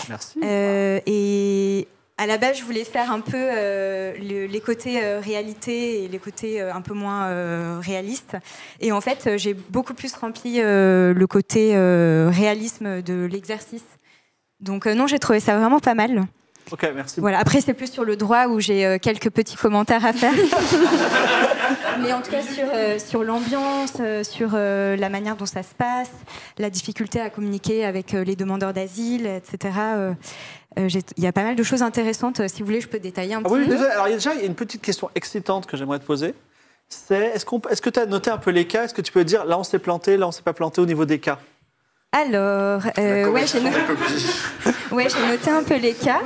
Merci. 0.08 0.40
Euh, 0.42 0.98
et 1.06 1.86
à 2.18 2.26
la 2.26 2.36
base, 2.36 2.58
je 2.58 2.64
voulais 2.64 2.84
faire 2.84 3.10
un 3.12 3.20
peu 3.20 3.36
euh, 3.36 4.12
le- 4.18 4.46
les 4.46 4.60
côtés 4.60 5.02
euh, 5.02 5.20
réalité 5.20 6.04
et 6.04 6.08
les 6.08 6.18
côtés 6.18 6.60
euh, 6.60 6.74
un 6.74 6.80
peu 6.82 6.92
moins 6.94 7.78
réalistes. 7.80 8.36
Et 8.80 8.92
en 8.92 9.00
fait, 9.00 9.36
j'ai 9.36 9.54
beaucoup 9.54 9.94
plus 9.94 10.12
rempli 10.14 10.58
le 10.60 11.26
côté 11.26 11.74
réalisme 12.30 13.02
de 13.02 13.24
l'exercice. 13.24 13.84
Donc 14.60 14.86
non, 14.86 15.06
j'ai 15.06 15.18
trouvé 15.18 15.40
ça 15.40 15.56
vraiment 15.56 15.78
pas 15.80 15.94
mal. 15.94 16.24
Ok, 16.70 16.86
merci. 16.94 17.20
Voilà. 17.20 17.38
Après, 17.38 17.60
c'est 17.60 17.74
plus 17.74 17.90
sur 17.90 18.04
le 18.04 18.16
droit 18.16 18.46
où 18.46 18.60
j'ai 18.60 18.84
euh, 18.84 18.98
quelques 18.98 19.30
petits 19.30 19.56
commentaires 19.56 20.04
à 20.04 20.12
faire. 20.12 20.32
Mais 22.00 22.12
en 22.12 22.20
tout 22.20 22.30
cas, 22.30 22.42
sur, 22.42 22.64
euh, 22.74 22.98
sur 22.98 23.24
l'ambiance, 23.24 23.94
euh, 24.00 24.22
sur 24.22 24.50
euh, 24.54 24.96
la 24.96 25.08
manière 25.08 25.36
dont 25.36 25.46
ça 25.46 25.62
se 25.62 25.74
passe, 25.76 26.10
la 26.58 26.70
difficulté 26.70 27.20
à 27.20 27.30
communiquer 27.30 27.84
avec 27.84 28.14
euh, 28.14 28.22
les 28.24 28.36
demandeurs 28.36 28.72
d'asile, 28.72 29.26
etc. 29.26 29.74
Il 30.76 31.02
y 31.24 31.26
a 31.26 31.32
pas 31.32 31.42
mal 31.42 31.56
de 31.56 31.62
choses 31.62 31.82
intéressantes. 31.82 32.46
Si 32.48 32.60
vous 32.60 32.66
voulez, 32.66 32.80
je 32.80 32.88
peux 32.88 33.00
détailler 33.00 33.34
un 33.34 33.38
Ah 33.40 33.48
petit 33.48 33.54
oui, 33.54 33.64
peu. 33.64 33.70
désolé. 33.72 33.90
alors 33.90 34.06
il 34.06 34.10
y 34.10 34.14
a 34.14 34.16
déjà 34.16 34.34
il 34.34 34.40
y 34.40 34.42
a 34.44 34.46
une 34.46 34.54
petite 34.54 34.82
question 34.82 35.10
excitante 35.14 35.66
que 35.66 35.76
j'aimerais 35.76 35.98
te 35.98 36.04
poser. 36.04 36.34
C'est 36.88 37.32
est-ce 37.34 37.44
qu'on 37.44 37.60
est-ce 37.70 37.82
que 37.82 37.90
tu 37.90 37.98
as 37.98 38.06
noté 38.06 38.30
un 38.30 38.38
peu 38.38 38.50
les 38.50 38.66
cas? 38.66 38.84
Est-ce 38.84 38.94
que 38.94 39.02
tu 39.02 39.10
peux 39.12 39.24
dire 39.24 39.44
là 39.44 39.58
on 39.58 39.64
s'est 39.64 39.78
planté, 39.80 40.16
là 40.16 40.28
on 40.28 40.32
s'est 40.32 40.42
pas 40.42 40.52
planté 40.52 40.80
au 40.80 40.86
niveau 40.86 41.04
des 41.04 41.18
cas? 41.18 41.38
Alors, 42.12 42.82
euh, 42.98 43.28
ouais, 43.30 43.46
j'ai 43.46 43.60
noté... 43.60 43.76
ouais, 44.92 45.08
j'ai 45.08 45.26
noté 45.26 45.50
un 45.50 45.62
peu 45.62 45.76
les 45.76 45.94
cas. 45.94 46.20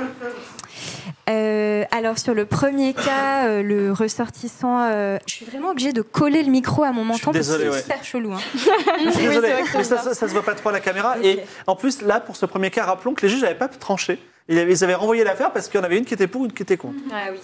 Euh, 1.29 1.85
alors 1.91 2.17
sur 2.17 2.33
le 2.33 2.45
premier 2.45 2.93
cas, 2.93 3.45
euh, 3.47 3.63
le 3.63 3.93
ressortissant, 3.93 4.79
euh, 4.81 5.17
je 5.25 5.33
suis 5.33 5.45
vraiment 5.45 5.69
obligée 5.69 5.93
de 5.93 6.01
coller 6.01 6.43
le 6.43 6.51
micro 6.51 6.83
à 6.83 6.91
mon 6.91 7.05
menton 7.05 7.31
parce 7.31 7.47
que 7.47 7.53
désolée, 7.53 7.63
c'est 7.65 7.69
ouais. 7.71 7.81
super 7.81 8.03
chelou. 8.03 8.33
hein. 8.33 8.39
Je 8.53 9.09
suis 9.11 9.27
désolé, 9.27 9.47
c'est 9.47 9.53
vrai 9.53 9.61
que 9.63 9.69
c'est 9.69 9.77
mais 9.77 9.83
ça, 9.85 9.97
ça, 9.99 10.13
ça 10.13 10.27
se 10.27 10.33
voit 10.33 10.43
pas 10.43 10.53
trop 10.55 10.69
à 10.69 10.73
la 10.73 10.81
caméra. 10.81 11.15
Et 11.23 11.39
en 11.65 11.77
plus, 11.77 12.01
là, 12.01 12.19
pour 12.19 12.35
ce 12.35 12.45
premier 12.45 12.71
cas, 12.71 12.83
rappelons 12.83 13.13
que 13.13 13.21
les 13.21 13.29
juges 13.29 13.41
n'avaient 13.41 13.55
pas 13.55 13.69
tranché. 13.69 14.19
Ils 14.49 14.59
avaient, 14.59 14.73
ils 14.73 14.83
avaient 14.83 14.95
renvoyé 14.95 15.23
l'affaire 15.23 15.51
parce 15.53 15.69
qu'il 15.69 15.79
y 15.79 15.81
en 15.81 15.85
avait 15.85 15.97
une 15.97 16.03
qui 16.05 16.13
était 16.13 16.27
pour, 16.27 16.43
une 16.43 16.51
qui 16.51 16.63
était 16.63 16.75
contre. 16.77 16.99
Ah 17.11 17.27
oui. 17.31 17.39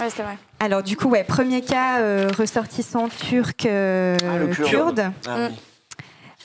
Ouais, 0.00 0.08
c'est 0.08 0.22
vrai. 0.22 0.38
Alors 0.60 0.82
du 0.84 0.96
coup, 0.96 1.08
ouais, 1.08 1.24
premier 1.24 1.60
cas, 1.60 1.98
euh, 1.98 2.30
ressortissant 2.38 3.08
turc 3.08 3.66
euh, 3.66 4.16
Ah, 4.22 4.38
le 4.38 4.46
kurde. 4.54 4.68
kurde. 4.68 5.12
Ah 5.26 5.48
oui. 5.50 5.56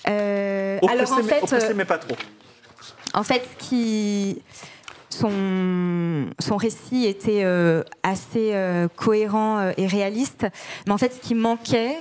Euh, 0.10 0.80
alors 0.88 1.12
en 1.14 1.24
fait, 1.24 1.54
euh, 1.54 1.74
mais 1.76 1.86
pas 1.86 1.98
trop. 1.98 2.16
En 3.14 3.24
fait, 3.24 3.48
ce 3.60 3.68
qui 3.68 4.42
son, 5.10 6.58
récit 6.58 7.06
était 7.06 7.44
euh, 7.44 7.84
assez 8.04 8.52
euh, 8.54 8.88
cohérent 8.96 9.60
euh, 9.60 9.72
et 9.78 9.88
réaliste, 9.88 10.48
mais 10.86 10.94
en 10.94 10.98
fait, 10.98 11.14
ce 11.14 11.20
qui 11.20 11.36
manquait, 11.36 11.98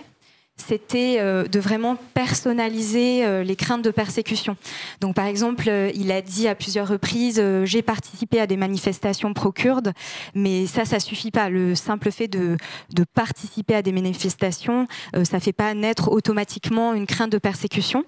c'était 0.56 1.18
euh, 1.20 1.44
de 1.44 1.60
vraiment 1.60 1.96
personnaliser 2.14 3.24
euh, 3.24 3.44
les 3.44 3.56
craintes 3.56 3.82
de 3.82 3.90
persécution. 3.90 4.56
Donc, 5.00 5.14
par 5.14 5.26
exemple, 5.26 5.66
euh, 5.68 5.90
il 5.94 6.10
a 6.10 6.22
dit 6.22 6.48
à 6.48 6.54
plusieurs 6.54 6.88
reprises 6.88 7.42
J'ai 7.64 7.82
participé 7.82 8.40
à 8.40 8.46
des 8.46 8.56
manifestations 8.56 9.32
pro-kurdes, 9.34 9.92
mais 10.34 10.66
ça, 10.66 10.84
ça 10.84 10.98
suffit 10.98 11.30
pas. 11.30 11.50
Le 11.50 11.74
simple 11.74 12.10
fait 12.10 12.28
de, 12.28 12.56
de 12.92 13.04
participer 13.04 13.74
à 13.74 13.82
des 13.82 13.92
manifestations, 13.92 14.86
ça 15.24 15.40
fait 15.40 15.52
pas 15.52 15.74
naître 15.74 16.10
automatiquement 16.10 16.94
une 16.94 17.06
crainte 17.06 17.30
de 17.30 17.38
persécution. 17.38 18.04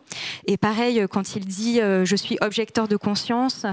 Et 0.47 0.57
pareil, 0.57 1.05
quand 1.11 1.37
il 1.37 1.45
dit 1.45 1.81
Je 1.81 2.17
suis 2.17 2.39
objecteur 2.41 2.89
de 2.89 2.97
conscience, 2.97 3.67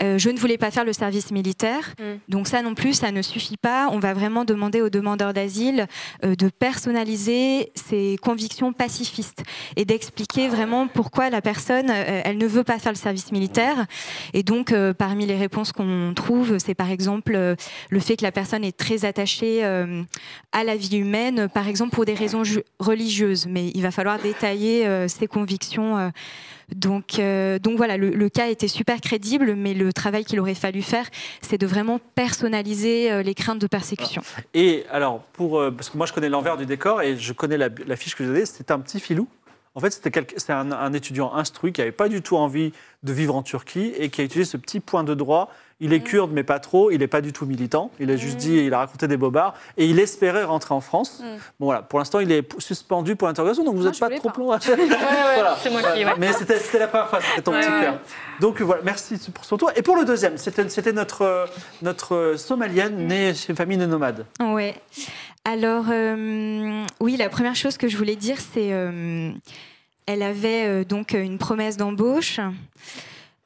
je 0.00 0.30
ne 0.30 0.38
voulais 0.38 0.58
pas 0.58 0.70
faire 0.70 0.84
le 0.84 0.92
service 0.92 1.30
militaire. 1.30 1.94
Mm. 1.98 2.02
Donc, 2.28 2.48
ça 2.48 2.62
non 2.62 2.74
plus, 2.74 2.94
ça 2.94 3.10
ne 3.10 3.22
suffit 3.22 3.56
pas. 3.56 3.88
On 3.90 3.98
va 3.98 4.14
vraiment 4.14 4.44
demander 4.44 4.80
aux 4.80 4.90
demandeurs 4.90 5.32
d'asile 5.32 5.86
de 6.22 6.48
personnaliser 6.48 7.72
ses 8.04 8.16
convictions 8.18 8.72
pacifistes 8.72 9.42
et 9.76 9.84
d'expliquer 9.84 10.48
vraiment 10.48 10.88
pourquoi 10.88 11.30
la 11.30 11.40
personne, 11.40 11.90
euh, 11.90 12.22
elle 12.24 12.38
ne 12.38 12.46
veut 12.46 12.64
pas 12.64 12.78
faire 12.78 12.92
le 12.92 12.98
service 12.98 13.32
militaire. 13.32 13.86
Et 14.32 14.42
donc, 14.42 14.72
euh, 14.72 14.92
parmi 14.92 15.26
les 15.26 15.36
réponses 15.36 15.72
qu'on 15.72 16.12
trouve, 16.14 16.58
c'est 16.58 16.74
par 16.74 16.90
exemple 16.90 17.34
euh, 17.34 17.54
le 17.90 18.00
fait 18.00 18.16
que 18.16 18.22
la 18.22 18.32
personne 18.32 18.64
est 18.64 18.76
très 18.76 19.04
attachée 19.04 19.64
à 19.64 20.64
la 20.64 20.76
vie 20.76 20.96
humaine, 20.96 21.48
par 21.48 21.68
exemple 21.68 21.94
pour 21.94 22.04
des 22.04 22.14
raisons 22.14 22.42
religieuses. 22.78 23.46
Mais 23.46 23.70
il 23.74 23.82
va 23.82 23.90
falloir 23.90 24.18
détailler 24.18 25.08
ses 25.08 25.26
convictions. 25.26 26.10
Donc, 26.74 27.18
euh, 27.18 27.58
donc 27.58 27.76
voilà, 27.76 27.96
le, 27.96 28.28
cas 28.28 28.48
était 28.48 28.68
super 28.68 29.00
crédible, 29.00 29.54
mais 29.54 29.74
le 29.74 29.92
travail 29.92 30.24
qu'il 30.24 30.40
aurait 30.40 30.54
fallu 30.54 30.82
faire, 30.82 31.06
c'est 31.40 31.58
de 31.58 31.66
vraiment 31.66 32.00
personnaliser 32.14 33.12
euh, 33.12 33.22
les 33.22 33.34
craintes 33.34 33.58
de 33.58 33.66
persécution. 33.66 34.22
Et 34.54 34.84
alors, 34.90 35.20
pour, 35.32 35.60
euh, 35.60 35.70
parce 35.70 35.90
que 35.90 35.96
moi 35.96 36.06
je 36.06 36.12
connais 36.12 36.28
l'envers 36.28 36.56
du 36.56 36.66
décor 36.66 37.02
et 37.02 37.16
je 37.16 37.32
connais 37.32 37.56
la, 37.58 37.96
fiche 37.96 38.14
que 38.14 38.22
vous 38.22 38.30
donnée, 38.30 38.46
c'était 38.46 38.72
un 38.72 38.80
petit 38.80 39.00
filou. 39.00 39.28
En 39.76 39.80
fait, 39.80 39.90
c'était 39.90 40.52
un, 40.52 40.70
un 40.70 40.92
étudiant 40.92 41.34
instruit 41.34 41.72
qui 41.72 41.80
n'avait 41.80 41.92
pas 41.92 42.08
du 42.08 42.22
tout 42.22 42.36
envie 42.36 42.72
de 43.02 43.12
vivre 43.12 43.34
en 43.34 43.42
Turquie 43.42 43.92
et 43.98 44.08
qui 44.08 44.20
a 44.20 44.24
utilisé 44.24 44.48
ce 44.48 44.56
petit 44.56 44.78
point 44.78 45.02
de 45.02 45.14
droit. 45.14 45.50
Il 45.80 45.92
est 45.92 46.00
kurde, 46.00 46.30
mais 46.32 46.44
pas 46.44 46.60
trop. 46.60 46.90
Il 46.90 46.98
n'est 46.98 47.08
pas 47.08 47.20
du 47.20 47.32
tout 47.32 47.46
militant. 47.46 47.90
Il 48.00 48.10
a 48.10 48.16
juste 48.16 48.36
dit, 48.36 48.56
il 48.56 48.72
a 48.72 48.78
raconté 48.78 49.08
des 49.08 49.16
bobards 49.16 49.54
et 49.76 49.86
il 49.86 49.98
espérait 49.98 50.44
rentrer 50.44 50.74
en 50.74 50.80
France. 50.80 51.20
Mm. 51.20 51.24
Bon 51.60 51.66
voilà, 51.66 51.82
pour 51.82 51.98
l'instant, 51.98 52.20
il 52.20 52.30
est 52.32 52.60
suspendu 52.60 53.16
pour 53.16 53.28
l'interrogation, 53.28 53.64
donc 53.64 53.74
vous 53.76 53.84
n'êtes 53.84 53.94
je 53.94 54.00
pas 54.00 54.10
trop 54.10 54.28
ouais, 54.28 54.58
Voilà. 55.34 55.56
c'est 55.62 55.70
moi 55.70 55.82
qui. 55.82 56.04
Mais 56.18 56.32
c'était 56.32 56.78
la 56.78 56.88
première 56.88 57.08
fois, 57.08 57.20
c'était 57.20 57.42
ton 57.42 57.52
petit 57.52 57.66
cœur. 57.68 57.98
Donc 58.40 58.60
voilà, 58.60 58.82
merci 58.84 59.18
pour 59.32 59.44
son 59.44 59.56
tour. 59.56 59.70
Et 59.76 59.82
pour 59.82 59.96
le 59.96 60.04
deuxième, 60.04 60.38
c'était 60.38 60.92
notre, 60.92 61.22
euh, 61.22 61.46
notre 61.82 62.14
euh, 62.14 62.36
somalienne 62.36 63.06
née 63.06 63.34
chez 63.34 63.50
une 63.50 63.56
famille 63.56 63.78
de 63.78 63.86
nomades. 63.86 64.26
Ouais. 64.40 64.74
Alors, 65.44 65.86
euh, 65.90 66.84
oui, 67.00 67.16
la 67.18 67.28
première 67.28 67.54
chose 67.54 67.76
que 67.76 67.86
je 67.86 67.98
voulais 67.98 68.16
dire, 68.16 68.36
c'est 68.38 68.72
euh, 68.72 69.30
elle 70.06 70.22
avait 70.22 70.66
euh, 70.66 70.84
donc 70.84 71.12
une 71.12 71.36
promesse 71.36 71.76
d'embauche. 71.76 72.40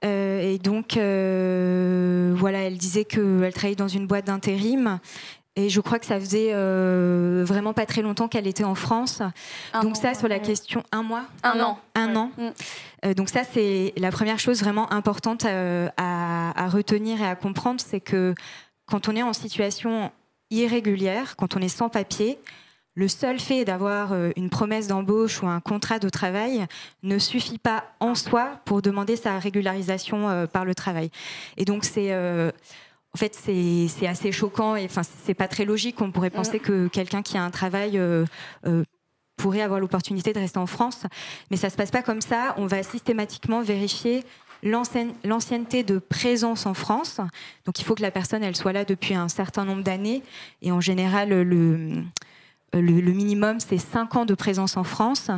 Euh, 0.04 0.40
et 0.40 0.58
donc, 0.58 0.96
euh, 0.96 2.32
voilà, 2.36 2.60
elle 2.60 2.78
disait 2.78 3.04
qu'elle 3.04 3.52
travaillait 3.52 3.76
dans 3.76 3.88
une 3.88 4.06
boîte 4.06 4.26
d'intérim. 4.26 4.98
Et 5.56 5.68
je 5.68 5.80
crois 5.80 5.98
que 5.98 6.06
ça 6.06 6.20
faisait 6.20 6.50
euh, 6.52 7.42
vraiment 7.44 7.72
pas 7.72 7.84
très 7.84 8.00
longtemps 8.00 8.28
qu'elle 8.28 8.46
était 8.46 8.62
en 8.62 8.76
France. 8.76 9.22
Un 9.72 9.80
donc 9.80 9.96
an, 9.96 10.00
ça, 10.00 10.14
sur 10.14 10.28
la 10.28 10.38
question, 10.38 10.84
un 10.92 11.02
mois? 11.02 11.24
Un 11.42 11.60
an. 11.60 11.78
un 11.96 12.14
an. 12.14 12.30
Donc 13.16 13.28
ça, 13.28 13.42
c'est 13.42 13.92
la 13.96 14.12
première 14.12 14.38
chose 14.38 14.60
vraiment 14.60 14.92
importante 14.92 15.44
à, 15.44 15.90
à 15.96 16.68
retenir 16.68 17.20
et 17.20 17.26
à 17.26 17.34
comprendre, 17.34 17.80
c'est 17.84 18.00
que 18.00 18.34
quand 18.86 19.08
on 19.08 19.16
est 19.16 19.22
en 19.22 19.32
situation 19.32 20.12
irrégulière, 20.50 21.34
quand 21.36 21.56
on 21.56 21.60
est 21.60 21.68
sans 21.68 21.88
papier, 21.88 22.38
le 22.98 23.06
seul 23.06 23.38
fait 23.38 23.64
d'avoir 23.64 24.12
euh, 24.12 24.30
une 24.34 24.50
promesse 24.50 24.88
d'embauche 24.88 25.40
ou 25.40 25.46
un 25.46 25.60
contrat 25.60 26.00
de 26.00 26.08
travail 26.08 26.66
ne 27.04 27.20
suffit 27.20 27.58
pas 27.58 27.84
en 28.00 28.16
soi 28.16 28.60
pour 28.64 28.82
demander 28.82 29.14
sa 29.14 29.38
régularisation 29.38 30.28
euh, 30.28 30.46
par 30.48 30.64
le 30.64 30.74
travail. 30.74 31.12
Et 31.56 31.64
donc 31.64 31.84
c'est 31.84 32.12
euh, 32.12 32.50
en 33.14 33.18
fait, 33.18 33.34
c'est 33.36 34.06
assez 34.06 34.32
choquant 34.32 34.74
et 34.74 34.84
enfin, 34.84 35.02
c'est 35.24 35.34
pas 35.34 35.48
très 35.48 35.64
logique. 35.64 36.00
On 36.02 36.10
pourrait 36.10 36.28
penser 36.28 36.58
que 36.58 36.88
quelqu'un 36.88 37.22
qui 37.22 37.38
a 37.38 37.42
un 37.42 37.50
travail 37.50 37.98
pourrait 39.36 39.62
avoir 39.62 39.80
l'opportunité 39.80 40.32
de 40.34 40.38
rester 40.38 40.58
en 40.58 40.66
France, 40.66 41.06
mais 41.50 41.56
ça 41.56 41.70
se 41.70 41.76
passe 41.76 41.90
pas 41.90 42.02
comme 42.02 42.20
ça. 42.20 42.54
On 42.58 42.66
va 42.66 42.82
systématiquement 42.82 43.62
vérifier 43.62 44.24
l'ancienne- 44.62 45.14
l'ancienneté 45.24 45.84
de 45.84 45.98
présence 45.98 46.66
en 46.66 46.74
France. 46.74 47.18
Donc, 47.64 47.80
il 47.80 47.84
faut 47.84 47.94
que 47.94 48.02
la 48.02 48.10
personne 48.10 48.44
elle 48.44 48.56
soit 48.56 48.74
là 48.74 48.84
depuis 48.84 49.14
un 49.14 49.28
certain 49.28 49.64
nombre 49.64 49.82
d'années 49.82 50.22
et 50.60 50.70
en 50.70 50.80
général 50.80 51.30
le 51.30 52.04
le, 52.74 52.80
le 53.00 53.12
minimum, 53.12 53.60
c'est 53.60 53.78
5 53.78 54.16
ans 54.16 54.24
de 54.24 54.34
présence 54.34 54.76
en 54.76 54.84
France. 54.84 55.30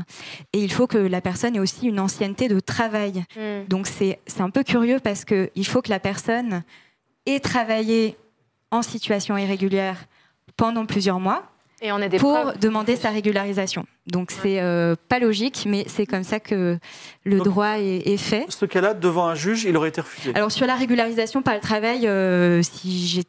Et 0.53 0.59
il 0.63 0.73
faut 0.73 0.87
que 0.87 0.99
la 0.99 1.21
personne 1.21 1.55
ait 1.57 1.61
aussi 1.61 1.87
une 1.87 2.01
ancienneté 2.01 2.49
de 2.49 2.61
travail. 2.61 3.25
Mm. 3.37 3.67
Donc 3.69 3.87
c'est 3.87 4.19
c'est 4.27 4.41
un 4.43 4.51
peu 4.51 4.63
curieux 4.65 4.99
parce 5.03 5.25
qu'il 5.25 5.67
faut 5.67 5.83
que 5.83 5.91
la 5.91 6.01
personne 6.01 6.63
ait 7.27 7.41
travaillé 7.41 8.17
en 8.71 8.83
situation 8.83 9.37
irrégulière 9.37 9.97
pendant 10.57 10.87
plusieurs 10.87 11.21
mois 11.21 11.43
Et 11.83 11.93
on 11.93 11.99
est 11.99 12.09
des 12.09 12.19
pour 12.19 12.33
preuves. 12.41 12.59
demander 12.59 12.97
sa 12.97 13.11
régularisation. 13.11 13.85
Donc 14.07 14.31
c'est 14.31 14.61
euh, 14.61 14.95
pas 15.09 15.19
logique, 15.19 15.65
mais 15.67 15.85
c'est 15.89 16.07
comme 16.07 16.25
ça 16.25 16.41
que 16.41 16.79
le 17.25 17.37
Donc- 17.39 17.47
droit 17.47 17.79
est, 17.79 18.07
est 18.09 18.17
fait. 18.17 18.47
Ce 18.49 18.65
cas-là, 18.67 18.95
devant 18.95 19.27
un 19.27 19.35
juge, 19.35 19.65
il 19.65 19.77
aurait 19.77 19.89
été 19.91 20.01
refusé. 20.01 20.33
Alors 20.35 20.51
sur 20.53 20.67
la 20.67 20.75
régularisation 20.75 21.43
par 21.43 21.55
le 21.55 21.61
travail, 21.61 22.07
euh, 22.07 22.63
si 22.63 23.07
j'ai... 23.07 23.23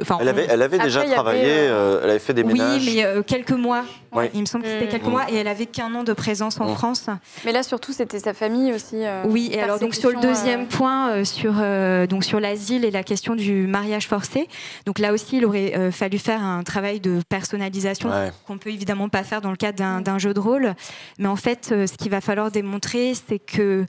Enfin, 0.00 0.16
Elle 0.22 0.28
avait, 0.28 0.46
elle 0.48 0.62
avait 0.62 0.76
Après, 0.76 0.86
déjà 0.86 1.00
avait, 1.02 1.12
travaillé, 1.12 1.44
euh, 1.44 1.98
euh, 1.98 2.00
elle 2.02 2.10
avait 2.10 2.18
fait 2.18 2.32
des 2.32 2.42
Oui, 2.42 2.54
ménages. 2.54 2.82
mais 2.86 3.04
euh, 3.04 3.22
quelques 3.22 3.50
mois. 3.52 3.84
Oui. 4.12 4.24
Il 4.32 4.40
me 4.40 4.46
semble 4.46 4.64
que 4.64 4.70
c'était 4.70 4.86
Mm. 4.86 4.88
quelques 4.88 5.04
mois 5.06 5.30
et 5.30 5.34
elle 5.34 5.48
avait 5.48 5.66
qu'un 5.66 5.94
an 5.94 6.02
de 6.02 6.14
présence 6.14 6.58
en 6.60 6.70
Mm. 6.70 6.74
France. 6.76 7.06
Mais 7.44 7.52
là, 7.52 7.62
surtout, 7.62 7.92
c'était 7.92 8.18
sa 8.18 8.32
famille 8.32 8.72
aussi. 8.72 9.04
euh, 9.04 9.24
Oui, 9.26 9.50
et 9.52 9.60
alors 9.60 9.78
donc 9.78 9.94
sur 9.94 10.10
le 10.10 10.16
deuxième 10.20 10.62
euh, 10.62 10.66
point, 10.66 11.10
euh, 11.10 11.24
sur 11.24 11.54
euh, 11.60 12.06
donc 12.06 12.24
sur 12.24 12.40
l'asile 12.40 12.86
et 12.86 12.90
la 12.90 13.02
question 13.02 13.34
du 13.34 13.66
mariage 13.66 14.06
forcé, 14.08 14.48
donc 14.86 14.98
là 14.98 15.12
aussi 15.12 15.36
il 15.36 15.44
aurait 15.44 15.76
euh, 15.76 15.90
fallu 15.90 16.18
faire 16.18 16.42
un 16.42 16.62
travail 16.62 16.98
de 17.00 17.20
personnalisation 17.28 18.08
Ouais. 18.08 18.32
qu'on 18.46 18.56
peut 18.56 18.70
évidemment 18.70 19.10
pas 19.10 19.24
faire 19.24 19.42
dans 19.42 19.50
le 19.50 19.56
cadre 19.56 20.00
d'un 20.00 20.18
jeu 20.18 20.32
de 20.32 20.40
rôle, 20.40 20.74
mais 21.18 21.28
en 21.28 21.36
fait 21.36 21.68
euh, 21.72 21.86
ce 21.86 21.92
qu'il 21.98 22.10
va 22.10 22.22
falloir 22.22 22.50
démontrer, 22.50 23.12
c'est 23.28 23.38
que 23.38 23.84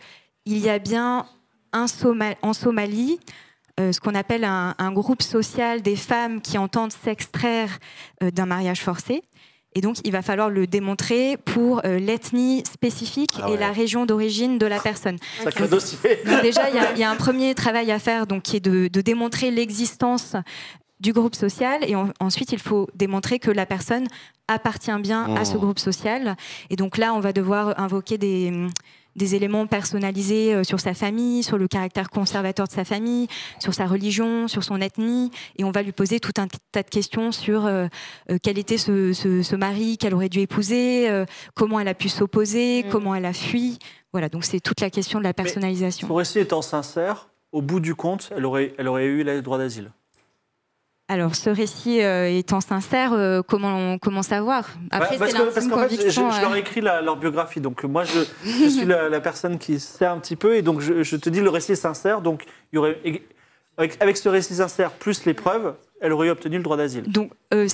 il 0.46 0.58
y 0.58 0.70
a 0.70 0.80
bien 0.80 1.26
un 1.72 1.86
Soma- 1.88 2.36
en 2.42 2.52
Somalie 2.54 3.20
euh, 3.80 3.92
ce 3.92 4.00
qu'on 4.00 4.16
appelle 4.16 4.44
un, 4.44 4.76
un 4.78 4.92
groupe 4.92 5.22
social 5.22 5.82
des 5.82 5.96
femmes 5.96 6.42
qui 6.42 6.58
entendent 6.58 6.94
s'extraire 6.94 7.78
euh, 8.24 8.32
d'un 8.32 8.46
mariage 8.46 8.82
forcé. 8.82 9.22
Et 9.76 9.82
donc, 9.82 9.98
il 10.06 10.12
va 10.12 10.24
falloir 10.24 10.50
le 10.50 10.66
démontrer 10.66 11.38
pour 11.38 11.82
euh, 11.86 12.00
l'ethnie 12.00 12.64
spécifique 12.66 13.30
Ah 13.44 13.50
et 13.52 13.58
la 13.58 13.72
région 13.72 14.06
d'origine 14.08 14.58
de 14.58 14.66
la 14.66 14.80
personne. 14.80 15.18
Sacré 15.44 15.68
dossier. 15.68 16.00
Donc 16.26 16.42
déjà, 16.42 16.70
il 16.70 16.76
y 16.76 16.80
a- 16.80 16.92
il 16.94 16.98
y, 16.98 17.04
a 17.04 17.12
un 17.12 17.16
premier 17.16 17.54
travail 17.54 17.92
à 17.92 18.00
faire, 18.00 18.26
donc, 18.26 18.44
qui 18.44 18.56
est 18.58 18.60
de, 18.62 18.88
de 18.88 19.02
démontrer 19.02 19.52
l'existence 19.52 20.36
du 21.00 21.14
groupe 21.14 21.36
social. 21.36 21.82
Et 21.88 21.96
en- 21.96 22.10
ensuite, 22.20 22.52
il 22.54 22.60
faut 22.60 22.88
démontrer 22.96 23.38
que 23.38 23.52
la 23.52 23.68
personne 23.68 24.08
appartient 24.48 24.98
bien 25.00 25.36
à 25.36 25.46
ce 25.46 25.56
Mmh. 25.56 25.60
groupe 25.60 25.78
social. 25.80 26.36
Et 26.72 26.76
donc 26.76 26.98
là, 26.98 27.14
on 27.14 27.20
va 27.20 27.32
devoir 27.34 27.80
invoquer 27.80 28.18
des 28.18 28.52
des 29.18 29.36
éléments 29.36 29.68
personnalisés 29.68 30.54
euh, 30.54 30.64
sur 30.64 30.80
sa 30.80 30.94
famille, 30.94 31.44
sur 31.44 31.58
le 31.58 31.68
caractère 31.68 32.10
conservateur 32.10 32.68
de 32.68 32.72
sa 32.72 32.86
famille, 32.86 33.28
sur 33.60 33.74
sa 33.74 33.86
religion, 33.86 34.48
sur 34.48 34.64
son 34.64 34.80
ethnie, 34.80 35.32
et 35.58 35.64
on 35.64 35.72
va 35.72 35.82
lui 35.84 35.92
poser 35.92 36.20
tout 36.20 36.32
un 36.38 36.48
tas 36.72 36.84
de 36.84 36.90
questions 36.90 37.32
sur 37.32 37.66
euh, 37.66 37.88
euh, 38.32 38.38
quel 38.42 38.58
était 38.58 38.78
ce, 38.78 39.12
ce- 39.14 39.42
ce 39.42 39.56
mari 39.56 39.98
qu'elle 39.98 40.14
aurait 40.14 40.30
dû 40.30 40.40
épouser, 40.40 41.10
euh, 41.10 41.26
comment 41.56 41.80
elle 41.80 41.88
a 41.90 41.94
pu 41.96 42.08
s'opposer, 42.10 42.84
Mm. 42.84 42.90
comment 42.90 43.16
elle 43.16 43.26
a 43.26 43.34
fui. 43.34 43.80
Voilà, 44.14 44.30
donc 44.30 44.46
c'est 44.46 44.60
toute 44.60 44.80
la 44.82 44.90
question 44.90 45.20
de 45.20 45.24
la 45.24 45.34
personnalisation. 45.34 46.08
Son 46.08 46.16
récit 46.16 46.40
étant 46.40 46.62
sincère, 46.62 47.30
au 47.52 47.62
bout 47.62 47.80
du 47.80 47.96
compte, 47.96 48.30
elle 48.36 48.46
aurait, 48.46 48.74
elle 48.78 48.88
aurait 48.88 49.06
eu 49.06 49.24
le 49.24 49.42
droit 49.42 49.58
d'asile. 49.58 49.92
Alors, 51.10 51.36
ce 51.36 51.50
récit 51.50 52.02
euh, 52.04 52.28
étant 52.30 52.60
sincère, 52.60 53.14
euh, 53.14 53.42
comment, 53.42 53.98
comment 53.98 54.24
savoir? 54.24 54.68
Après, 54.92 55.12
Ouais, 55.12 55.18
parce 55.20 55.34
que- 55.34 55.54
parce 55.54 55.68
qu'en 55.68 55.88
fait, 55.88 55.96
je, 56.06 56.10
je 56.10 56.20
leur 56.42 56.52
euh, 56.52 56.56
ai 56.56 56.60
écrit 56.60 56.82
la- 56.82 57.02
leur 57.02 57.16
biographie. 57.16 57.62
Donc 57.62 57.84
moi, 57.86 58.04
je, 58.04 58.20
je 58.44 58.68
suis 58.68 58.86
la, 58.86 59.08
la 59.08 59.22
personne 59.22 59.58
qui 59.58 59.80
sait 59.80 60.06
un 60.06 60.18
petit 60.20 60.36
peu. 60.36 60.56
Et 60.58 60.62
donc, 60.62 60.82
je, 60.82 61.04
je 61.04 61.16
te 61.16 61.30
dis, 61.30 61.40
le 61.40 61.50
récit 61.50 61.72
est 61.72 61.76
sincère. 61.76 62.20
Donc, 62.22 62.44
il 62.74 62.76
y 62.76 62.80
aurait, 62.80 62.98
avec, 63.78 63.96
avec 64.02 64.18
ce 64.18 64.28
récit 64.28 64.56
sincère 64.56 64.92
plus 64.92 65.24
les 65.26 65.34
preuves, 65.34 65.76
elle 66.02 66.12
aurait 66.12 66.30
obtenu 66.30 66.58
le 66.58 66.64
droit 66.64 66.76
d'asile. 66.78 67.04
Donc, 67.10 67.32
euh, 67.54 67.68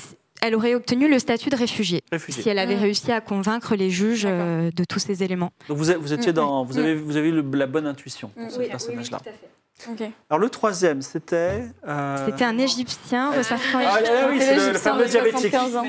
elle 0.45 0.55
aurait 0.55 0.75
obtenu 0.75 1.09
le 1.09 1.19
statut 1.19 1.49
de 1.49 1.55
réfugié, 1.55 2.03
Réfugié. 2.11 2.43
si 2.43 2.49
elle 2.49 2.59
avait 2.59 2.75
Mm. 2.75 2.79
réussi 2.81 3.11
à 3.13 3.21
convaincre 3.21 3.75
les 3.75 3.89
juges 3.89 4.25
euh, 4.27 4.69
de 4.75 4.83
tous 4.83 4.99
ces 4.99 5.23
éléments. 5.23 5.51
Donc, 5.69 5.77
vous, 5.77 5.89
étiez 6.13 6.31
Mm, 6.31 6.35
dans, 6.35 6.65
vous 6.65 6.73
mm. 6.75 6.79
avez, 6.79 6.95
vous 6.95 7.15
avez 7.15 7.29
eu 7.29 7.31
le- 7.31 7.57
la 7.57 7.65
bonne 7.65 7.87
intuition 7.87 8.27
pour 8.29 8.43
Mm. 8.43 8.49
ce 8.49 8.59
personnage-là. 8.59 9.19
Ok. 9.89 10.01
Alors, 10.29 10.39
le 10.39 10.49
troisième, 10.49 11.01
c'était. 11.01 11.63
euh, 11.87 12.25
C'était 12.25 12.43
un 12.43 12.57
Égyptien 12.57 13.31
ressortissant 13.31 13.79
Ah, 13.79 13.99
égyptien. 13.99 14.13
là, 14.13 14.27
oui, 14.31 14.37
c'est 14.39 14.55
le, 14.55 14.67
le 14.73 14.77
fameux 14.77 15.05
diabétique. 15.05 15.51
75 15.51 15.75
ans. 15.77 15.85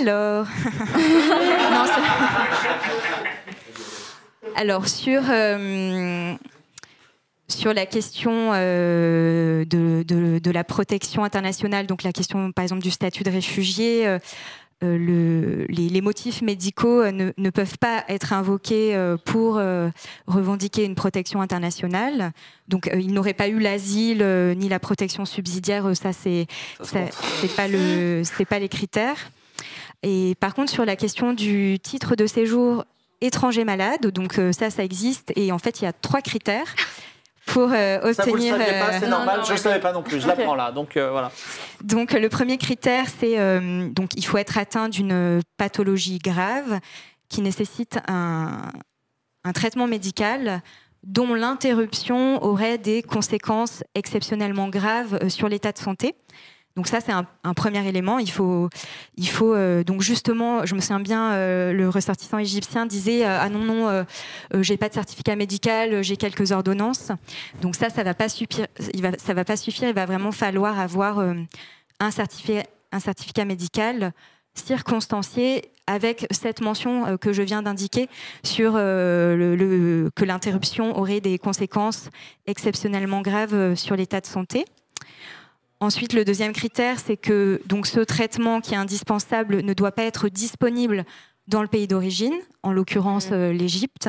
Alors, 0.00 0.46
Non, 0.66 1.84
c'est- 1.86 2.02
alors 4.60 4.88
sur 4.88 5.22
euh, 5.30 6.34
sur 7.48 7.72
la 7.72 7.86
question 7.86 8.50
euh, 8.52 9.64
de, 9.64 10.02
de- 10.02 10.38
de 10.38 10.50
la 10.50 10.64
protection 10.64 11.24
internationale, 11.24 11.86
donc 11.86 12.02
la 12.02 12.12
question 12.12 12.52
par 12.52 12.62
exemple 12.64 12.82
du 12.82 12.90
statut 12.90 13.22
de 13.22 13.30
réfugié. 13.30 14.06
euh, 14.06 14.18
euh, 14.84 14.98
le- 14.98 15.64
les, 15.70 15.88
les 15.88 16.00
motifs 16.02 16.42
médicaux 16.42 17.10
ne, 17.10 17.32
ne 17.38 17.50
peuvent 17.50 17.78
pas 17.78 18.04
être 18.08 18.34
invoqués 18.34 18.94
pour 19.24 19.56
euh, 19.56 19.88
revendiquer 20.26 20.84
une 20.84 20.94
protection 20.94 21.40
internationale. 21.40 22.32
Donc, 22.68 22.88
euh, 22.88 23.00
il 23.00 23.14
n'aurait 23.14 23.32
pas 23.32 23.48
eu 23.48 23.58
l'asile 23.58 24.22
ni 24.58 24.68
la 24.68 24.78
protection 24.78 25.24
subsidiaire. 25.24 25.96
Ça, 25.96 26.12
c'est 26.12 26.46
pas 27.56 27.68
le, 27.68 28.20
c'est 28.24 28.44
pas 28.44 28.58
les 28.58 28.68
critères. 28.68 29.30
Et 30.02 30.34
par 30.40 30.54
contre, 30.54 30.70
sur 30.70 30.84
la 30.84 30.94
question 30.96 31.32
du 31.32 31.78
titre 31.82 32.14
de 32.14 32.26
séjour 32.26 32.84
étranger 33.22 33.64
malade, 33.64 34.08
donc 34.08 34.38
ça, 34.52 34.68
ça 34.68 34.84
existe. 34.84 35.32
Et 35.36 35.52
en 35.52 35.58
fait, 35.58 35.80
il 35.80 35.84
y 35.84 35.88
a 35.88 35.94
trois 35.94 36.20
critères 36.20 36.74
pour 37.46 37.70
euh, 37.72 38.12
Ça, 38.12 38.24
vous 38.24 38.30
le 38.30 38.32
obtenir. 38.34 38.56
saviez 38.56 38.78
pas, 38.80 38.88
euh, 38.88 38.98
c'est 39.00 39.06
Non, 39.08 39.18
normal. 39.18 39.38
non, 39.38 39.44
je 39.44 39.52
ne 39.52 39.56
savais 39.58 39.80
pas 39.80 39.92
non 39.92 40.02
plus. 40.02 40.20
Je 40.20 40.26
l'apprends 40.26 40.54
là. 40.54 40.72
Donc, 40.72 40.96
euh, 40.96 41.10
voilà. 41.10 41.30
Donc 41.82 42.12
le 42.12 42.28
premier 42.28 42.58
critère, 42.58 43.06
c'est 43.18 43.38
euh, 43.38 43.88
donc 43.88 44.10
il 44.16 44.24
faut 44.26 44.36
être 44.38 44.58
atteint 44.58 44.88
d'une 44.88 45.40
pathologie 45.56 46.18
grave 46.18 46.80
qui 47.28 47.40
nécessite 47.42 47.98
un, 48.08 48.62
un 49.44 49.52
traitement 49.52 49.86
médical 49.86 50.60
dont 51.04 51.34
l'interruption 51.34 52.42
aurait 52.44 52.78
des 52.78 53.02
conséquences 53.02 53.84
exceptionnellement 53.94 54.68
graves 54.68 55.18
euh, 55.22 55.28
sur 55.28 55.48
l'état 55.48 55.72
de 55.72 55.78
santé. 55.78 56.14
Donc 56.76 56.88
ça, 56.88 57.00
c'est 57.00 57.12
un, 57.12 57.54
premier 57.54 57.86
élément. 57.88 58.18
Il 58.18 58.30
faut, 58.30 58.68
euh, 59.42 59.82
donc 59.82 60.02
justement, 60.02 60.66
je 60.66 60.74
me 60.74 60.80
souviens 60.80 61.00
bien, 61.00 61.32
euh, 61.32 61.72
le 61.72 61.88
ressortissant 61.88 62.36
égyptien 62.36 62.84
disait 62.84 63.24
euh, 63.24 63.38
ah 63.40 63.48
non 63.48 63.60
non, 63.60 64.04
j'ai 64.60 64.76
pas 64.76 64.90
de 64.90 64.94
certificat 64.94 65.36
médical, 65.36 66.04
j'ai 66.04 66.18
quelques 66.18 66.52
ordonnances. 66.52 67.12
Donc 67.62 67.76
ça, 67.76 67.88
ça 67.88 68.02
va 68.02 68.12
pas 68.12 68.28
suffire. 68.28 68.66
Il 68.92 69.00
va, 69.00 69.10
va 69.10 69.44
pas 69.44 69.56
suffire. 69.56 69.88
Il 69.88 69.94
va 69.94 70.04
vraiment 70.04 70.32
falloir 70.32 70.78
avoir 70.78 71.18
un 71.18 72.10
certificat, 72.10 73.44
médical 73.46 74.12
circonstancié 74.54 75.70
avec 75.86 76.26
cette 76.30 76.60
mention 76.60 77.16
que 77.18 77.32
je 77.32 77.42
viens 77.42 77.62
d'indiquer 77.62 78.08
sur 78.42 78.72
le, 78.74 80.10
que 80.14 80.24
l'interruption 80.24 80.98
aurait 80.98 81.20
des 81.20 81.38
conséquences 81.38 82.10
exceptionnellement 82.46 83.22
graves 83.22 83.74
sur 83.76 83.96
l'état 83.96 84.20
de 84.20 84.26
santé. 84.26 84.66
Ensuite, 85.80 86.12
le 86.14 86.24
deuxième 86.24 86.52
critère, 86.52 86.98
c'est 87.04 87.16
que 87.16 87.60
donc 87.66 87.86
ce 87.86 88.00
traitement 88.00 88.60
qui 88.60 88.74
est 88.74 88.78
indispensable 88.78 89.62
ne 89.62 89.74
doit 89.74 89.92
pas 89.92 90.04
être 90.04 90.28
disponible 90.28 91.04
dans 91.48 91.62
le 91.62 91.68
pays 91.68 91.86
d'origine, 91.86 92.34
en 92.62 92.72
l'occurrence 92.72 93.28
euh, 93.30 93.52
l'Égypte. 93.52 94.08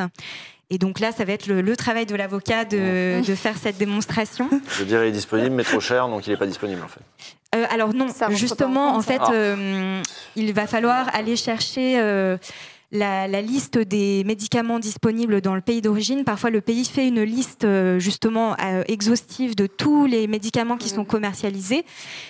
Et 0.69 0.77
donc 0.77 0.99
là, 0.99 1.11
ça 1.11 1.23
va 1.23 1.33
être 1.33 1.47
le, 1.47 1.61
le 1.61 1.75
travail 1.77 2.05
de 2.05 2.15
l'avocat 2.15 2.65
de, 2.65 3.25
de 3.25 3.35
faire 3.35 3.57
cette 3.57 3.77
démonstration. 3.77 4.49
Je 4.69 4.79
veux 4.79 4.85
dire, 4.85 5.03
il 5.03 5.09
est 5.09 5.11
disponible, 5.11 5.51
mais 5.55 5.63
trop 5.63 5.79
cher, 5.79 6.07
donc 6.09 6.25
il 6.27 6.31
n'est 6.31 6.37
pas 6.37 6.45
disponible 6.47 6.81
en 6.83 6.87
fait. 6.87 7.01
Euh, 7.55 7.65
alors 7.69 7.93
non, 7.93 8.07
justement, 8.31 8.95
en 8.95 9.01
fait, 9.01 9.17
ça. 9.17 9.31
euh, 9.31 10.01
il 10.35 10.51
va 10.53 10.67
falloir 10.67 11.07
aller 11.15 11.37
chercher 11.37 11.97
euh, 11.99 12.37
la, 12.91 13.27
la 13.27 13.41
liste 13.41 13.77
des 13.77 14.23
médicaments 14.25 14.79
disponibles 14.79 15.41
dans 15.41 15.55
le 15.55 15.61
pays 15.61 15.81
d'origine. 15.81 16.23
Parfois, 16.23 16.49
le 16.49 16.61
pays 16.61 16.85
fait 16.85 17.07
une 17.07 17.21
liste 17.23 17.65
euh, 17.65 17.99
justement 17.99 18.55
euh, 18.63 18.83
exhaustive 18.87 19.55
de 19.55 19.67
tous 19.67 20.05
les 20.05 20.27
médicaments 20.27 20.77
qui 20.77 20.87
sont 20.89 21.03
commercialisés. 21.03 21.83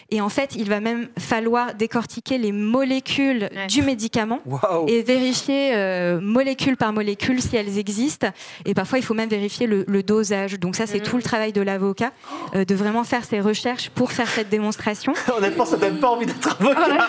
Et 0.09 0.19
en 0.21 0.29
fait, 0.29 0.55
il 0.55 0.67
va 0.69 0.79
même 0.79 1.09
falloir 1.19 1.73
décortiquer 1.75 2.37
les 2.37 2.51
molécules 2.51 3.49
Ouais. 3.55 3.67
du 3.67 3.81
médicament 3.83 4.39
et 4.87 5.01
vérifier 5.03 5.75
euh, 5.75 6.19
molécule 6.21 6.75
par 6.77 6.91
molécule 6.93 7.41
si 7.41 7.55
elles 7.55 7.77
existent. 7.77 8.27
Et 8.65 8.73
parfois, 8.73 8.97
il 8.99 9.03
faut 9.03 9.13
même 9.13 9.29
vérifier 9.29 9.67
le, 9.67 9.85
le 9.87 10.03
dosage. 10.03 10.59
Donc 10.59 10.75
ça, 10.75 10.87
c'est 10.87 10.97
Mhm. 10.99 11.03
tout 11.03 11.17
le 11.17 11.23
travail 11.23 11.53
de 11.53 11.61
l'avocat, 11.61 12.11
euh, 12.55 12.65
de 12.65 12.73
vraiment 12.75 13.03
faire 13.03 13.23
ses 13.25 13.39
recherches 13.41 13.89
pour 13.91 14.11
faire 14.11 14.27
cette 14.27 14.49
démonstration. 14.49 15.13
Honnêtement, 15.37 15.65
ça 15.65 15.77
donne 15.77 15.99
pas 15.99 16.09
envie 16.09 16.25
d'être 16.25 16.57
avocat. 16.59 17.07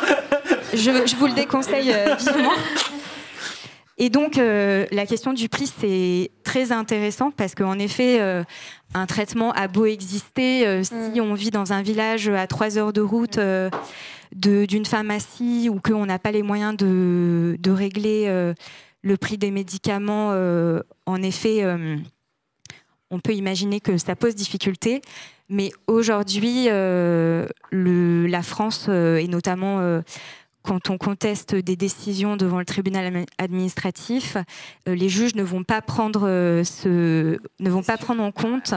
je, 0.75 0.79
je 1.07 1.17
vous 1.17 1.27
le 1.27 1.35
déconseille 1.35 1.93
euh, 1.95 2.15
vivement. 2.15 2.53
Et 4.01 4.11
donc, 4.11 4.39
euh, 4.39 4.87
la 4.93 5.07
question 5.07 5.33
du 5.33 5.49
prix, 5.49 5.67
c'est 5.67 6.31
très 6.45 6.71
intéressant 6.71 7.33
parce 7.33 7.57
qu'en 7.57 7.81
effet, 7.81 8.21
euh, 8.21 8.45
un 8.95 9.07
traitement 9.07 9.51
a 9.53 9.67
beau 9.67 9.87
exister, 9.87 10.67
euh, 10.67 10.85
si 10.85 11.21
on 11.21 11.35
vit 11.35 11.51
dans 11.51 11.73
un 11.73 11.83
village 11.83 12.29
à 12.29 12.47
trois 12.47 12.79
heures 12.79 12.93
de 12.93 13.01
route 13.01 13.41
d'une 14.33 14.87
pharmacie 14.87 15.69
ou 15.69 15.81
qu'on 15.81 16.07
n'a 16.07 16.21
pas 16.21 16.31
les 16.31 16.45
moyens 16.45 16.77
de, 16.77 17.57
de 17.59 17.71
régler 17.73 18.53
le 19.03 19.17
prix 19.17 19.37
des 19.37 19.51
médicaments, 19.51 20.33
en 21.07 21.23
effet, 21.23 21.65
on 23.11 23.19
peut 23.19 23.35
imaginer 23.35 23.81
que 23.81 23.99
ça 23.99 24.15
pose 24.15 24.35
difficulté. 24.35 25.03
Mais 25.49 25.71
aujourd'hui, 25.87 26.67
la 26.67 28.43
France, 28.43 28.89
et 28.89 29.27
notamment 29.29 30.03
quand 30.69 30.91
on 30.91 30.99
conteste 30.99 31.55
des 31.55 31.77
décisions 31.77 32.37
devant 32.37 32.59
le 32.59 32.67
tribunal 32.67 33.11
admi- 33.11 33.27
administratif, 33.39 34.37
euh, 34.87 34.95
les 34.95 35.09
juges 35.09 35.35
ne 35.35 35.43
vont 35.43 35.65
pas 35.65 35.81
prendre 35.81 36.29
euh, 36.29 36.63
ce, 36.63 37.39
ne 37.59 37.71
vont 37.71 37.83
pas 37.83 37.97
prendre 37.97 38.23
en 38.23 38.33
compte 38.33 38.75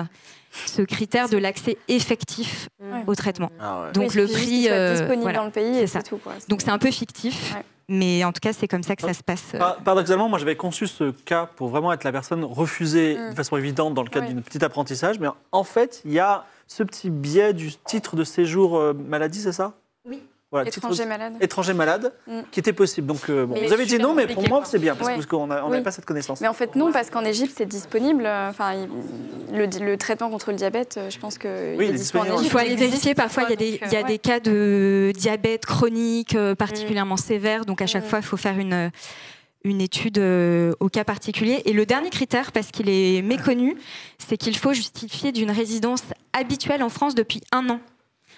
ce 0.65 0.81
critère 0.83 1.27
de 1.27 1.37
l'accès 1.37 1.77
effectif 1.89 2.69
Ouais. 2.81 3.03
au 3.07 3.15
traitement. 3.15 3.49
Ah 3.59 3.81
ouais. 3.83 3.91
Donc 3.91 4.11
Oui, 4.11 4.15
le 4.21 4.27
prix, 4.27 4.69
euh, 4.69 4.93
disponible 4.93 5.21
voilà. 5.21 5.39
dans 5.39 5.45
le 5.45 5.51
pays 5.51 5.75
c'est 5.75 5.83
et 5.83 5.87
ça. 5.87 5.99
c'est 5.99 6.09
tout. 6.09 6.17
quoi. 6.17 6.33
Donc 6.47 6.61
c'est 6.61 6.69
un 6.71 6.77
peu 6.77 6.91
fictif, 6.91 7.53
Ouais. 7.55 7.63
mais 7.89 8.23
en 8.23 8.31
tout 8.31 8.39
cas 8.41 8.53
c'est 8.53 8.67
comme 8.69 8.83
ça 8.83 8.95
que 8.95 9.01
ça 9.03 9.13
se 9.13 9.23
passe. 9.23 9.43
euh. 9.55 9.59
Par- 9.59 9.77
Paradoxalement, 9.77 10.29
moi 10.29 10.39
j'avais 10.39 10.55
conçu 10.55 10.87
ce 10.87 11.11
cas 11.11 11.45
pour 11.57 11.67
vraiment 11.69 11.91
être 11.93 12.03
la 12.05 12.11
personne 12.13 12.43
refusée 12.45 13.17
Mm. 13.17 13.29
de 13.31 13.35
façon 13.35 13.57
évidente 13.57 13.93
dans 13.93 14.03
le 14.03 14.09
cadre 14.09 14.27
Ouais. 14.27 14.33
d'un 14.33 14.41
petit 14.41 14.63
apprentissage, 14.63 15.19
mais 15.19 15.27
en 15.51 15.63
fait, 15.65 16.01
il 16.05 16.13
y 16.13 16.19
a 16.19 16.45
ce 16.67 16.83
petit 16.83 17.09
biais 17.09 17.53
du 17.53 17.71
titre 17.85 18.15
de 18.15 18.23
séjour 18.23 18.77
euh, 18.77 18.93
maladie, 18.93 19.41
c'est 19.41 19.51
ça? 19.51 19.67
Oui. 19.67 19.80
Voilà, 20.51 20.69
titre- 20.69 20.79
Étranger 20.85 21.05
malade. 21.05 21.33
étranger 21.39 21.73
malade, 21.73 22.13
Mm. 22.27 22.39
qui 22.51 22.59
était 22.59 22.73
possible. 22.73 23.07
Donc 23.07 23.29
euh, 23.29 23.45
bon, 23.45 23.55
vous 23.65 23.71
avez 23.71 23.85
dit 23.85 23.97
non, 23.97 24.13
mais 24.13 24.27
pour 24.27 24.47
moi 24.49 24.63
c'est 24.65 24.79
bien, 24.79 24.95
parce 24.95 25.09
Ouais. 25.09 25.17
que- 25.19 25.25
qu'on 25.25 25.47
n'a- 25.47 25.65
Oui. 25.65 25.81
pas 25.81 25.91
cette 25.91 26.03
connaissance. 26.05 26.41
Mais 26.41 26.49
en 26.49 26.53
fait, 26.53 26.75
non, 26.75 26.91
parce 26.91 27.09
qu'en 27.09 27.23
Égypte, 27.23 27.53
c'est 27.57 27.65
disponible. 27.65 28.25
euh, 28.25 28.49
Enfin, 28.49 28.73
le, 29.53 29.65
le 29.85 29.97
traitement 29.97 30.29
contre 30.29 30.51
le 30.51 30.57
diabète, 30.57 30.95
euh, 30.97 31.09
je 31.09 31.17
pense 31.19 31.37
que 31.37 31.77
Oui, 31.77 31.85
il 31.85 31.91
est 31.91 31.93
disponible. 31.97 32.35
Il 32.43 32.49
faut 32.49 32.57
aller 32.57 32.75
vérifier. 32.75 33.15
Parfois, 33.15 33.43
il 33.43 33.49
y 33.51 33.53
a 33.53 33.55
des, 33.55 33.79
il 33.85 33.93
y 33.93 33.95
a 33.95 34.01
Ouais. 34.01 34.07
des 34.07 34.17
cas 34.19 34.39
de 34.41 35.13
diabète 35.15 35.65
chronique 35.65 36.35
particulièrement 36.57 37.17
sévères. 37.17 37.63
Donc, 37.65 37.81
à 37.81 37.87
chaque 37.87 38.03
Mm. 38.05 38.07
fois, 38.09 38.19
il 38.19 38.25
faut 38.25 38.37
faire 38.37 38.57
une, 38.59 38.91
une 39.63 39.79
étude 39.79 40.17
euh, 40.17 40.73
au 40.81 40.89
cas 40.89 41.03
particulier. 41.05 41.61
Et 41.65 41.71
le 41.71 41.85
dernier 41.85 42.09
critère, 42.09 42.51
parce 42.51 42.67
qu'il 42.71 42.89
est 42.89 43.21
méconnu, 43.21 43.77
c'est 44.17 44.35
qu'il 44.35 44.57
faut 44.57 44.73
justifier 44.73 45.31
d'une 45.31 45.51
résidence 45.51 46.03
habituelle 46.33 46.83
en 46.83 46.89
France 46.89 47.15
depuis 47.15 47.41
un 47.53 47.69
an. 47.69 47.79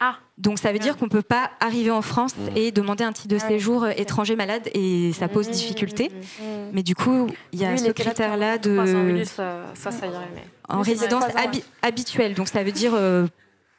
Ah. 0.06 0.16
Donc, 0.38 0.58
ça 0.60 0.72
veut 0.74 0.80
dire 0.80 0.98
qu'on 0.98 1.06
ne 1.06 1.10
peut 1.12 1.22
pas 1.22 1.52
arriver 1.60 1.92
en 1.92 2.02
France 2.02 2.34
Mm. 2.36 2.58
et 2.58 2.72
demander 2.72 3.04
un 3.04 3.12
titre 3.14 3.28
de 3.30 3.38
Ah 3.42 3.48
séjour 3.48 3.84
euh, 3.84 3.92
étranger 3.96 4.36
malade 4.36 4.68
et 4.74 5.12
ça 5.14 5.28
pose 5.28 5.48
Mmh, 5.48 5.52
difficulté. 5.52 6.10
Mm. 6.10 6.44
Mais 6.74 6.84
du 6.84 6.96
coup, 6.96 7.28
il 7.52 7.60
y 7.62 7.66
a 7.66 7.72
Lui, 7.72 7.80
ce 7.80 7.92
critère-là 7.92 8.58
de 8.58 9.12
lui, 9.12 9.26
ça, 9.26 9.58
ça, 9.76 9.92
ça 9.92 10.08
irait. 10.08 10.18
Mais... 10.36 10.44
en 10.70 10.82
résidence 10.82 11.24
trois 11.28 11.42
ans, 11.42 11.46
habi- 11.48 11.64
habituelle. 11.84 12.34
Donc, 12.34 12.48
ça 12.48 12.64
veut 12.64 12.72
dire 12.72 12.94
euh, 12.96 13.28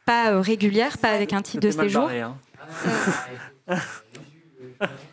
pas 0.06 0.30
euh, 0.32 0.40
régulière, 0.40 0.96
pas 0.98 1.10
avec 1.10 1.32
un 1.32 1.42
titre 1.42 1.66
de 1.66 1.70
séjour. 1.72 2.02
barré, 2.06 2.20
hein. 2.20 2.36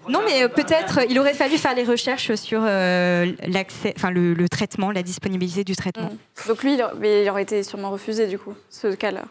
Non, 0.10 0.22
mais 0.26 0.48
peut-être 0.50 1.00
il 1.10 1.18
aurait 1.20 1.34
fallu 1.34 1.58
faire 1.58 1.76
les 1.76 1.84
recherches 1.84 2.34
sur 2.36 2.62
euh, 2.64 3.32
l'accès, 3.48 3.94
enfin 3.96 4.10
le, 4.12 4.34
le 4.34 4.50
traitement, 4.50 4.92
la 4.92 5.04
disponibilité 5.04 5.64
du 5.64 5.76
traitement. 5.76 6.10
Mm. 6.12 6.48
Donc 6.50 6.64
lui, 6.64 6.74
il, 6.76 6.82
a- 6.82 6.94
mais 7.00 7.24
il 7.24 7.30
aurait 7.30 7.44
été 7.44 7.64
sûrement 7.64 7.90
refusé, 7.92 8.28
du 8.28 8.38
coup, 8.38 8.54
ce 8.70 8.88
cas-là. 8.94 9.24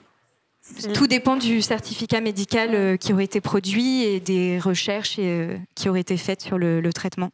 Tout 0.94 1.06
dépend 1.06 1.36
du 1.36 1.62
certificat 1.62 2.20
médical 2.20 2.70
euh, 2.74 2.96
qui 2.96 3.12
aurait 3.12 3.24
été 3.24 3.40
produit 3.40 4.04
et 4.04 4.20
des 4.20 4.58
recherches 4.58 5.16
euh, 5.18 5.56
qui 5.74 5.88
auraient 5.88 6.00
été 6.00 6.16
faites 6.16 6.42
sur 6.42 6.58
le, 6.58 6.80
le 6.80 6.92
traitement. 6.92 7.30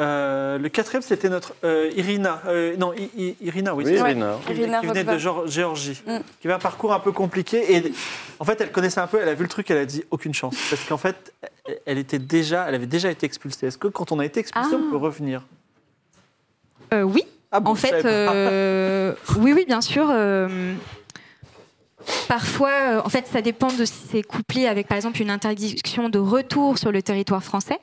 Euh, 0.00 0.58
le 0.58 0.68
quatrième, 0.68 1.02
c'était 1.02 1.28
notre 1.28 1.54
euh, 1.64 1.90
Irina. 1.96 2.42
Euh, 2.46 2.76
non, 2.76 2.92
I- 2.94 3.10
I- 3.16 3.36
Irina, 3.42 3.74
oui. 3.74 3.84
Oui. 3.86 3.92
Irina. 3.94 4.38
qui, 4.46 4.52
Irina 4.52 4.80
qui 4.80 4.86
venait 4.86 5.04
de 5.04 5.18
Géor- 5.18 5.46
Géorgie, 5.48 6.02
Mm. 6.06 6.18
qui 6.40 6.46
avait 6.48 6.54
un 6.54 6.58
parcours 6.58 6.92
un 6.92 6.98
peu 7.00 7.12
compliqué. 7.12 7.74
Et 7.76 7.92
en 8.38 8.44
fait, 8.44 8.60
elle 8.60 8.72
connaissait 8.72 9.00
un 9.00 9.06
peu, 9.06 9.18
elle 9.22 9.28
a 9.28 9.34
vu 9.34 9.44
le 9.44 9.48
truc, 9.48 9.70
elle 9.70 9.78
a 9.78 9.84
dit 9.86 10.02
aucune 10.10 10.34
chance. 10.34 10.56
Parce 10.70 10.82
qu'en 10.84 10.96
fait, 10.96 11.32
elle, 11.86 11.98
était 11.98 12.18
déjà, 12.18 12.66
elle 12.68 12.74
avait 12.74 12.86
déjà 12.86 13.10
été 13.10 13.24
expulsée. 13.26 13.66
Est-ce 13.68 13.78
que 13.78 13.88
quand 13.88 14.12
on 14.12 14.18
a 14.18 14.24
été 14.26 14.40
expulsé, 14.40 14.70
Ah. 14.72 14.76
on 14.82 14.90
peut 14.90 14.96
revenir? 14.96 15.46
Euh, 16.92 17.02
oui, 17.02 17.24
ah 17.52 17.60
bon, 17.60 17.70
en 17.70 17.74
fait, 17.74 18.04
euh, 18.04 19.14
oui, 19.38 19.52
oui, 19.52 19.64
bien 19.66 19.80
sûr. 19.82 20.10
Euh, 22.08 22.12
Parfois, 22.28 22.70
euh, 22.70 23.02
en 23.04 23.08
fait, 23.08 23.26
ça 23.26 23.42
dépend 23.42 23.72
de 23.72 23.84
si 23.84 23.94
c'est 24.10 24.22
couplé 24.22 24.66
avec, 24.66 24.88
par 24.88 24.96
exemple, 24.96 25.20
une 25.22 25.30
interdiction 25.30 26.08
de 26.08 26.18
retour 26.18 26.78
sur 26.78 26.92
le 26.92 27.02
territoire 27.02 27.42
français. 27.42 27.78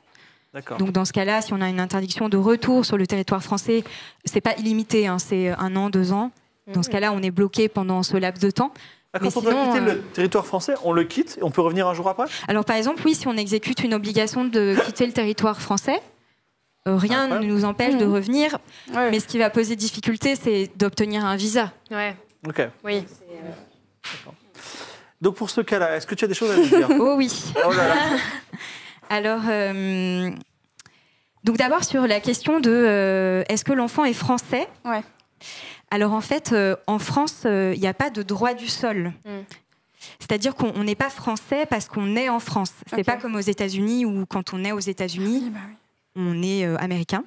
D'accord. 0.54 0.78
Donc 0.78 0.92
dans 0.92 1.06
ce 1.06 1.14
cas-là, 1.14 1.42
si 1.42 1.54
on 1.54 1.62
a 1.62 1.70
une 1.70 1.80
interdiction 1.80 2.28
de 2.28 2.38
retour 2.38 2.84
sur 2.86 2.98
le 2.98 3.06
territoire 3.06 3.44
français, 3.44 3.84
c'est 4.26 4.42
pas 4.42 4.56
illimité, 4.58 5.06
hein, 5.06 5.20
c'est 5.20 5.50
un 5.50 5.76
an, 5.76 5.90
deux 5.92 6.12
ans. 6.12 6.32
Dans 6.74 6.82
ce 6.84 6.90
cas-là, 6.90 7.12
on 7.14 7.22
est 7.22 7.32
bloqué 7.32 7.68
pendant 7.68 8.02
ce 8.04 8.18
laps 8.18 8.44
de 8.44 8.52
temps. 8.52 8.72
Ah, 9.14 9.20
mais 9.22 9.30
quand 9.32 9.40
on 9.40 9.42
doit 9.42 9.54
quitter 9.54 9.80
euh, 9.80 9.94
le 9.96 10.02
territoire 10.02 10.46
français, 10.46 10.76
on 10.84 10.92
le 10.94 11.04
quitte 11.04 11.38
et 11.40 11.44
on 11.44 11.50
peut 11.50 11.62
revenir 11.62 11.88
un 11.88 11.96
jour 11.96 12.08
après? 12.10 12.26
Alors 12.48 12.64
par 12.66 12.76
exemple, 12.76 13.02
oui, 13.06 13.16
si 13.16 13.28
on 13.28 13.36
exécute 13.38 13.84
une 13.84 13.94
obligation 13.96 14.46
de 14.46 14.76
quitter 14.86 15.08
le 15.08 15.14
territoire 15.14 15.60
français, 15.62 16.00
euh, 16.88 16.96
rien 16.96 17.28
ne 17.28 17.46
nous 17.46 17.66
empêche 17.66 17.96
de 17.98 18.06
Mhm. 18.06 18.14
revenir. 18.14 18.58
Ouais. 18.94 19.10
Mais 19.10 19.20
ce 19.20 19.28
qui 19.28 19.38
va 19.40 19.50
poser 19.50 19.76
difficulté, 19.76 20.36
c'est 20.36 20.70
d'obtenir 20.78 21.26
un 21.26 21.36
visa. 21.36 21.72
Ouais, 21.92 22.16
Ok. 22.48 22.62
oui. 22.84 23.04
Donc 25.22 25.36
pour 25.36 25.49
ce 25.49 25.62
cas-là, 25.62 25.95
est-ce 25.97 26.07
que 26.07 26.16
tu 26.16 26.26
as 26.26 26.28
des 26.28 26.34
choses 26.34 26.51
à 26.51 26.55
nous 26.57 26.66
dire 26.66 26.88
Oh 26.99 27.16
oui. 27.18 27.32
Oh 27.66 27.72
là 27.74 27.88
là. 27.88 27.95
Alors, 29.10 29.41
euh, 29.49 30.30
donc 31.43 31.57
d'abord 31.57 31.84
sur 31.84 32.05
la 32.07 32.20
question 32.20 32.60
de 32.60 32.70
euh, 32.72 33.43
est-ce 33.49 33.64
que 33.66 33.74
l'enfant 33.74 34.05
est 34.05 34.14
français? 34.14 34.68
Ouais. 34.86 35.01
Alors 35.91 36.14
en 36.14 36.22
fait, 36.22 36.51
euh, 36.53 36.76
en 36.88 36.99
France, 36.99 37.43
euh, 37.45 37.74
il 37.76 37.82
n'y 37.82 37.88
a 37.88 37.93
pas 37.93 38.10
de 38.12 38.22
droit 38.22 38.53
du 38.53 38.68
sol. 38.68 39.12
Mm. 39.26 39.39
C'est-à-dire 40.20 40.55
qu'on 40.55 40.72
on 40.76 40.84
n'est 40.84 40.95
pas 40.95 41.10
français 41.10 41.66
parce 41.70 41.88
qu'on 41.88 42.16
est 42.16 42.30
en 42.30 42.39
France. 42.39 42.72
C'est 42.88 42.99
Ok. 42.99 43.05
pas 43.05 43.18
comme 43.18 43.36
aux 43.36 43.39
États-Unis 43.39 44.05
où 44.05 44.26
quand 44.26 44.53
on 44.53 44.64
est 44.64 44.72
aux 44.72 44.80
États-Unis, 44.80 45.41
Oui, 45.45 45.49
bah 45.49 45.60
oui. 45.68 45.76
on 46.16 46.41
est 46.43 46.66
euh, 46.66 46.78
américain. 46.78 47.24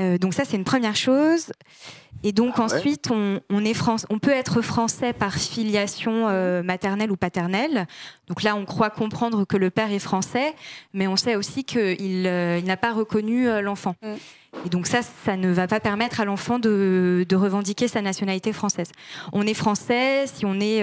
Euh, 0.00 0.18
donc 0.18 0.34
ça, 0.34 0.44
c'est 0.44 0.56
une 0.56 0.64
première 0.64 0.96
chose. 0.96 1.52
Et 2.24 2.32
donc 2.32 2.54
Ah 2.56 2.66
ouais. 2.66 2.74
ensuite, 2.74 3.10
on, 3.10 3.40
on 3.50 3.64
est 3.64 3.74
France, 3.74 4.06
on 4.10 4.18
peut 4.18 4.30
être 4.30 4.62
français 4.62 5.12
par 5.12 5.34
filiation 5.34 6.28
euh, 6.28 6.62
maternelle 6.62 7.10
ou 7.10 7.16
paternelle. 7.16 7.86
Donc 8.28 8.42
là, 8.42 8.54
on 8.54 8.64
croit 8.64 8.90
comprendre 8.90 9.44
que 9.44 9.56
le 9.56 9.70
père 9.70 9.90
est 9.90 9.98
français, 9.98 10.54
mais 10.92 11.06
on 11.06 11.16
sait 11.16 11.36
aussi 11.36 11.64
qu'il 11.64 12.26
euh, 12.26 12.58
il 12.58 12.64
n'a 12.64 12.76
pas 12.76 12.92
reconnu 12.92 13.48
euh, 13.48 13.60
l'enfant. 13.60 13.96
Mm. 14.02 14.14
Et 14.66 14.68
donc 14.68 14.86
ça, 14.86 15.00
ça 15.02 15.36
ne 15.36 15.50
va 15.50 15.66
pas 15.66 15.80
permettre 15.80 16.20
à 16.20 16.24
l'enfant 16.24 16.58
de, 16.58 17.24
de 17.26 17.36
revendiquer 17.36 17.88
sa 17.88 18.02
nationalité 18.02 18.52
française. 18.52 18.92
On 19.32 19.46
est 19.46 19.54
français 19.54 20.26
si 20.26 20.44
on 20.44 20.60
est 20.60 20.82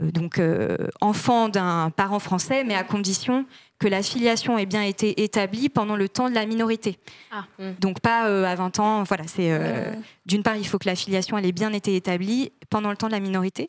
donc 0.00 0.38
euh, 0.38 0.76
enfant 1.00 1.48
d'un 1.48 1.90
parent 1.90 2.18
français, 2.18 2.64
mais 2.64 2.74
à 2.74 2.84
condition 2.84 3.44
que 3.80 3.88
la 3.88 4.02
filiation 4.02 4.58
ait 4.58 4.66
bien 4.66 4.82
été 4.82 5.22
établie 5.22 5.68
pendant 5.68 5.96
le 5.96 6.08
temps 6.08 6.28
de 6.28 6.34
la 6.34 6.46
minorité. 6.46 6.98
Ah, 7.32 7.44
hmm. 7.58 7.72
Donc 7.80 8.00
pas 8.00 8.28
euh, 8.28 8.44
à 8.44 8.54
20 8.54 8.78
ans. 8.78 9.02
Voilà, 9.04 9.24
c'est 9.26 9.50
euh, 9.52 9.92
d'une 10.26 10.42
part, 10.42 10.56
il 10.56 10.66
faut 10.66 10.78
que 10.78 10.88
la 10.88 10.94
filiation 10.94 11.36
elle 11.38 11.46
ait 11.46 11.52
bien 11.52 11.72
été 11.72 11.96
établie 11.96 12.52
pendant 12.68 12.90
le 12.90 12.96
temps 12.96 13.08
de 13.08 13.12
la 13.12 13.20
minorité. 13.20 13.66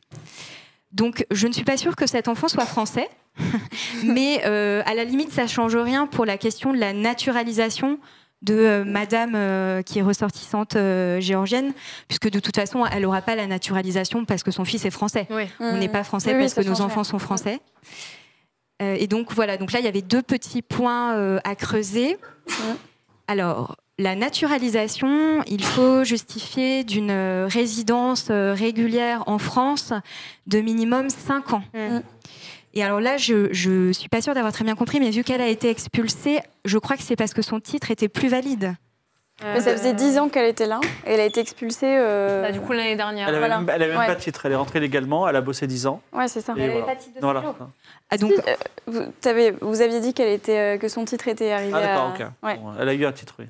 Donc 0.91 1.25
je 1.31 1.47
ne 1.47 1.53
suis 1.53 1.63
pas 1.63 1.77
sûre 1.77 1.95
que 1.95 2.05
cet 2.05 2.27
enfant 2.27 2.49
soit 2.49 2.65
français, 2.65 3.09
mais 4.03 4.41
euh, 4.45 4.83
à 4.85 4.93
la 4.93 5.05
limite, 5.05 5.31
ça 5.31 5.47
change 5.47 5.77
rien 5.77 6.05
pour 6.05 6.25
la 6.25 6.37
question 6.37 6.73
de 6.73 6.77
la 6.77 6.91
naturalisation 6.91 7.97
de 8.41 8.55
euh, 8.55 8.83
Madame 8.83 9.33
euh, 9.35 9.81
qui 9.81 9.99
est 9.99 10.01
ressortissante 10.01 10.75
euh, 10.75 11.19
géorgienne, 11.19 11.73
puisque 12.07 12.29
de 12.29 12.39
toute 12.39 12.55
façon, 12.55 12.85
elle 12.85 13.03
n'aura 13.03 13.21
pas 13.21 13.35
la 13.35 13.47
naturalisation 13.47 14.25
parce 14.25 14.43
que 14.43 14.51
son 14.51 14.65
fils 14.65 14.85
est 14.85 14.91
français. 14.91 15.27
Oui. 15.29 15.43
On 15.59 15.77
n'est 15.77 15.89
pas 15.89 16.03
français 16.03 16.33
Oui, 16.33 16.39
parce 16.39 16.53
que 16.53 16.61
nos 16.61 16.81
enfants 16.81 17.03
sont 17.03 17.19
français. 17.19 17.59
Euh, 18.81 18.95
et 18.99 19.07
donc 19.07 19.31
voilà, 19.33 19.57
donc 19.57 19.71
là 19.71 19.79
il 19.79 19.85
y 19.85 19.87
avait 19.87 20.01
deux 20.01 20.21
petits 20.21 20.61
points 20.61 21.15
euh, 21.15 21.39
à 21.43 21.55
creuser. 21.55 22.17
Alors 23.27 23.75
la 23.99 24.15
naturalisation, 24.15 25.43
il 25.45 25.63
faut 25.63 26.03
justifier 26.03 26.83
d'une 26.83 27.11
résidence 27.47 28.29
euh, 28.31 28.53
régulière 28.57 29.23
en 29.27 29.37
France 29.37 29.93
de 30.47 30.59
minimum 30.59 31.09
5 31.09 31.53
ans. 31.53 31.63
Mm. 31.73 31.99
Et 32.73 32.83
alors 32.83 32.99
là, 33.01 33.17
je 33.17 33.49
ne 33.69 33.91
suis 33.93 34.09
pas 34.09 34.21
sûre 34.21 34.33
d'avoir 34.33 34.53
très 34.53 34.63
bien 34.63 34.75
compris, 34.75 34.99
mais 34.99 35.09
vu 35.11 35.23
qu'elle 35.23 35.41
a 35.41 35.47
été 35.47 35.69
expulsée, 35.69 36.39
je 36.65 36.77
crois 36.77 36.95
que 36.97 37.03
c'est 37.03 37.15
parce 37.15 37.33
que 37.33 37.41
son 37.41 37.59
titre 37.59 37.91
était 37.91 38.07
plus 38.09 38.29
valide. 38.29 38.75
Mais 39.43 39.59
ça 39.59 39.75
faisait 39.75 39.93
10 39.95 40.19
ans 40.19 40.29
qu'elle 40.29 40.45
était 40.45 40.67
là 40.67 40.79
et 41.03 41.13
elle 41.13 41.19
a 41.19 41.25
été 41.25 41.39
expulsée. 41.39 41.87
euh, 41.97 42.43
Bah, 42.43 42.51
du 42.51 42.61
coup, 42.61 42.73
l'année 42.73 42.95
dernière. 42.95 43.27
Elle 43.27 43.33
avait 43.35 43.39
Voilà. 43.47 43.57
même, 43.59 43.69
elle 43.73 43.81
avait 43.81 43.97
Ouais. 43.97 44.05
pas 44.05 44.13
de 44.13 44.19
titre, 44.19 44.45
elle 44.45 44.51
est 44.51 44.55
rentrée 44.55 44.79
légalement, 44.79 45.27
elle 45.27 45.35
a 45.35 45.41
bossé 45.41 45.65
10 45.65 45.87
ans. 45.87 45.99
Ouais, 46.13 46.27
c'est 46.27 46.41
ça. 46.41 46.53
Et 46.57 46.69
voilà. 46.69 46.95
Voilà. 47.41 47.55
Ah, 48.11 48.17
donc, 48.17 48.33
Si, 48.33 48.39
euh, 48.47 48.53
vous, 48.85 49.01
t'avez- 49.19 49.49
vous 49.59 49.81
aviez 49.81 49.99
dit 49.99 50.13
qu'elle 50.13 50.29
était, 50.29 50.75
euh, 50.75 50.77
que 50.77 50.87
son 50.87 51.05
titre 51.05 51.27
était 51.27 51.51
arrivé 51.51 51.71
Ah 51.75 51.81
d'accord, 51.81 52.03
à... 52.03 52.09
ok. 52.09 52.19
Ouais. 52.43 52.57
Bon, 52.57 52.73
elle 52.79 52.89
a 52.89 52.93
eu 52.93 53.03
un 53.03 53.11
titre, 53.11 53.33
oui. 53.39 53.45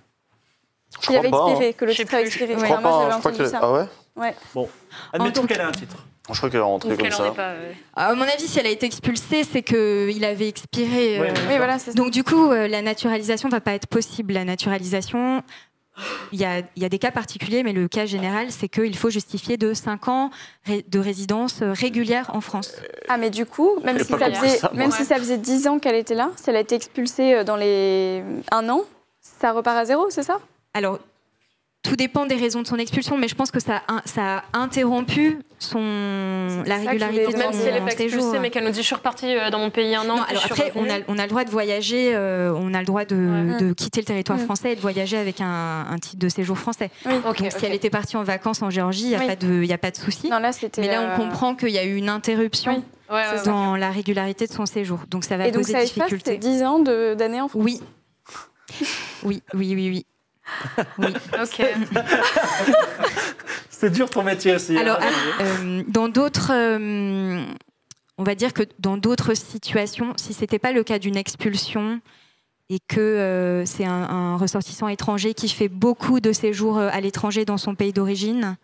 Je 1.02 1.08
Qu'il 1.08 1.18
avait 1.18 1.30
crois 1.30 1.46
pas, 1.46 1.50
expiré, 1.52 1.74
que 1.74 1.86
le 1.86 1.94
titre 1.94 2.14
avait 2.14 2.24
expiré. 2.24 2.54
Je 2.54 2.60
Ouais, 2.60 2.64
crois 2.66 2.80
moi, 2.80 2.90
pas, 2.90 3.00
j'avais 3.02 3.12
hein, 3.14 3.16
je 3.16 3.20
crois 3.20 3.32
entendu 3.32 3.44
que... 3.44 3.50
ça. 3.50 3.60
Ah 3.62 4.22
ouais 4.22 4.66
Admettons 5.12 5.42
tout 5.42 5.48
qu'elle 5.48 5.62
a 5.62 5.68
un 5.68 5.72
titre. 5.72 6.06
Je 6.34 6.38
crois 6.38 6.50
qu'elle 6.50 6.60
est 6.60 6.64
rentrée 6.64 6.96
comme 6.98 7.12
ça. 7.12 7.32
pas. 7.32 7.50
euh, 7.50 7.74
À 7.96 8.14
mon 8.16 8.24
avis, 8.24 8.48
si 8.48 8.60
elle 8.60 8.68
a 8.68 8.70
été 8.70 8.86
expulsée, 8.86 9.44
c'est 9.44 9.62
qu'il 9.64 10.24
avait 10.26 10.48
expiré. 10.48 11.20
Ouais, 11.20 11.30
euh, 11.30 11.34
ouais. 11.34 11.40
Oui, 11.50 11.58
voilà, 11.58 11.78
c'est 11.80 11.92
ça. 11.92 11.98
Donc 11.98 12.12
du 12.12 12.24
coup, 12.24 12.52
euh, 12.52 12.68
la 12.68 12.82
naturalisation 12.82 13.50
va 13.50 13.62
pas 13.62 13.74
être 13.74 13.88
possible. 13.88 14.34
La 14.34 14.46
naturalisation, 14.46 15.44
il 16.32 16.40
y 16.40 16.46
a, 16.46 16.60
il 16.76 16.82
y 16.82 16.86
a 16.86 16.90
des 16.90 16.98
cas 17.00 17.12
particuliers, 17.12 17.64
mais 17.64 17.74
le 17.74 17.88
cas 17.88 18.06
général, 18.06 18.48
c'est 18.52 18.70
qu'il 18.70 18.96
faut 18.96 19.10
justifier 19.10 19.58
de 19.58 19.74
5 19.74 20.08
ans 20.08 20.32
ré- 20.66 20.86
de 20.88 21.00
résidence 21.00 21.62
euh, 21.62 21.74
régulière 21.74 22.32
en 22.34 22.42
France. 22.42 22.74
Ah, 23.10 23.18
mais 23.18 23.30
du 23.30 23.46
coup, 23.46 23.80
même, 23.84 24.00
si 24.00 24.06
ça, 24.06 24.18
faisait, 24.32 24.48
ça, 24.58 24.72
moi. 24.74 24.84
même 24.84 24.92
si 24.92 25.06
ça 25.06 25.18
faisait 25.18 25.38
10 25.38 25.68
ans 25.68 25.80
qu'elle 25.80 25.96
était 25.96 26.16
là, 26.16 26.32
si 26.38 26.50
elle 26.50 26.56
a 26.56 26.62
été 26.62 26.76
expulsée 26.76 27.44
dans 27.44 27.58
les 27.58 28.24
un 28.52 28.70
an, 28.70 28.82
ça 29.22 29.52
repart 29.52 29.78
à 29.78 29.86
zéro, 29.86 30.10
c'est 30.10 30.24
ça? 30.24 30.40
Alors, 30.74 31.00
tout 31.84 31.96
dépend 31.96 32.26
des 32.28 32.36
raisons 32.36 32.62
de 32.62 32.68
son 32.68 32.78
expulsion, 32.78 33.18
mais 33.18 33.28
je 33.28 33.34
pense 33.36 33.50
que 33.52 33.60
ça 33.60 33.82
a, 33.88 34.02
ça 34.06 34.44
a 34.54 34.58
interrompu 34.60 35.40
son, 35.58 36.64
la 36.66 36.76
régularité 36.78 37.26
de 37.28 37.38
Même 37.38 37.52
son 37.52 37.60
si 37.60 37.66
elle 37.68 37.74
n'est 37.74 37.82
pas 37.82 37.92
séjour. 37.98 38.20
expulsée, 38.20 38.40
mais 38.40 38.50
qu'elle 38.52 38.64
nous 38.64 38.70
dit 38.72 38.82
je 38.82 38.86
suis 38.86 38.96
repartie 38.96 39.36
euh, 39.36 39.50
dans 39.50 39.58
mon 39.60 39.70
pays 39.72 39.96
un 39.96 40.02
an. 40.10 40.18
Non, 40.18 40.22
alors 40.28 40.46
après, 40.46 40.72
on 40.76 40.90
a, 40.90 41.00
on 41.08 41.18
a 41.18 41.24
le 41.24 41.28
droit 41.30 41.44
de 41.44 41.50
voyager, 41.50 42.12
euh, 42.16 42.54
on 42.56 42.74
a 42.74 42.80
le 42.80 42.86
droit 42.86 43.06
de, 43.06 43.16
Ouais. 43.16 43.58
de 43.64 43.74
quitter 43.74 44.02
le 44.02 44.06
territoire 44.06 44.38
Mm. 44.38 44.46
français 44.46 44.72
et 44.74 44.76
de 44.76 44.82
voyager 44.82 45.18
avec 45.18 45.42
un, 45.42 45.86
un 45.90 45.98
titre 45.98 46.20
de 46.20 46.30
séjour 46.30 46.58
français. 46.58 46.92
Oui. 47.06 47.14
Ok, 47.16 47.24
Donc, 47.40 47.48
ok. 47.52 47.60
si 47.60 47.66
elle 47.66 47.74
était 47.74 47.90
partie 47.90 48.16
en 48.18 48.24
vacances 48.24 48.62
en 48.62 48.70
Géorgie, 48.70 49.04
il 49.06 49.10
n'y 49.10 49.16
a, 49.16 49.20
Oui. 49.20 49.28
pas 49.28 49.36
de- 49.36 49.64
y 49.64 49.74
a 49.74 49.78
pas 49.78 49.92
de 49.92 49.98
souci. 49.98 50.30
Non, 50.30 50.40
là, 50.40 50.52
c'était. 50.52 50.82
Mais 50.82 50.88
là, 50.88 51.02
on 51.02 51.10
euh, 51.12 51.16
comprend 51.16 51.56
qu'il 51.56 51.70
y 51.70 51.80
a 51.80 51.84
eu 51.84 51.96
une 51.96 52.10
interruption 52.10 52.76
Oui. 52.78 52.84
Ouais, 53.10 53.16
ouais, 53.34 53.40
ouais. 53.40 53.46
dans 53.46 53.76
la 53.76 53.90
régularité 53.92 54.46
de 54.48 54.54
son 54.54 54.66
séjour. 54.66 55.00
Donc, 55.10 55.24
ça 55.26 55.36
va 55.36 55.48
Et 55.48 55.52
donc, 55.52 55.64
poser 55.64 55.74
ça 55.74 55.80
efface 55.84 55.96
difficulté. 55.96 56.32
ces 56.34 56.38
10 56.38 56.64
ans 56.64 56.80
d'années 56.80 57.42
en 57.42 57.48
France? 57.50 57.62
Oui. 57.64 57.82
Oui, 59.24 59.42
oui, 59.54 59.74
oui, 59.76 59.90
oui. 59.90 60.06
Oui. 60.98 61.14
Ok. 61.42 61.62
C'est 63.70 63.90
dur 63.90 64.10
ton 64.10 64.24
métier 64.24 64.56
aussi. 64.56 64.78
Alors, 64.78 65.00
hein. 65.02 65.10
euh, 65.42 65.84
dans 65.88 66.08
d'autres, 66.08 66.52
euh, 66.54 67.44
on 68.18 68.24
va 68.24 68.36
dire 68.36 68.54
que 68.54 68.64
dans 68.80 68.98
d'autres 68.98 69.34
situations, 69.34 70.14
si 70.18 70.34
c'était 70.34 70.60
pas 70.60 70.72
le 70.72 70.84
cas 70.84 71.00
d'une 71.00 71.18
expulsion 71.18 72.00
et 72.70 72.80
que 72.88 73.00
euh, 73.00 73.66
c'est 73.66 73.86
un, 73.86 73.92
un 73.92 74.38
ressortissant 74.38 74.88
étranger 74.88 75.34
qui 75.34 75.50
fait 75.50 75.68
beaucoup 75.68 76.20
de 76.20 76.32
séjours 76.32 76.78
à 76.78 77.02
l'étranger 77.02 77.44
dans 77.44 77.58
son 77.58 77.74
pays 77.74 77.92
d'origine, 77.92 78.56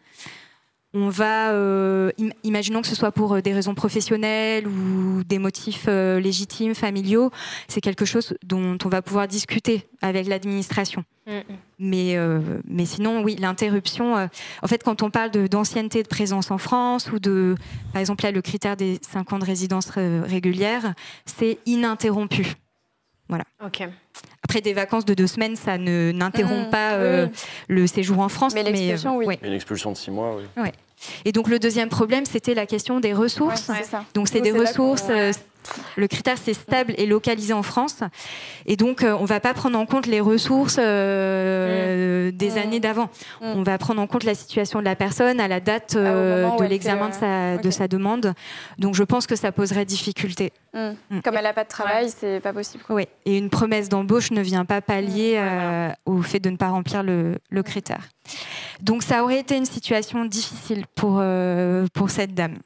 on 0.93 1.09
va, 1.09 1.51
euh, 1.51 2.11
im- 2.19 2.31
imaginons 2.43 2.81
que 2.81 2.87
ce 2.87 2.95
soit 2.95 3.11
pour 3.11 3.33
euh, 3.33 3.41
des 3.41 3.53
raisons 3.53 3.75
professionnelles 3.75 4.67
ou 4.67 5.23
des 5.23 5.37
motifs 5.37 5.85
euh, 5.87 6.19
légitimes, 6.19 6.73
familiaux, 6.75 7.29
c'est 7.67 7.81
quelque 7.81 8.05
chose 8.05 8.35
dont 8.43 8.77
on 8.83 8.89
va 8.89 9.01
pouvoir 9.01 9.27
discuter 9.27 9.87
avec 10.01 10.27
l'administration. 10.27 11.03
Mm, 11.27 11.31
mm. 11.31 11.41
Mais, 11.79 12.17
euh, 12.17 12.39
mais 12.65 12.85
sinon, 12.85 13.21
oui, 13.21 13.35
l'interruption. 13.39 14.15
en 14.15 14.67
fait, 14.67 14.83
quand 14.83 15.03
on 15.03 15.09
parle 15.09 15.31
d'ancienneté 15.31 16.03
de, 16.03 16.07
présence 16.07 16.51
en 16.51 16.57
France 16.57 17.11
ou 17.11 17.19
de, 17.19 17.55
par 17.91 17.99
exemple, 17.99 18.23
là, 18.23 18.31
le 18.31 18.41
critère 18.41 18.77
des 18.77 18.99
5 19.01 19.33
ans 19.33 19.39
de 19.39 19.45
résidence 19.45 19.89
régulière, 19.89 20.93
c'est 21.25 21.59
ininterrompu. 21.65 22.55
Ok. 23.63 23.83
Après, 24.43 24.61
des 24.61 24.73
vacances 24.73 25.03
de 25.05 25.13
deux 25.13 25.27
semaines, 25.27 25.55
ça 25.55 25.77
ne 25.77 26.11
n'interrompt 26.13 26.67
Mmh, 26.67 26.71
pas 26.71 26.93
euh, 26.93 27.27
oui. 27.27 27.39
le 27.67 27.87
séjour 27.87 28.19
en 28.19 28.29
France. 28.29 28.53
Mais 28.53 28.63
l'expulsion, 28.63 29.17
oui. 29.17 29.25
ouais. 29.25 29.39
Une 29.43 29.53
expulsion 29.53 29.91
de 29.91 29.97
six 29.97 30.11
mois, 30.11 30.37
oui. 30.57 30.69
Et 31.25 31.31
donc, 31.31 31.47
le 31.49 31.59
deuxième 31.59 31.89
problème, 31.89 32.25
c'était 32.25 32.53
la 32.53 32.65
question 32.65 32.99
des 32.99 33.09
Ouais, 33.13 33.19
ressources. 33.19 33.61
c'est 33.77 33.83
ça. 33.83 34.03
Donc 34.13 34.27
c'est 34.29 34.41
des 34.41 34.51
ressources. 34.51 35.03
Le 35.95 36.07
critère 36.07 36.37
c'est 36.37 36.53
stable 36.53 36.93
et 36.97 37.05
localisé 37.05 37.53
en 37.53 37.63
France. 37.63 37.99
Et 38.65 38.75
donc 38.75 39.03
euh, 39.03 39.15
on 39.19 39.25
va 39.25 39.39
pas 39.39 39.53
prendre 39.53 39.77
en 39.77 39.85
compte 39.85 40.05
les 40.07 40.19
ressources 40.21 40.77
euh, 40.79 42.31
des 42.31 42.51
Mm. 42.51 42.57
années 42.57 42.79
d'avant. 42.79 43.09
Mm. 43.41 43.45
On 43.55 43.63
va 43.63 43.77
prendre 43.77 44.01
en 44.01 44.07
compte 44.07 44.23
la 44.23 44.35
situation 44.35 44.79
de 44.79 44.85
la 44.85 44.95
personne 44.95 45.39
à 45.39 45.47
la 45.47 45.59
date 45.59 45.93
Ah, 45.95 45.99
euh, 45.99 46.57
de 46.57 46.63
l'examen 46.65 47.09
de 47.09 47.13
sa, 47.13 47.57
de 47.57 47.67
ok. 47.67 47.73
sa 47.73 47.87
demande. 47.87 48.33
Donc 48.79 48.95
je 48.95 49.03
pense 49.03 49.27
que 49.27 49.35
ça 49.35 49.51
poserait 49.51 49.85
difficulté. 49.85 50.51
Mm. 50.73 50.89
Mm. 51.09 51.21
Comme 51.21 51.35
elle 51.37 51.43
n'a 51.43 51.53
pas 51.53 51.63
de 51.63 51.69
travail, 51.69 52.09
c'est 52.15 52.39
pas 52.39 52.53
possible. 52.53 52.83
quoi. 52.83 52.95
Oui. 52.95 53.07
Et 53.25 53.37
une 53.37 53.49
promesse 53.49 53.89
d'embauche 53.89 54.31
ne 54.31 54.41
vient 54.41 54.65
pas 54.65 54.81
pallier 54.81 55.33
ouais, 55.33 55.39
euh, 55.41 55.89
au 56.05 56.21
fait 56.21 56.39
de 56.39 56.49
ne 56.49 56.57
pas 56.57 56.69
remplir 56.69 57.03
le, 57.03 57.35
le 57.49 57.63
critère. 57.63 58.01
Donc 58.81 59.03
ça 59.03 59.23
aurait 59.23 59.39
été 59.39 59.55
une 59.57 59.65
situation 59.65 60.25
difficile 60.25 60.85
pour, 60.95 61.17
euh, 61.19 61.85
pour 61.93 62.09
cette 62.09 62.33
dame. 62.33 62.57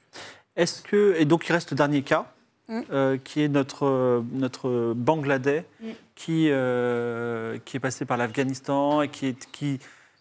Est-ce 0.55 0.81
que 0.81 1.15
et 1.17 1.25
donc 1.25 1.47
il 1.47 1.53
reste 1.53 1.71
le 1.71 1.77
dernier 1.77 2.01
cas, 2.01 2.25
Mm. 2.71 2.81
euh, 2.91 3.17
qui 3.21 3.41
est 3.43 3.49
notre 3.49 4.23
notre 4.31 4.93
Bangladais, 4.95 5.65
Mm. 5.81 5.89
qui 6.15 6.47
euh, 6.49 7.57
qui 7.65 7.75
est 7.77 7.79
passé 7.81 8.05
par 8.05 8.15
l'Afghanistan 8.17 9.01
et 9.01 9.09
qui 9.09 9.27
est 9.27 9.51
qui 9.51 9.79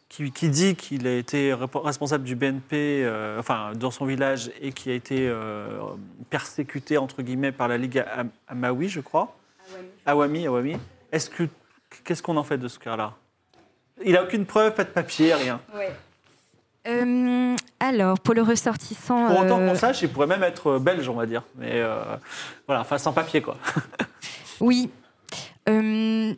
qui, 0.09 0.33
qui 0.33 0.49
dit 0.49 0.75
qu'il 0.75 1.07
a 1.07 1.15
été 1.17 1.55
responsable 1.55 2.25
du 2.25 2.35
BNP, 2.35 3.05
euh, 3.05 3.39
enfin 3.39 3.71
dans 3.77 3.93
son 3.93 4.05
village, 4.07 4.51
et 4.61 4.73
qui 4.73 4.91
a 4.91 4.95
été 4.95 5.33
persécuté 6.31 6.99
entre 6.99 7.23
guillemets 7.23 7.53
par 7.53 7.69
la 7.69 7.79
Ligue 7.79 8.05
Am- 8.17 8.31
Amawi, 8.49 8.89
je 8.89 9.01
crois. 9.01 9.37
Awami, 10.07 10.47
Awami. 10.49 10.77
Est-ce 11.13 11.31
que 11.31 11.45
qu'est-ce 12.05 12.23
qu'on 12.25 12.37
en 12.37 12.43
fait 12.43 12.59
de 12.59 12.67
ce 12.67 12.81
cas-là? 12.81 13.15
Il 14.05 14.17
a 14.17 14.25
aucune 14.25 14.47
preuve, 14.47 14.75
pas 14.75 14.83
de 14.85 14.89
papier, 14.91 15.33
rien. 15.35 15.61
Euh, 16.89 17.57
alors, 17.79 18.19
pour 18.21 18.35
le 18.35 18.43
ressortissant... 18.43 19.27
Pour 19.27 19.41
autant 19.41 19.61
euh, 19.61 19.69
qu'on 19.69 19.75
sache, 19.75 20.03
il 20.03 20.09
pourrait 20.09 20.27
même 20.27 20.43
être 20.43 20.79
belge, 20.79 21.09
on 21.09 21.15
va 21.15 21.27
dire. 21.27 21.43
Mais 21.57 21.73
euh, 21.75 22.03
voilà, 22.67 22.83
enfin 22.83 22.99
sans 22.99 23.13
papier, 23.13 23.41
quoi. 23.43 23.57
Oui. 24.61 24.91
Euh, 25.71 26.35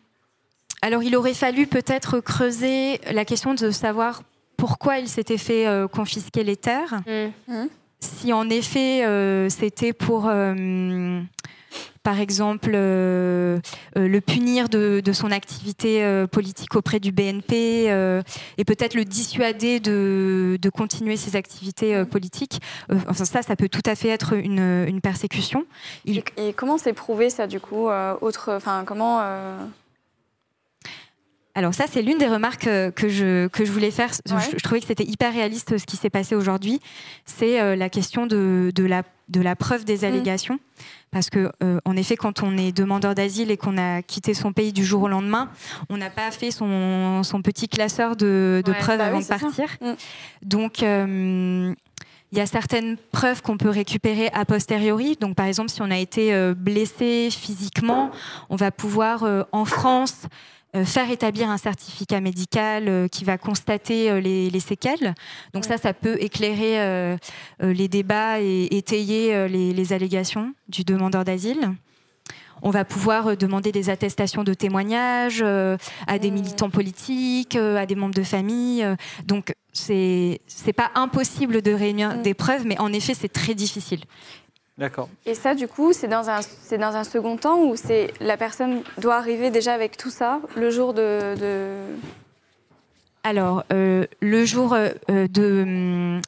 alors, 0.80 1.02
il 1.02 1.16
aurait 1.16 1.34
fallu 1.34 1.66
peut-être 1.66 2.20
creuser 2.20 3.00
la 3.10 3.24
question 3.24 3.54
de 3.54 3.70
savoir 3.70 4.22
pourquoi 4.56 4.98
il 4.98 5.08
s'était 5.08 5.38
fait 5.38 5.66
euh, 5.66 5.88
confisquer 5.88 6.44
les 6.44 6.56
terres. 6.56 7.02
Mm. 7.06 7.66
Si 7.98 8.32
en 8.32 8.48
effet 8.50 9.04
euh, 9.04 9.48
c'était 9.48 9.92
pour, 9.92 10.28
euh, 10.28 11.20
par 12.02 12.18
exemple, 12.18 12.72
euh, 12.74 13.58
euh, 13.96 14.08
le 14.08 14.20
punir 14.20 14.68
de, 14.68 15.02
son 15.12 15.30
activité 15.30 16.02
euh, 16.02 16.26
politique 16.26 16.74
auprès 16.74 17.00
du 17.00 17.12
BNP 17.12 17.84
et 18.58 18.64
peut-être 18.64 18.94
le 18.94 19.04
dissuader 19.04 19.80
de, 19.80 20.58
continuer 20.74 21.16
ses 21.16 21.36
activités 21.36 22.04
politiques. 22.04 22.60
Enfin, 22.90 23.24
ça, 23.24 23.42
ça 23.42 23.56
peut 23.56 23.68
tout 23.68 23.82
à 23.84 23.94
fait 23.94 24.08
être 24.08 24.34
une, 24.34 25.00
persécution. 25.02 25.64
Et, 26.06 26.52
comment 26.54 26.78
c'est 26.78 26.92
prouvé 26.92 27.28
ça 27.30 27.46
du 27.46 27.60
coup 27.60 27.88
autre, 28.20 28.58
comment 28.86 29.20
Alors 31.54 31.74
ça, 31.74 31.84
c'est 31.90 32.00
l'une 32.02 32.16
des 32.18 32.28
remarques 32.28 32.66
euh, 32.66 32.90
que 32.90 33.08
je, 33.08 33.46
que 33.48 33.64
je 33.64 33.72
voulais 33.72 33.90
faire. 33.90 34.10
Je- 34.26 34.34
Ouais. 34.34 34.40
Je, 34.52 34.56
trouvais 34.62 34.80
que 34.80 34.86
c'était 34.86 35.04
hyper 35.04 35.32
réaliste 35.34 35.76
ce 35.76 35.84
qui 35.84 35.96
s'est 35.96 36.08
passé 36.10 36.34
aujourd'hui. 36.34 36.80
C'est 37.26 37.60
euh, 37.60 37.76
la 37.76 37.90
question 37.90 38.26
de, 38.26 38.72
de, 38.74 38.84
la, 38.84 39.02
de 39.28 39.40
la 39.42 39.54
preuve 39.54 39.84
des 39.84 40.04
allégations. 40.04 40.58
Parce 41.10 41.28
que, 41.28 41.52
euh, 41.62 41.78
en 41.84 41.94
effet, 41.96 42.16
quand 42.16 42.42
on 42.42 42.56
est 42.56 42.72
demandeur 42.72 43.14
d'asile 43.14 43.50
et 43.50 43.58
qu'on 43.58 43.76
a 43.76 44.00
quitté 44.00 44.32
son 44.32 44.54
pays 44.54 44.72
du 44.72 44.82
jour 44.82 45.02
au 45.02 45.08
lendemain, 45.08 45.50
on 45.90 45.98
n'a 45.98 46.08
pas 46.08 46.30
fait 46.30 46.50
son, 46.50 47.22
son 47.22 47.42
petit 47.42 47.68
classeur 47.68 48.16
de, 48.16 48.62
de 48.64 48.70
Ouais, 48.72 48.78
preuves 48.78 48.96
bah 48.98 49.06
avant 49.08 49.18
oui, 49.18 49.22
de 49.24 49.28
partir. 49.28 49.66
Mm. 49.82 49.92
Donc, 50.42 50.82
euh, 50.82 51.74
il 52.32 52.38
y 52.38 52.40
a 52.40 52.46
certaines 52.46 52.96
preuves 53.10 53.42
qu'on 53.42 53.58
peut 53.58 53.68
récupérer 53.68 54.30
a 54.32 54.46
posteriori. 54.46 55.18
Donc, 55.20 55.34
par 55.36 55.44
exemple, 55.44 55.68
si 55.68 55.82
on 55.82 55.90
a 55.90 55.98
été 55.98 56.32
euh, 56.32 56.54
blessé 56.56 57.28
physiquement, 57.30 58.10
on 58.48 58.56
va 58.56 58.70
pouvoir, 58.70 59.24
euh, 59.24 59.42
en 59.52 59.66
France, 59.66 60.22
euh, 60.24 60.28
faire 60.84 61.10
établir 61.10 61.50
un 61.50 61.58
certificat 61.58 62.20
médical 62.20 62.88
euh, 62.88 63.08
qui 63.08 63.24
va 63.24 63.36
constater 63.38 64.10
euh, 64.10 64.20
les, 64.20 64.48
les 64.50 64.60
séquelles. 64.60 65.14
Donc 65.52 65.64
ça, 65.64 65.76
ça 65.76 65.92
peut 65.92 66.16
éclairer 66.20 66.80
euh, 66.80 67.16
euh, 67.62 67.72
les 67.72 67.88
débats 67.88 68.40
et 68.40 68.68
étayer 68.70 69.34
euh, 69.34 69.48
les, 69.48 69.72
les 69.72 69.92
allégations 69.92 70.54
du 70.68 70.82
demandeur 70.84 71.24
d'asile. 71.24 71.72
On 72.62 72.70
va 72.70 72.84
pouvoir 72.84 73.26
euh, 73.26 73.34
demander 73.36 73.72
des 73.72 73.90
attestations 73.90 74.44
de 74.44 74.54
témoignages 74.54 75.42
euh, 75.44 75.76
à 76.06 76.18
des 76.18 76.30
militants 76.30 76.70
politiques, 76.70 77.56
euh, 77.56 77.76
à 77.76 77.86
des 77.86 77.94
membres 77.96 78.14
de 78.14 78.22
famille. 78.22 78.82
euh. 78.82 78.96
donc 79.26 79.54
c'est 79.74 80.38
pas 80.76 80.90
impossible 80.94 81.62
de 81.62 81.72
réunir 81.72 82.16
Mmh. 82.16 82.22
des 82.22 82.34
preuves, 82.34 82.66
mais 82.66 82.78
en 82.78 82.92
effet 82.92 83.14
c'est 83.14 83.32
très 83.32 83.54
difficile. 83.54 84.00
D'accord. 84.78 85.08
Et 85.26 85.34
ça, 85.34 85.54
du 85.54 85.68
coup, 85.68 85.92
c'est 85.92 86.08
dans 86.08 86.30
un, 86.30 86.40
c'est 86.42 86.78
dans 86.78 86.96
un 86.96 87.04
second 87.04 87.36
temps 87.36 87.58
où 87.62 87.76
c'est 87.76 88.12
la 88.20 88.36
personne 88.36 88.82
doit 88.98 89.16
arriver 89.16 89.50
déjà 89.50 89.74
avec 89.74 89.96
tout 89.96 90.10
ça 90.10 90.40
le 90.56 90.70
jour 90.70 90.94
de. 90.94 91.34
de- 91.38 91.84
Alors, 93.24 93.64
euh, 93.72 94.06
le 94.20 94.44
jour 94.44 94.72
euh, 94.72 94.88
euh, 95.10 95.28
de, 95.28 96.20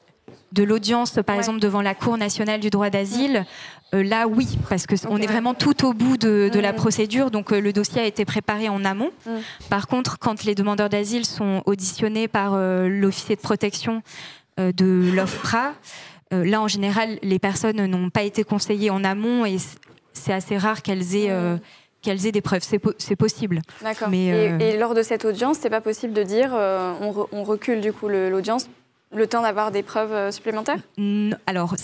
de 0.53 0.63
l'audience, 0.63 1.13
par 1.27 1.35
Ouais. 1.37 1.41
exemple, 1.41 1.59
devant 1.59 1.81
la 1.83 1.95
Cour 1.95 2.17
nationale 2.19 2.61
du 2.61 2.71
droit 2.71 2.91
d'asile, 2.91 3.45
euh, 3.95 4.03
là, 4.05 4.29
oui, 4.29 4.59
parce 4.69 4.87
qu'on 4.87 4.95
Ok, 4.95 5.05
est 5.19 5.21
ouais. 5.23 5.27
vraiment 5.27 5.55
tout 5.55 5.85
au 5.87 5.93
bout 5.95 6.17
de, 6.19 6.51
de 6.53 6.61
la 6.61 6.73
Mhm. 6.73 6.79
procédure, 6.79 7.31
donc 7.31 7.51
euh, 7.53 7.61
le 7.61 7.73
dossier 7.73 8.03
a 8.03 8.05
été 8.05 8.25
préparé 8.25 8.69
en 8.69 8.85
amont. 8.85 9.11
Mhm. 9.27 9.41
Par 9.71 9.89
contre, 9.89 10.19
quand 10.19 10.45
les 10.45 10.55
demandeurs 10.55 10.89
d'asile 10.91 11.25
sont 11.25 11.63
auditionnés 11.67 12.29
par 12.29 12.53
euh, 12.55 12.89
l'officier 12.89 13.37
de 13.37 13.41
protection 13.41 14.03
euh, 14.61 14.71
de 14.71 15.11
l'OFPRA, 15.17 15.73
là, 16.43 16.61
en 16.63 16.69
général, 16.69 17.19
les 17.23 17.39
personnes 17.39 17.85
n'ont 17.87 18.11
pas 18.11 18.23
été 18.23 18.43
conseillées 18.43 18.91
en 18.91 19.05
amont 19.05 19.45
et 19.45 19.59
c'est 20.13 20.33
assez 20.33 20.57
rare 20.59 20.83
qu'elles 20.83 21.15
aient, 21.15 21.31
euh, 21.31 21.57
qu'elles 22.03 22.27
aient 22.27 22.33
des 22.33 22.41
preuves. 22.41 22.63
C'est 22.63 22.79
po- 22.79 22.95
c'est 22.99 23.15
possible. 23.17 23.61
D'accord. 23.83 24.09
Mais, 24.09 24.27
Et- 24.27 24.33
euh, 24.51 24.59
Et, 24.59 24.77
lors 24.79 24.95
de 24.95 25.03
cette 25.03 25.25
audience, 25.25 25.59
c'est 25.61 25.71
pas 25.71 25.81
possible 25.83 26.13
de 26.15 26.23
dire 26.23 26.51
euh, 26.55 26.93
on, 27.01 27.11
re- 27.13 27.29
on 27.33 27.45
recule 27.45 27.81
du 27.81 27.93
coup 27.93 28.09
le- 28.09 28.31
l'audience 28.31 28.69
Le 29.13 29.27
temps 29.29 29.43
d'avoir 29.43 29.71
des 29.71 29.83
preuves 29.85 30.13
euh, 30.13 30.31
supplémentaires? 30.33 30.79
Alors, 31.47 31.75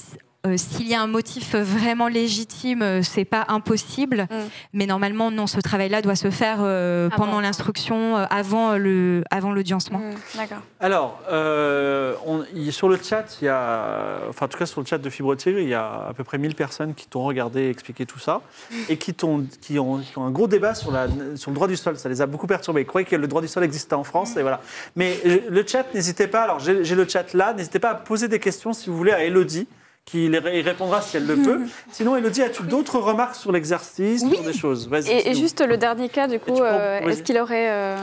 euh, 0.47 0.57
s'il 0.57 0.89
y 0.89 0.95
a 0.95 1.03
un 1.03 1.07
motif 1.07 1.55
vraiment 1.55 2.09
légitime, 2.09 2.83
euh, 2.83 3.03
c'est 3.03 3.25
pas 3.25 3.45
impossible. 3.49 4.27
Mm. 4.31 4.35
Mais 4.73 4.87
normalement, 4.87 5.31
non, 5.31 5.47
ce 5.47 5.61
travail-là 5.61 6.01
doit 6.03 6.17
se 6.17 6.31
faire 6.31 6.59
euh, 6.61 7.09
pendant 7.11 7.41
l'instruction, 7.41 8.17
euh, 8.17 8.25
avant 8.31 8.77
le, 8.77 9.23
avant 9.31 9.53
l'audiencement. 9.53 9.99
Hmm, 9.99 10.15
D'accord. 10.37 10.59
Alors, 10.81 11.21
euh, 11.31 12.15
on- 12.27 12.45
sur 12.71 12.89
le 12.89 12.97
chat, 13.03 13.39
il 13.43 13.45
y 13.45 13.49
a, 13.49 14.21
enfin 14.29 14.47
en 14.47 14.49
tout 14.49 14.59
cas 14.59 14.67
sur 14.67 14.81
le 14.81 14.87
chat 14.87 14.99
de 14.99 15.11
Fibrotir, 15.11 15.59
il 15.59 15.69
y 15.69 15.75
a 15.75 16.07
à 16.09 16.13
peu 16.15 16.25
près 16.25 16.39
1000 16.39 16.55
personnes 16.55 16.95
qui 16.95 17.07
t'ont 17.07 17.23
regardé 17.25 17.69
expliquer 17.69 18.07
tout 18.07 18.19
ça 18.19 18.41
et 18.89 18.97
qui, 18.97 19.13
t'ont- 19.15 19.45
qui, 19.61 19.79
ont, 19.79 19.99
qui 19.99 20.17
ont 20.19 20.25
un 20.25 20.31
gros 20.31 20.47
débat 20.49 20.75
sur, 20.75 20.91
la, 20.91 21.07
sur 21.37 21.51
le 21.51 21.55
droit 21.55 21.69
du 21.69 21.77
sol. 21.77 21.99
Ça 21.99 22.09
les 22.09 22.23
a 22.23 22.27
beaucoup 22.27 22.47
perturbés. 22.47 22.81
Ils 22.83 22.87
croyaient 22.87 23.07
que 23.07 23.17
le 23.17 23.27
droit 23.29 23.43
du 23.43 23.49
sol 23.49 23.63
existait 23.65 23.95
en 23.95 24.05
France 24.05 24.37
et 24.37 24.43
voilà. 24.43 24.61
Mais 24.97 25.19
le 25.51 25.67
chat, 25.67 25.85
n'hésitez 25.95 26.27
pas, 26.29 26.43
alors 26.45 26.61
j'ai 26.61 26.83
j'ai 26.85 26.95
le 26.95 27.07
chat 27.07 27.35
là, 27.35 27.53
n'hésitez 27.53 27.79
pas 27.79 27.91
à 27.91 27.95
poser 27.95 28.29
des 28.29 28.39
questions 28.39 28.73
si 28.73 28.89
vous 28.89 28.97
voulez 28.97 29.13
à 29.13 29.23
Elodie 29.25 29.67
qui 30.11 30.29
les 30.29 30.39
ré- 30.39 30.61
répondra 30.63 31.01
si 31.03 31.17
elle 31.17 31.27
le 31.27 31.37
peut. 31.37 31.61
Sinon, 31.93 32.17
Elodie, 32.17 32.43
as-tu 32.43 32.63
d'autres 32.65 32.99
remarques 32.99 33.37
sur 33.37 33.53
l'exercice, 33.53 34.21
sur 34.29 34.43
des 34.43 34.53
choses? 34.53 34.89
Vas-y. 34.89 35.11
Et, 35.11 35.35
juste 35.35 35.61
le 35.65 35.77
dernier 35.77 36.09
cas, 36.09 36.27
du 36.27 36.39
coup, 36.39 36.61
euh, 36.61 37.01
est-ce 37.01 37.23
qu'il 37.23 37.39
aurait 37.39 37.71
euh, 37.71 37.97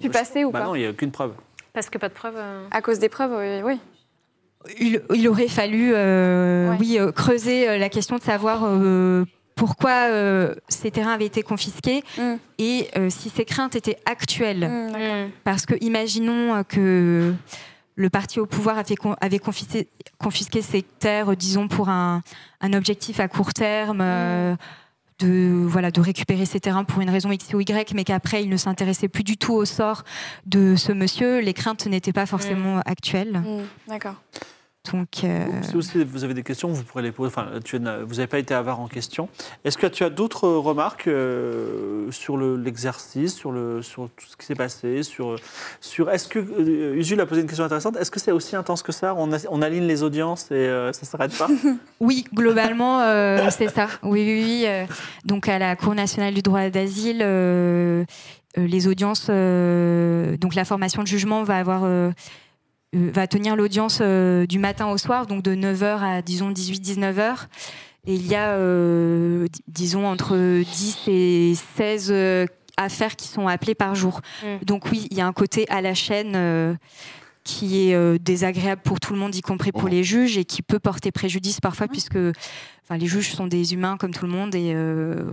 pu 0.00 0.08
Bah, 0.08 0.20
passer 0.20 0.44
ou 0.44 0.50
Bah 0.50 0.60
pas? 0.60 0.64
non, 0.66 0.74
il 0.74 0.80
n'y 0.80 0.86
a 0.86 0.90
aucune 0.90 1.10
preuve. 1.10 1.32
Parce 1.72 1.88
que 1.90 1.98
pas 1.98 2.08
de 2.08 2.14
preuve. 2.14 2.34
euh. 2.36 2.64
À 2.70 2.80
cause 2.82 2.98
des 2.98 3.08
preuves, 3.08 3.32
oui. 3.38 3.62
oui. 3.64 3.80
Il, 4.78 5.02
il 5.14 5.28
aurait 5.28 5.48
fallu, 5.48 5.92
euh, 5.94 6.70
Ouais. 6.70 6.76
oui, 6.78 6.98
euh, 6.98 7.10
creuser 7.12 7.68
euh, 7.68 7.78
la 7.78 7.88
question 7.88 8.16
de 8.16 8.22
savoir 8.22 8.60
euh, 8.64 9.24
pourquoi 9.56 10.08
euh, 10.10 10.54
ces 10.68 10.90
terrains 10.92 11.12
avaient 11.14 11.26
été 11.26 11.42
confisqués 11.42 12.04
Mm. 12.16 12.34
et 12.58 12.88
euh, 12.96 13.10
si 13.10 13.28
ces 13.28 13.44
craintes 13.44 13.74
étaient 13.74 13.98
actuelles. 14.06 14.68
Hmm, 14.68 14.92
d'accord. 14.92 15.00
Mm. 15.26 15.30
Parce 15.44 15.66
que 15.66 15.74
imaginons 15.80 16.54
euh, 16.54 16.62
que 16.62 17.32
le 17.94 18.08
parti 18.10 18.40
au 18.40 18.46
pouvoir 18.46 18.78
avait, 18.78 18.96
con- 18.96 19.16
avait 19.20 19.38
confisqué, 19.38 19.88
confisqué 20.18 20.62
ces 20.62 20.82
terres, 20.82 21.36
disons, 21.36 21.68
pour 21.68 21.88
un, 21.88 22.22
un 22.60 22.72
objectif 22.72 23.20
à 23.20 23.28
court 23.28 23.52
terme. 23.54 24.00
euh, 24.02 24.56
de, 25.18 25.64
voilà, 25.68 25.92
de 25.92 26.00
récupérer 26.00 26.46
ces 26.46 26.58
terrains 26.58 26.82
pour 26.82 27.00
une 27.00 27.10
raison 27.10 27.30
X 27.30 27.54
ou 27.54 27.60
Y, 27.60 27.92
mais 27.94 28.02
qu'après, 28.02 28.42
il 28.42 28.48
ne 28.48 28.56
s'intéressait 28.56 29.06
plus 29.06 29.22
du 29.22 29.36
tout 29.36 29.52
au 29.52 29.64
sort 29.64 30.02
de 30.46 30.74
ce 30.74 30.90
monsieur. 30.90 31.38
Les 31.40 31.52
craintes 31.54 31.86
n'étaient 31.86 32.12
pas 32.12 32.26
forcément 32.26 32.80
actuelles. 32.86 33.38
Hmm, 33.38 33.62
D'accord. 33.86 34.16
Donc, 34.90 35.22
euh, 35.22 35.46
Si 35.62 36.02
vous 36.02 36.24
avez 36.24 36.34
des 36.34 36.42
questions, 36.42 36.68
vous 36.68 36.82
pourrez 36.82 37.04
les 37.04 37.12
poser. 37.12 37.28
Enfin, 37.28 37.46
tu 37.64 37.78
n'as- 37.78 37.98
vous 37.98 38.14
n'avez 38.16 38.26
pas 38.26 38.40
été 38.40 38.52
avare 38.52 38.80
en 38.80 38.88
question. 38.88 39.28
Est-ce 39.64 39.78
que 39.78 39.86
tu 39.86 40.02
as 40.02 40.10
d'autres 40.10 40.48
remarques 40.48 41.06
euh, 41.06 42.10
sur 42.10 42.36
le- 42.36 42.56
l'exercice, 42.56 43.34
sur, 43.36 43.52
le, 43.52 43.80
sur 43.82 44.08
tout 44.16 44.26
ce 44.28 44.36
qui 44.36 44.44
s'est 44.44 44.56
passé 44.56 45.04
sur, 45.04 45.36
sur, 45.80 46.10
Est-ce 46.10 46.26
que. 46.28 46.40
euh, 46.40 46.96
Usul 46.96 47.20
a 47.20 47.26
posé 47.26 47.42
une 47.42 47.46
question 47.46 47.64
intéressante. 47.64 47.96
Est-ce 47.96 48.10
que 48.10 48.18
c'est 48.18 48.32
aussi 48.32 48.56
intense 48.56 48.82
que 48.82 48.90
ça? 48.90 49.14
On, 49.16 49.32
a- 49.32 49.46
on 49.50 49.62
aligne 49.62 49.86
les 49.86 50.02
audiences 50.02 50.50
et 50.50 50.54
euh, 50.54 50.92
ça 50.92 51.02
ne 51.02 51.06
s'arrête 51.06 51.38
pas? 51.38 51.46
Oui, 52.00 52.24
globalement, 52.34 52.98
c'est 53.50 53.68
ça. 53.68 53.86
Oui, 54.02 54.24
oui, 54.26 54.64
oui. 54.66 54.86
donc, 55.24 55.48
à 55.48 55.60
la 55.60 55.76
Cour 55.76 55.94
nationale 55.94 56.34
du 56.34 56.42
droit 56.42 56.68
d'asile, 56.70 57.18
les 58.56 58.88
audiences, 58.88 59.26
donc 59.28 60.54
la 60.56 60.64
formation 60.64 61.02
de 61.02 61.06
jugement 61.06 61.44
va 61.44 61.58
avoir. 61.58 61.84
Euh, 62.94 63.10
va 63.12 63.26
tenir 63.26 63.56
l'audience 63.56 63.98
euh, 64.00 64.46
du 64.46 64.58
matin 64.58 64.88
au 64.88 64.98
soir, 64.98 65.26
donc 65.26 65.42
de 65.42 65.54
9h 65.54 65.98
à 66.02 66.22
disons 66.22 66.50
18-19h. 66.50 67.46
Et 68.06 68.14
il 68.14 68.26
y 68.26 68.34
a, 68.34 68.50
euh, 68.54 69.46
di- 69.48 69.62
disons, 69.68 70.06
entre 70.06 70.36
10 70.62 70.98
et 71.06 71.54
16 71.76 72.08
euh, 72.10 72.46
affaires 72.76 73.14
qui 73.16 73.28
sont 73.28 73.46
appelées 73.46 73.74
par 73.76 73.94
jour. 73.94 74.20
Mm. 74.42 74.64
Donc 74.64 74.90
oui, 74.90 75.06
il 75.10 75.16
y 75.16 75.20
a 75.20 75.26
un 75.26 75.32
côté 75.32 75.66
à 75.68 75.80
la 75.80 75.94
chaîne 75.94 76.32
euh, 76.34 76.74
qui 77.44 77.88
est 77.90 77.94
euh, 77.94 78.18
désagréable 78.20 78.82
pour 78.82 78.98
tout 79.00 79.12
le 79.12 79.18
monde, 79.20 79.34
y 79.36 79.40
compris 79.40 79.70
pour 79.72 79.84
Mhm. 79.84 79.90
les 79.90 80.04
juges, 80.04 80.36
et 80.38 80.44
qui 80.44 80.62
peut 80.62 80.78
porter 80.80 81.12
préjudice 81.12 81.60
parfois, 81.60 81.86
puisque 81.88 82.16
enfin, 82.84 82.96
les 82.98 83.06
juges 83.06 83.32
sont 83.34 83.46
des 83.46 83.72
humains 83.74 83.96
comme 83.96 84.12
tout 84.12 84.26
le 84.26 84.32
monde. 84.32 84.54
Et 84.56 84.72
euh, 84.74 85.24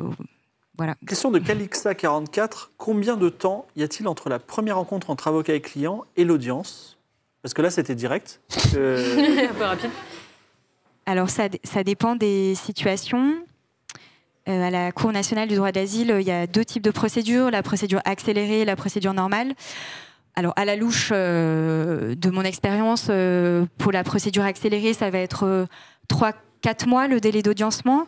voilà. 0.78 0.96
Question 1.08 1.32
de 1.32 1.40
Calixa44. 1.40 2.70
Combien 2.78 3.18
de 3.18 3.30
temps 3.30 3.66
y 3.76 3.84
a-t-il 3.84 4.08
entre 4.08 4.30
la 4.30 4.38
première 4.40 4.76
rencontre 4.78 5.10
entre 5.10 5.28
avocat 5.28 5.54
et 5.56 5.62
client 5.62 6.04
et 6.18 6.24
l'audience? 6.24 6.98
Parce 7.42 7.54
que 7.54 7.62
là, 7.62 7.70
c'était 7.70 7.96
direct. 7.96 8.42
Euh, 8.76 9.48
un 9.50 9.54
peu 9.54 9.64
rapide. 9.64 9.90
Alors 11.06 11.30
ça, 11.30 11.50
dé- 11.50 11.60
ça 11.64 11.84
dépend 11.84 12.16
des 12.16 12.54
situations. 12.56 13.34
Euh, 14.48 14.64
à 14.68 14.70
la 14.70 14.92
Cour 14.92 15.12
nationale 15.12 15.48
du 15.48 15.56
droit 15.56 15.72
d'asile, 15.72 16.16
il 16.20 16.28
y 16.28 16.32
a 16.32 16.46
deux 16.46 16.64
types 16.66 16.84
de 16.84 16.92
procédures, 16.92 17.50
la 17.50 17.64
procédure 17.64 18.02
accélérée 18.06 18.62
et 18.62 18.66
la 18.66 18.76
procédure 18.76 19.14
normale. 19.14 19.54
Alors 20.36 20.54
à 20.56 20.66
la 20.66 20.76
louche 20.76 21.10
euh, 21.12 22.14
de 22.16 22.30
mon 22.30 22.44
expérience, 22.44 23.08
euh, 23.10 23.66
pour 23.80 23.92
la 23.92 24.04
procédure 24.04 24.44
accélérée, 24.44 24.94
ça 24.94 25.10
va 25.10 25.18
être 25.20 25.68
3-4 26.12 26.88
mois 26.88 27.08
le 27.08 27.20
délai 27.20 27.42
d'audiencement. 27.42 28.06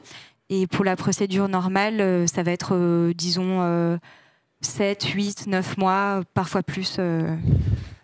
Et 0.49 0.67
pour 0.67 0.85
la 0.85 0.95
procédure 0.95 1.47
normale, 1.47 2.01
euh, 2.01 2.27
ça 2.27 2.43
va 2.43 2.51
être, 2.51 2.75
euh, 2.75 3.13
disons, 3.15 3.97
7, 4.61 5.03
8, 5.05 5.47
9 5.47 5.77
mois, 5.77 6.21
parfois 6.35 6.61
plus. 6.61 6.97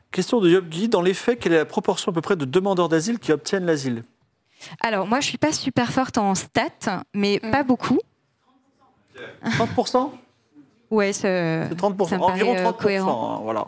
Euh. 0.08 0.12
Question 0.12 0.40
de 0.40 0.50
Job 0.50 0.68
Guy. 0.70 0.88
Dans 0.90 1.02
les 1.02 1.14
faits, 1.14 1.40
quelle 1.40 1.54
est 1.54 1.58
la 1.58 1.66
proportion 1.66 2.12
à 2.12 2.16
peu 2.16 2.22
près 2.22 2.36
de 2.36 2.46
demandeurs 2.46 2.90
d'asile 2.90 3.20
qui 3.20 3.32
obtiennent 3.32 3.66
l'asile? 3.66 4.04
Alors 4.82 5.06
moi, 5.08 5.20
je 5.20 5.28
suis 5.28 5.38
pas 5.38 5.52
super 5.52 5.92
forte 5.92 6.18
en 6.18 6.34
stats, 6.36 7.04
mais 7.14 7.40
Mm. 7.44 7.52
pas 7.52 7.64
beaucoup. 7.64 8.00
30% 9.58 10.12
Ouais, 10.90 11.12
c'est 11.12 11.68
C'est 11.70 11.76
30%, 11.76 12.08
Ça 12.10 12.18
me 12.18 12.24
environ 12.24 12.54
paraît, 12.54 12.62
euh, 12.62 12.72
30%. 12.72 12.78
cohérent. 12.84 13.36
hein, 13.36 13.40
voilà. 13.44 13.68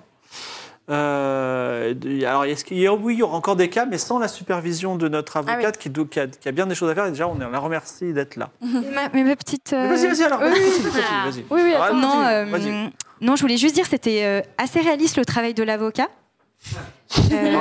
Euh, 0.90 1.94
alors, 2.26 2.46
est-ce 2.46 2.66
qu'il 2.66 2.80
y 2.80 2.88
a, 2.88 2.94
oui, 2.94 3.14
il 3.16 3.20
y 3.20 3.24
aura 3.24 3.38
encore 3.38 3.56
des 3.56 3.70
cas, 3.70 3.86
mais 3.86 3.98
sans 4.00 4.18
la 4.20 4.28
supervision 4.28 4.96
de 4.96 5.08
notre 5.08 5.38
Ah 5.38 5.42
oui. 5.46 5.52
avocate 5.52 5.78
qui, 5.78 5.90
a, 6.20 6.28
qui 6.28 6.50
a 6.50 6.52
bien 6.52 6.66
des 6.66 6.74
choses 6.76 6.90
à 6.90 6.96
faire. 6.96 7.06
Et 7.06 7.12
déjà, 7.12 7.28
on 7.28 7.38
la 7.38 7.60
remercie 7.60 8.12
d'être 8.14 8.38
là. 8.38 8.50
Ma, 8.62 9.10
mais 9.14 9.24
ma 9.24 9.36
petite. 9.36 9.74
euh, 9.74 9.84
Mais 9.88 9.96
Vas-y, 9.96 10.08
vas-y, 10.08 10.24
alors. 10.24 10.40
oui, 10.42 10.50
continue, 10.50 10.84
continue, 10.86 11.04
Ah. 11.12 11.26
vas-y. 11.30 11.46
Oui, 11.52 11.62
oui, 11.64 11.74
attends. 11.74 11.96
Non, 11.96 12.22
euh, 12.26 12.88
non, 13.22 13.36
je 13.36 13.42
voulais 13.42 13.58
juste 13.58 13.76
dire 13.76 13.86
c'était 13.86 14.24
euh, 14.24 14.42
assez 14.58 14.80
réaliste 14.80 15.18
le 15.18 15.26
travail 15.26 15.54
de 15.54 15.62
l'avocat. 15.64 16.08
Euh, 17.32 17.54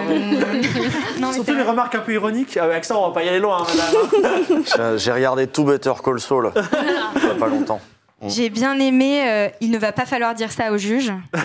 non, 1.21 1.33
Surtout 1.33 1.53
c'est 1.53 1.57
les 1.57 1.63
remarques 1.63 1.95
un 1.95 2.01
peu 2.01 2.13
ironiques. 2.13 2.59
Ah, 2.61 2.65
Avec 2.65 2.85
ça, 2.85 2.99
on 2.99 3.09
va 3.09 3.15
pas 3.15 3.23
y 3.25 3.29
aller 3.29 3.39
loin, 3.39 3.63
hein, 3.63 3.67
madame. 3.77 4.65
J'ai- 4.67 4.99
J'ai 4.99 5.13
regardé 5.13 5.47
tout 5.47 5.65
Better 5.65 5.93
Call 6.05 6.21
Saul 6.21 6.53
il 7.17 7.23
y 7.23 7.27
a 7.31 7.35
pas 7.35 7.47
longtemps. 7.47 7.81
J'ai 8.27 8.51
bien 8.51 8.79
aimé. 8.79 9.23
euh, 9.27 9.49
il 9.61 9.71
ne 9.71 9.79
va 9.79 9.93
pas 9.93 10.05
falloir 10.05 10.35
dire 10.35 10.51
ça 10.53 10.73
au 10.73 10.77
juge. 10.77 11.13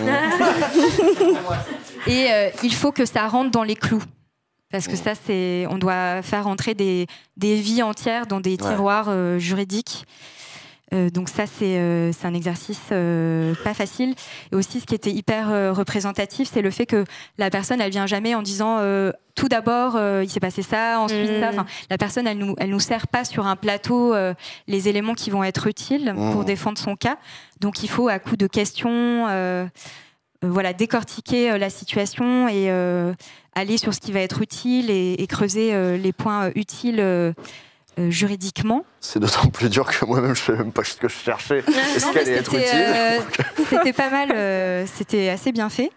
Et 2.06 2.26
euh, 2.30 2.50
il 2.62 2.74
faut 2.74 2.92
que 2.92 3.06
ça 3.06 3.26
rentre 3.28 3.50
dans 3.50 3.62
les 3.62 3.76
clous. 3.76 4.02
Parce 4.70 4.88
que 4.88 4.96
ça, 4.96 5.12
c'est, 5.14 5.66
on 5.70 5.78
doit 5.78 6.20
faire 6.22 6.44
rentrer 6.44 6.74
des, 6.74 7.06
des 7.36 7.54
vies 7.54 7.82
entières 7.82 8.26
dans 8.26 8.40
des 8.40 8.56
tiroirs 8.56 9.06
euh, 9.08 9.38
juridiques. 9.38 10.04
Euh, 10.94 11.10
donc 11.10 11.28
ça, 11.28 11.46
c'est, 11.46 11.76
euh, 11.78 12.12
un 12.22 12.34
exercice 12.34 12.80
euh, 12.92 13.54
pas 13.64 13.74
facile. 13.74 14.14
Et 14.52 14.54
aussi, 14.56 14.80
ce 14.80 14.86
qui 14.86 14.94
était 14.94 15.10
hyper 15.10 15.50
euh, 15.50 15.72
représentatif, 15.72 16.48
c'est 16.52 16.62
le 16.62 16.70
fait 16.70 16.86
que 16.86 17.04
la 17.38 17.50
personne, 17.50 17.80
elle 17.80 17.90
vient 17.90 18.06
jamais 18.06 18.34
en 18.34 18.42
disant 18.42 18.78
euh, 18.78 19.10
tout 19.34 19.48
d'abord, 19.48 19.96
euh, 19.96 20.22
il 20.24 20.30
s'est 20.30 20.40
passé 20.40 20.62
ça, 20.62 21.00
ensuite 21.00 21.40
ça. 21.40 21.48
Enfin, 21.50 21.66
la 21.90 21.98
personne, 21.98 22.26
elle 22.26 22.38
nous, 22.38 22.54
elle 22.58 22.70
nous 22.70 22.80
sert 22.80 23.08
pas 23.08 23.24
sur 23.24 23.46
un 23.46 23.56
plateau 23.56 24.14
euh, 24.14 24.32
les 24.68 24.88
éléments 24.88 25.14
qui 25.14 25.30
vont 25.30 25.42
être 25.44 25.66
utiles 25.66 26.12
pour 26.14 26.42
Mm. 26.42 26.44
défendre 26.44 26.78
son 26.78 26.94
cas. 26.96 27.16
Donc 27.60 27.82
il 27.82 27.88
faut, 27.90 28.08
à 28.08 28.18
coup 28.18 28.36
de 28.36 28.46
questions, 28.46 29.26
euh, 29.28 29.66
euh, 30.44 30.48
voilà, 30.48 30.72
décortiquer 30.72 31.50
euh, 31.52 31.58
la 31.58 31.70
situation 31.70 32.48
et 32.48 32.70
euh, 32.70 33.12
aller 33.54 33.76
sur 33.78 33.92
ce 33.94 34.00
qui 34.00 34.12
va 34.12 34.20
être 34.20 34.40
utile 34.42 34.90
et, 34.90 35.14
et 35.14 35.26
creuser 35.26 35.74
euh, 35.74 35.96
les 35.96 36.12
points 36.12 36.44
euh, 36.46 36.50
utiles 36.54 37.34
euh, 37.98 38.10
juridiquement. 38.10 38.84
C'est 39.00 39.20
d'autant 39.20 39.48
plus 39.48 39.68
dur 39.68 39.86
que 39.86 40.04
moi-même, 40.04 40.34
je 40.34 40.52
ne 40.52 40.56
sais 40.56 40.62
même 40.62 40.72
pas 40.72 40.84
ce 40.84 40.96
que 40.96 41.08
je 41.08 41.14
cherchais. 41.14 41.58
Est-ce 41.58 42.12
qu'elle 42.12 42.28
allait 42.28 42.38
être 42.38 42.50
c'était, 42.50 42.66
utile 42.66 42.84
euh, 42.86 43.20
C'était 43.70 43.92
pas 43.92 44.10
mal, 44.10 44.32
euh, 44.32 44.86
c'était 44.86 45.28
assez 45.28 45.52
bien 45.52 45.68
fait. 45.68 45.90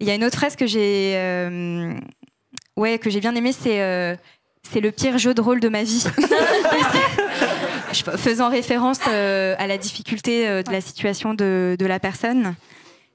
Il 0.00 0.06
y 0.06 0.10
a 0.10 0.14
une 0.14 0.24
autre 0.24 0.36
phrase 0.36 0.56
que 0.56 0.66
j'ai, 0.66 1.14
euh, 1.16 1.94
ouais, 2.76 2.98
que 2.98 3.10
j'ai 3.10 3.20
bien 3.20 3.34
aimée, 3.34 3.52
c'est 3.52 3.80
euh, 3.82 4.16
c'est 4.70 4.80
le 4.80 4.90
pire 4.90 5.18
jeu 5.18 5.34
de 5.34 5.40
rôle 5.40 5.60
de 5.60 5.68
ma 5.68 5.82
vie. 5.82 6.04
Faisant 7.92 8.48
référence 8.48 8.98
euh, 9.08 9.54
à 9.58 9.66
la 9.66 9.78
difficulté 9.78 10.48
euh, 10.48 10.62
de 10.62 10.72
la 10.72 10.80
situation 10.80 11.34
de, 11.34 11.76
de 11.78 11.86
la 11.86 12.00
personne. 12.00 12.54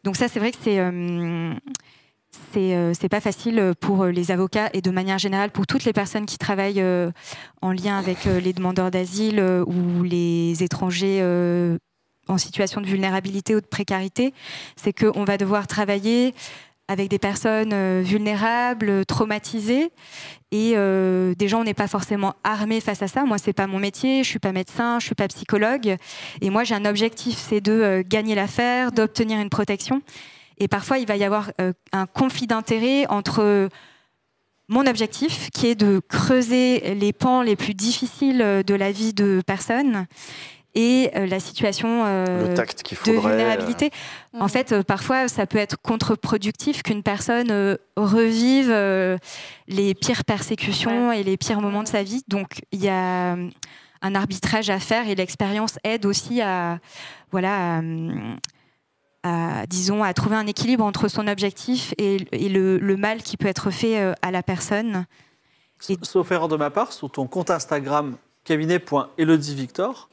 Donc 0.03 0.15
ça, 0.15 0.27
c'est 0.27 0.39
vrai 0.39 0.51
que 0.51 0.57
c'est 0.63 0.79
euh, 0.79 1.53
c'est 2.53 2.75
euh, 2.75 2.93
c'est 2.93 3.09
pas 3.09 3.21
facile 3.21 3.73
pour 3.79 4.05
les 4.05 4.31
avocats 4.31 4.69
et 4.73 4.81
de 4.81 4.91
manière 4.91 5.17
générale 5.17 5.51
pour 5.51 5.67
toutes 5.67 5.85
les 5.85 5.93
personnes 5.93 6.25
qui 6.25 6.37
travaillent 6.37 6.81
euh, 6.81 7.11
en 7.61 7.71
lien 7.71 7.97
avec 7.97 8.27
euh, 8.27 8.39
les 8.39 8.53
demandeurs 8.53 8.91
d'asile 8.91 9.39
euh, 9.39 9.63
ou 9.65 10.03
les 10.03 10.63
étrangers 10.63 11.19
euh, 11.21 11.77
en 12.27 12.37
situation 12.37 12.81
de 12.81 12.85
vulnérabilité 12.85 13.55
ou 13.55 13.61
de 13.61 13.65
précarité, 13.65 14.33
c'est 14.75 14.93
qu'on 14.93 15.23
va 15.23 15.37
devoir 15.37 15.67
travailler 15.67 16.33
avec 16.87 17.07
des 17.09 17.19
personnes 17.19 17.71
euh, 17.71 18.01
vulnérables, 18.03 19.05
traumatisées, 19.05 19.91
et 20.51 20.73
euh, 20.75 21.35
déjà 21.35 21.57
on 21.57 21.63
n'est 21.63 21.75
pas 21.75 21.87
forcément 21.87 22.33
armé 22.43 22.81
face 22.81 23.03
à 23.03 23.07
ça. 23.07 23.25
Moi, 23.25 23.37
c'est 23.37 23.53
pas 23.53 23.67
mon 23.67 23.77
métier, 23.77 24.23
je 24.23 24.29
suis 24.29 24.39
pas 24.39 24.51
médecin, 24.51 24.99
je 24.99 25.05
suis 25.05 25.15
pas 25.15 25.27
psychologue, 25.27 25.97
et 26.41 26.49
moi 26.49 26.63
j'ai 26.63 26.73
un 26.73 26.85
objectif, 26.85 27.37
c'est 27.37 27.61
de 27.61 27.71
euh, 27.71 28.03
gagner 28.05 28.33
l'affaire, 28.33 28.91
d'obtenir 28.91 29.39
une 29.39 29.49
protection. 29.49 30.01
Et 30.59 30.67
parfois, 30.67 30.99
il 30.99 31.07
va 31.07 31.15
y 31.15 31.23
avoir 31.23 31.51
euh, 31.61 31.73
un 31.91 32.05
conflit 32.05 32.47
d'intérêts 32.47 33.05
entre 33.07 33.69
mon 34.67 34.85
objectif, 34.85 35.49
qui 35.49 35.67
est 35.67 35.75
de 35.75 35.99
creuser 36.07 36.93
les 36.93 37.11
pans 37.11 37.41
les 37.41 37.55
plus 37.55 37.73
difficiles 37.73 38.63
de 38.65 38.75
la 38.75 38.91
vie 38.91 39.13
de 39.13 39.41
personnes 39.45 40.05
et 40.75 41.09
euh, 41.15 41.25
la 41.25 41.39
situation 41.39 42.03
de 42.05 42.29
euh, 42.29 42.65
vulnérabilité. 43.05 43.89
En 44.39 44.47
fait, 44.47 44.71
euh, 44.71 44.83
parfois, 44.83 45.27
ça 45.27 45.47
peut 45.47 45.57
être 45.57 45.77
contre-productif 45.81 46.83
qu'une 46.83 47.03
personne 47.03 47.49
euh, 47.51 47.77
revive 47.95 48.69
euh, 48.69 49.17
les 49.67 49.95
pires 49.95 50.23
persécutions 50.23 51.11
et 51.11 51.23
les 51.23 51.37
pires 51.37 51.61
moments 51.61 51.83
de 51.83 51.87
sa 51.87 52.03
vie. 52.03 52.23
Donc, 52.27 52.61
il 52.71 52.83
y 52.83 52.89
a 52.89 53.33
euh, 53.33 53.49
un 54.01 54.15
arbitrage 54.15 54.69
à 54.69 54.79
faire 54.79 55.07
et 55.09 55.15
l'expérience 55.15 55.79
aide 55.83 56.05
aussi 56.05 56.41
à, 56.41 56.79
voilà, 57.31 57.77
à, 57.77 57.79
hum, 57.79 58.37
à, 59.23 59.65
disons, 59.67 60.03
à 60.03 60.13
trouver 60.13 60.35
un 60.35 60.47
équilibre 60.47 60.83
entre 60.85 61.07
son 61.07 61.27
objectif 61.27 61.93
et, 61.97 62.17
et 62.31 62.49
le, 62.49 62.77
le 62.77 62.97
mal 62.97 63.21
qui 63.21 63.37
peut 63.37 63.47
être 63.47 63.69
fait 63.71 63.99
euh, 64.01 64.13
à 64.21 64.31
la 64.31 64.43
personne. 64.43 65.05
Et- 65.89 65.97
Sauf 66.03 66.31
erreur 66.31 66.47
de 66.47 66.55
ma 66.57 66.69
part, 66.69 66.91
sur 66.93 67.09
ton 67.11 67.27
compte 67.27 67.49
Instagram 67.49 68.15
cabinet.elodievictor, 68.45 70.09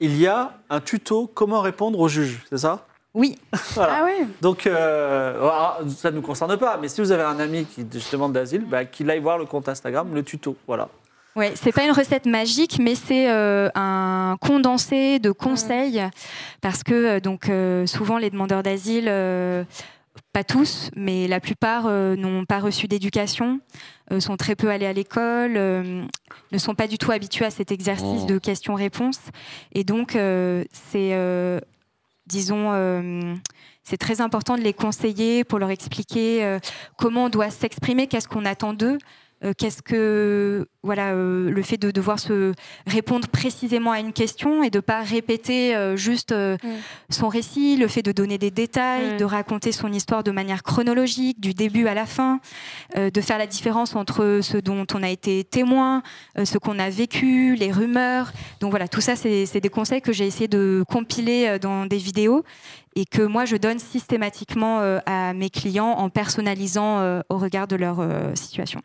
il 0.00 0.16
y 0.16 0.26
a 0.26 0.52
un 0.70 0.80
tuto 0.80 1.30
comment 1.32 1.60
répondre 1.60 1.98
au 1.98 2.08
juge, 2.08 2.44
c'est 2.48 2.58
ça? 2.58 2.86
Oui, 3.14 3.38
Voilà. 3.74 3.98
Ah 4.00 4.04
oui 4.04 4.26
Donc, 4.42 4.66
euh, 4.66 5.50
ça 5.88 6.10
ne 6.10 6.16
nous 6.16 6.22
concerne 6.22 6.56
pas, 6.56 6.76
mais 6.76 6.88
si 6.88 7.00
vous 7.00 7.10
avez 7.10 7.22
un 7.22 7.40
ami 7.40 7.64
qui 7.64 7.84
demande 7.84 8.32
d'asile, 8.34 8.64
bah, 8.64 8.84
qu'il 8.84 9.10
aille 9.10 9.18
voir 9.20 9.38
le 9.38 9.46
compte 9.46 9.68
Instagram, 9.68 10.14
le 10.14 10.22
tuto. 10.22 10.56
Voilà. 10.66 10.88
Ouais, 11.36 11.52
c'est 11.54 11.72
pas 11.72 11.84
une 11.84 11.92
recette 11.92 12.26
magique, 12.26 12.78
mais 12.80 12.94
c'est 12.96 13.30
euh, 13.30 13.68
un 13.74 14.36
condensé 14.40 15.18
de 15.20 15.30
conseils 15.30 16.02
parce 16.60 16.82
que 16.82 16.94
euh, 16.94 17.20
donc 17.20 17.48
euh, 17.48 17.86
souvent 17.86 18.18
les 18.18 18.30
demandeurs 18.30 18.64
d'asile, 18.64 19.06
euh, 19.08 19.62
pas 20.32 20.42
tous, 20.42 20.90
mais 20.96 21.28
la 21.28 21.38
plupart 21.38 21.88
n'ont 21.88 22.44
pas 22.44 22.58
reçu 22.58 22.88
d'éducation, 22.88 23.60
sont 24.18 24.36
très 24.36 24.56
peu 24.56 24.68
allés 24.68 24.86
à 24.86 24.92
l'école, 24.92 25.52
ne 25.52 26.58
sont 26.58 26.74
pas 26.74 26.88
du 26.88 26.98
tout 26.98 27.12
habitués 27.12 27.44
à 27.44 27.50
cet 27.50 27.70
exercice 27.70 28.22
Oh. 28.24 28.26
de 28.26 28.38
questions-réponses, 28.38 29.20
et 29.72 29.84
donc 29.84 30.18
c'est, 30.72 31.60
disons. 32.26 33.38
c'est 33.84 33.96
très 33.96 34.20
important 34.20 34.56
de 34.56 34.62
les 34.62 34.72
conseiller 34.72 35.44
pour 35.44 35.60
leur 35.60 35.70
expliquer 35.70 36.58
comment 36.98 37.26
on 37.26 37.28
doit 37.28 37.50
s'exprimer, 37.50 38.08
qu'est-ce 38.08 38.28
qu'on 38.28 38.44
attend 38.44 38.74
d'eux, 38.74 38.98
euh, 39.44 39.52
qu'est-ce 39.56 39.82
que 39.82 40.66
voilà 40.82 41.12
euh, 41.12 41.48
le 41.50 41.62
fait 41.62 41.76
de 41.76 41.92
devoir 41.92 42.18
se 42.18 42.52
répondre 42.86 43.28
précisément 43.28 43.92
à 43.92 44.00
une 44.00 44.12
question 44.12 44.64
et 44.64 44.70
de 44.70 44.80
pas 44.80 45.00
répéter 45.02 45.76
euh, 45.76 45.96
juste 45.96 46.34
Mm. 46.34 46.56
son 47.10 47.28
récit, 47.28 47.76
le 47.76 47.86
fait 47.88 48.02
de 48.02 48.10
donner 48.12 48.36
des 48.38 48.50
détails, 48.50 49.14
Mm. 49.14 49.16
de 49.18 49.24
raconter 49.24 49.70
son 49.72 49.92
histoire 49.92 50.24
de 50.24 50.30
manière 50.30 50.62
chronologique, 50.62 51.40
du 51.40 51.54
début 51.54 51.86
à 51.86 51.94
la 51.94 52.06
fin, 52.06 52.40
de 52.96 53.20
faire 53.20 53.38
la 53.38 53.46
différence 53.46 53.94
entre 53.96 54.40
ce 54.42 54.56
dont 54.56 54.86
on 54.94 55.02
a 55.02 55.08
été 55.08 55.44
témoin, 55.44 56.02
ce 56.42 56.58
qu'on 56.58 56.78
a 56.78 56.90
vécu, 56.90 57.54
les 57.54 57.70
rumeurs. 57.70 58.32
Donc 58.60 58.70
voilà, 58.70 58.88
tout 58.88 59.00
ça, 59.00 59.14
c'est 59.16 59.46
c'est 59.46 59.60
des 59.60 59.68
conseils 59.68 60.02
que 60.02 60.12
j'ai 60.12 60.26
essayé 60.26 60.48
de 60.48 60.84
compiler 60.88 61.58
dans 61.60 61.86
des 61.86 61.96
vidéos 61.98 62.44
et 62.96 63.04
que 63.04 63.22
moi, 63.22 63.44
je 63.44 63.56
donne 63.56 63.78
systématiquement 63.78 64.80
à 65.06 65.32
mes 65.34 65.50
clients 65.50 65.92
en 65.92 66.08
personnalisant 66.10 67.20
au 67.28 67.38
regard 67.38 67.68
de 67.68 67.76
leur 67.76 67.98
situation. 68.34 68.80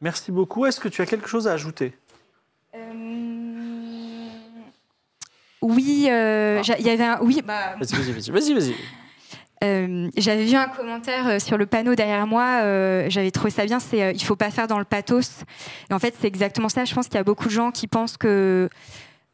Merci 0.00 0.30
beaucoup. 0.32 0.64
Est-ce 0.66 0.80
que 0.80 0.88
tu 0.88 1.02
as 1.02 1.06
quelque 1.06 1.28
chose 1.28 1.48
à 1.48 1.52
ajouter? 1.52 1.92
Oui, 5.60 6.06
euh, 6.08 6.62
Ah. 6.68 6.74
il 6.78 6.86
y 6.86 6.90
avait 6.90 7.04
un. 7.04 7.18
Oui, 7.20 7.42
bah, 7.44 7.74
Vas-y, 7.80 8.30
vas-y, 8.30 8.54
vas-y. 8.54 8.74
Euh, 9.64 10.08
J'avais 10.16 10.44
vu 10.44 10.54
un 10.54 10.68
commentaire 10.68 11.26
euh, 11.26 11.38
sur 11.40 11.58
le 11.58 11.66
panneau 11.66 11.96
derrière 11.96 12.28
moi. 12.28 12.60
euh, 12.62 13.06
J'avais 13.10 13.32
trouvé 13.32 13.50
ça 13.50 13.64
bien. 13.66 13.80
C'est 13.80 14.02
euh, 14.04 14.12
il 14.12 14.22
faut 14.22 14.36
pas 14.36 14.50
faire 14.52 14.68
dans 14.68 14.78
le 14.78 14.84
pathos. 14.84 15.42
Et 15.90 15.94
en 15.94 15.98
fait, 15.98 16.14
c'est 16.20 16.28
exactement 16.28 16.68
ça. 16.68 16.84
Je 16.84 16.94
pense 16.94 17.06
qu'il 17.06 17.16
y 17.16 17.18
a 17.18 17.24
beaucoup 17.24 17.46
de 17.46 17.50
gens 17.52 17.72
qui 17.72 17.88
pensent 17.88 18.16
que 18.16 18.68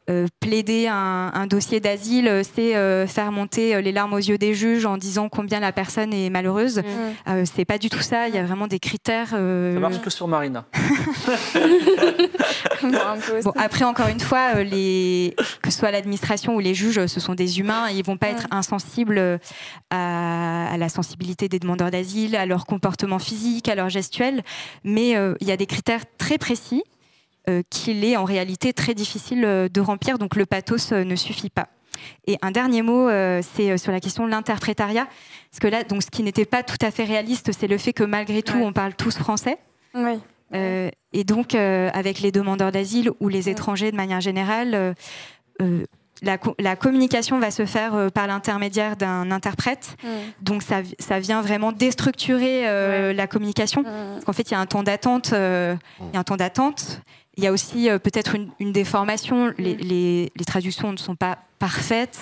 euh, 0.09 0.27
plaider 0.39 0.87
un, 0.87 1.31
un 1.33 1.47
dossier 1.47 1.79
d'asile, 1.79 2.27
euh, 2.27 2.43
c'est 2.43 2.75
euh, 2.75 3.07
faire 3.07 3.31
monter 3.31 3.75
euh, 3.75 3.81
les 3.81 3.91
larmes 3.91 4.13
aux 4.13 4.17
yeux 4.17 4.37
des 4.37 4.53
juges 4.53 4.85
en 4.85 4.97
disant 4.97 5.29
combien 5.29 5.59
la 5.59 5.71
personne 5.71 6.13
est 6.13 6.29
malheureuse. 6.29 6.81
Euh, 7.27 7.43
c'est 7.51 7.65
pas 7.65 7.77
du 7.77 7.89
tout 7.89 8.01
ça. 8.01 8.27
Il 8.27 8.35
y 8.35 8.37
a 8.37 8.43
vraiment 8.43 8.67
des 8.67 8.79
critères. 8.79 9.29
euh, 9.33 9.73
Ça 9.73 9.79
marche 9.79 10.01
que 10.01 10.09
sur 10.09 10.27
Marina. 10.27 10.65
Bon, 13.43 13.51
après, 13.55 13.85
encore 13.85 14.07
une 14.07 14.19
fois, 14.19 14.55
euh, 14.57 14.63
les... 14.63 15.35
que 15.61 15.71
ce 15.71 15.79
soit 15.79 15.91
l'administration 15.91 16.55
ou 16.55 16.59
les 16.59 16.73
juges, 16.75 17.05
ce 17.07 17.19
sont 17.19 17.33
des 17.33 17.59
humains 17.59 17.89
et 17.89 17.95
ils 17.95 18.05
vont 18.05 18.17
pas 18.17 18.27
être 18.29 18.47
insensibles 18.51 19.39
à... 19.89 20.73
à 20.73 20.77
la 20.77 20.89
sensibilité 20.89 21.47
des 21.49 21.59
demandeurs 21.59 21.91
d'asile, 21.91 22.35
à 22.35 22.45
leur 22.45 22.65
comportement 22.65 23.19
physique, 23.19 23.67
à 23.69 23.75
leur 23.75 23.89
gestuel. 23.89 24.43
Mais 24.83 25.15
euh, 25.17 25.33
il 25.41 25.47
y 25.47 25.51
a 25.51 25.57
des 25.57 25.65
critères 25.65 26.03
très 26.17 26.37
précis 26.37 26.83
qu'il 27.69 28.03
est 28.03 28.17
en 28.17 28.25
réalité 28.25 28.73
très 28.73 28.93
difficile 28.93 29.43
euh, 29.45 29.69
de 29.69 29.81
remplir, 29.81 30.17
donc 30.17 30.35
le 30.35 30.45
pathos 30.45 30.91
euh, 30.91 31.03
ne 31.03 31.15
suffit 31.15 31.49
pas. 31.49 31.67
Et 32.27 32.37
un 32.41 32.51
dernier 32.51 32.81
mot, 32.81 33.07
euh, 33.07 33.41
c'est 33.55 33.71
euh, 33.71 33.77
sur 33.77 33.91
la 33.91 33.99
question 33.99 34.25
de 34.25 34.29
l'interprétariat. 34.31 35.05
Parce 35.51 35.59
que 35.61 35.67
là, 35.67 35.83
donc, 35.83 36.03
ce 36.03 36.09
qui 36.11 36.23
n'était 36.23 36.45
pas 36.45 36.61
tout 36.61 36.77
à 36.81 36.91
fait 36.91 37.05
réaliste, 37.05 37.51
c'est 37.57 37.67
le 37.67 37.77
fait 37.77 37.93
que 37.93 38.03
malgré 38.03 38.41
tout, 38.43 38.57
Ouais. 38.57 38.65
on 38.65 38.73
parle 38.73 38.93
tous 38.95 39.17
français. 39.17 39.57
Oui. 39.93 40.19
Euh, 40.53 40.89
et 41.13 41.23
donc, 41.23 41.55
euh, 41.55 41.89
avec 41.93 42.19
les 42.19 42.31
demandeurs 42.31 42.71
d'asile 42.71 43.09
ou 43.21 43.29
les 43.29 43.49
étrangers 43.49 43.91
de 43.91 43.95
manière 43.95 44.21
générale, 44.21 44.75
euh, 44.75 44.93
euh, 45.61 45.85
la, 46.21 46.37
co- 46.37 46.55
la 46.59 46.75
communication 46.75 47.39
va 47.39 47.49
se 47.51 47.65
faire 47.65 47.95
euh, 47.95 48.09
par 48.09 48.27
l'intermédiaire 48.27 48.95
d'un 48.97 49.31
interprète. 49.31 49.95
Donc, 50.41 50.63
ça, 50.63 50.81
vi- 50.81 50.95
ça 50.99 51.19
vient 51.19 51.41
vraiment 51.41 51.71
déstructurer 51.71 52.67
euh, 52.67 53.13
la 53.13 53.27
communication. 53.27 53.81
Mm. 53.81 53.85
Parce 54.13 54.25
qu'en 54.25 54.33
fait, 54.33 54.49
il 54.49 54.53
y 54.53 54.55
a 54.55 54.59
un 54.59 54.65
temps 54.65 54.83
d'attente. 54.83 55.31
euh, 55.33 55.75
il 56.01 56.13
y 56.13 56.17
a 56.17 56.19
un 56.19 56.23
temps 56.23 56.37
d'attente. 56.37 57.01
Il 57.37 57.43
y 57.43 57.47
a 57.47 57.51
aussi 57.51 57.89
euh, 57.89 57.99
peut-être 57.99 58.35
une, 58.35 58.49
une 58.59 58.71
déformation. 58.71 59.53
Les, 59.57 59.75
les- 59.75 60.31
les 60.35 60.45
traductions 60.45 60.91
ne 60.91 60.97
sont 60.97 61.15
pas 61.15 61.39
parfaites. 61.59 62.19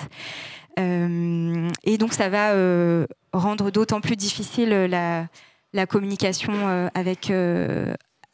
Euh, 0.78 1.68
et 1.84 1.98
donc, 1.98 2.12
ça 2.12 2.28
va 2.28 2.52
euh, 2.52 3.06
rendre 3.32 3.70
d'autant 3.70 4.00
plus 4.00 4.16
difficile 4.16 4.70
la, 4.70 5.26
la 5.72 5.86
communication 5.86 6.52
avec, 6.94 7.30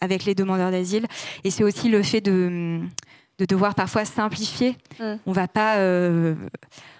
avec 0.01 0.25
les 0.25 0.35
demandeurs 0.35 0.71
d'asile. 0.71 1.07
Et 1.45 1.51
c'est 1.51 1.65
aussi 1.65 1.89
le 1.89 2.03
fait 2.03 2.21
de, 2.21 2.81
de 3.41 3.47
devoir 3.47 3.75
parfois 3.75 4.05
simplifier. 4.05 4.77
Mm. 5.01 5.15
On 5.27 5.33
va 5.33 5.49
pas. 5.49 5.79
euh, 5.79 6.35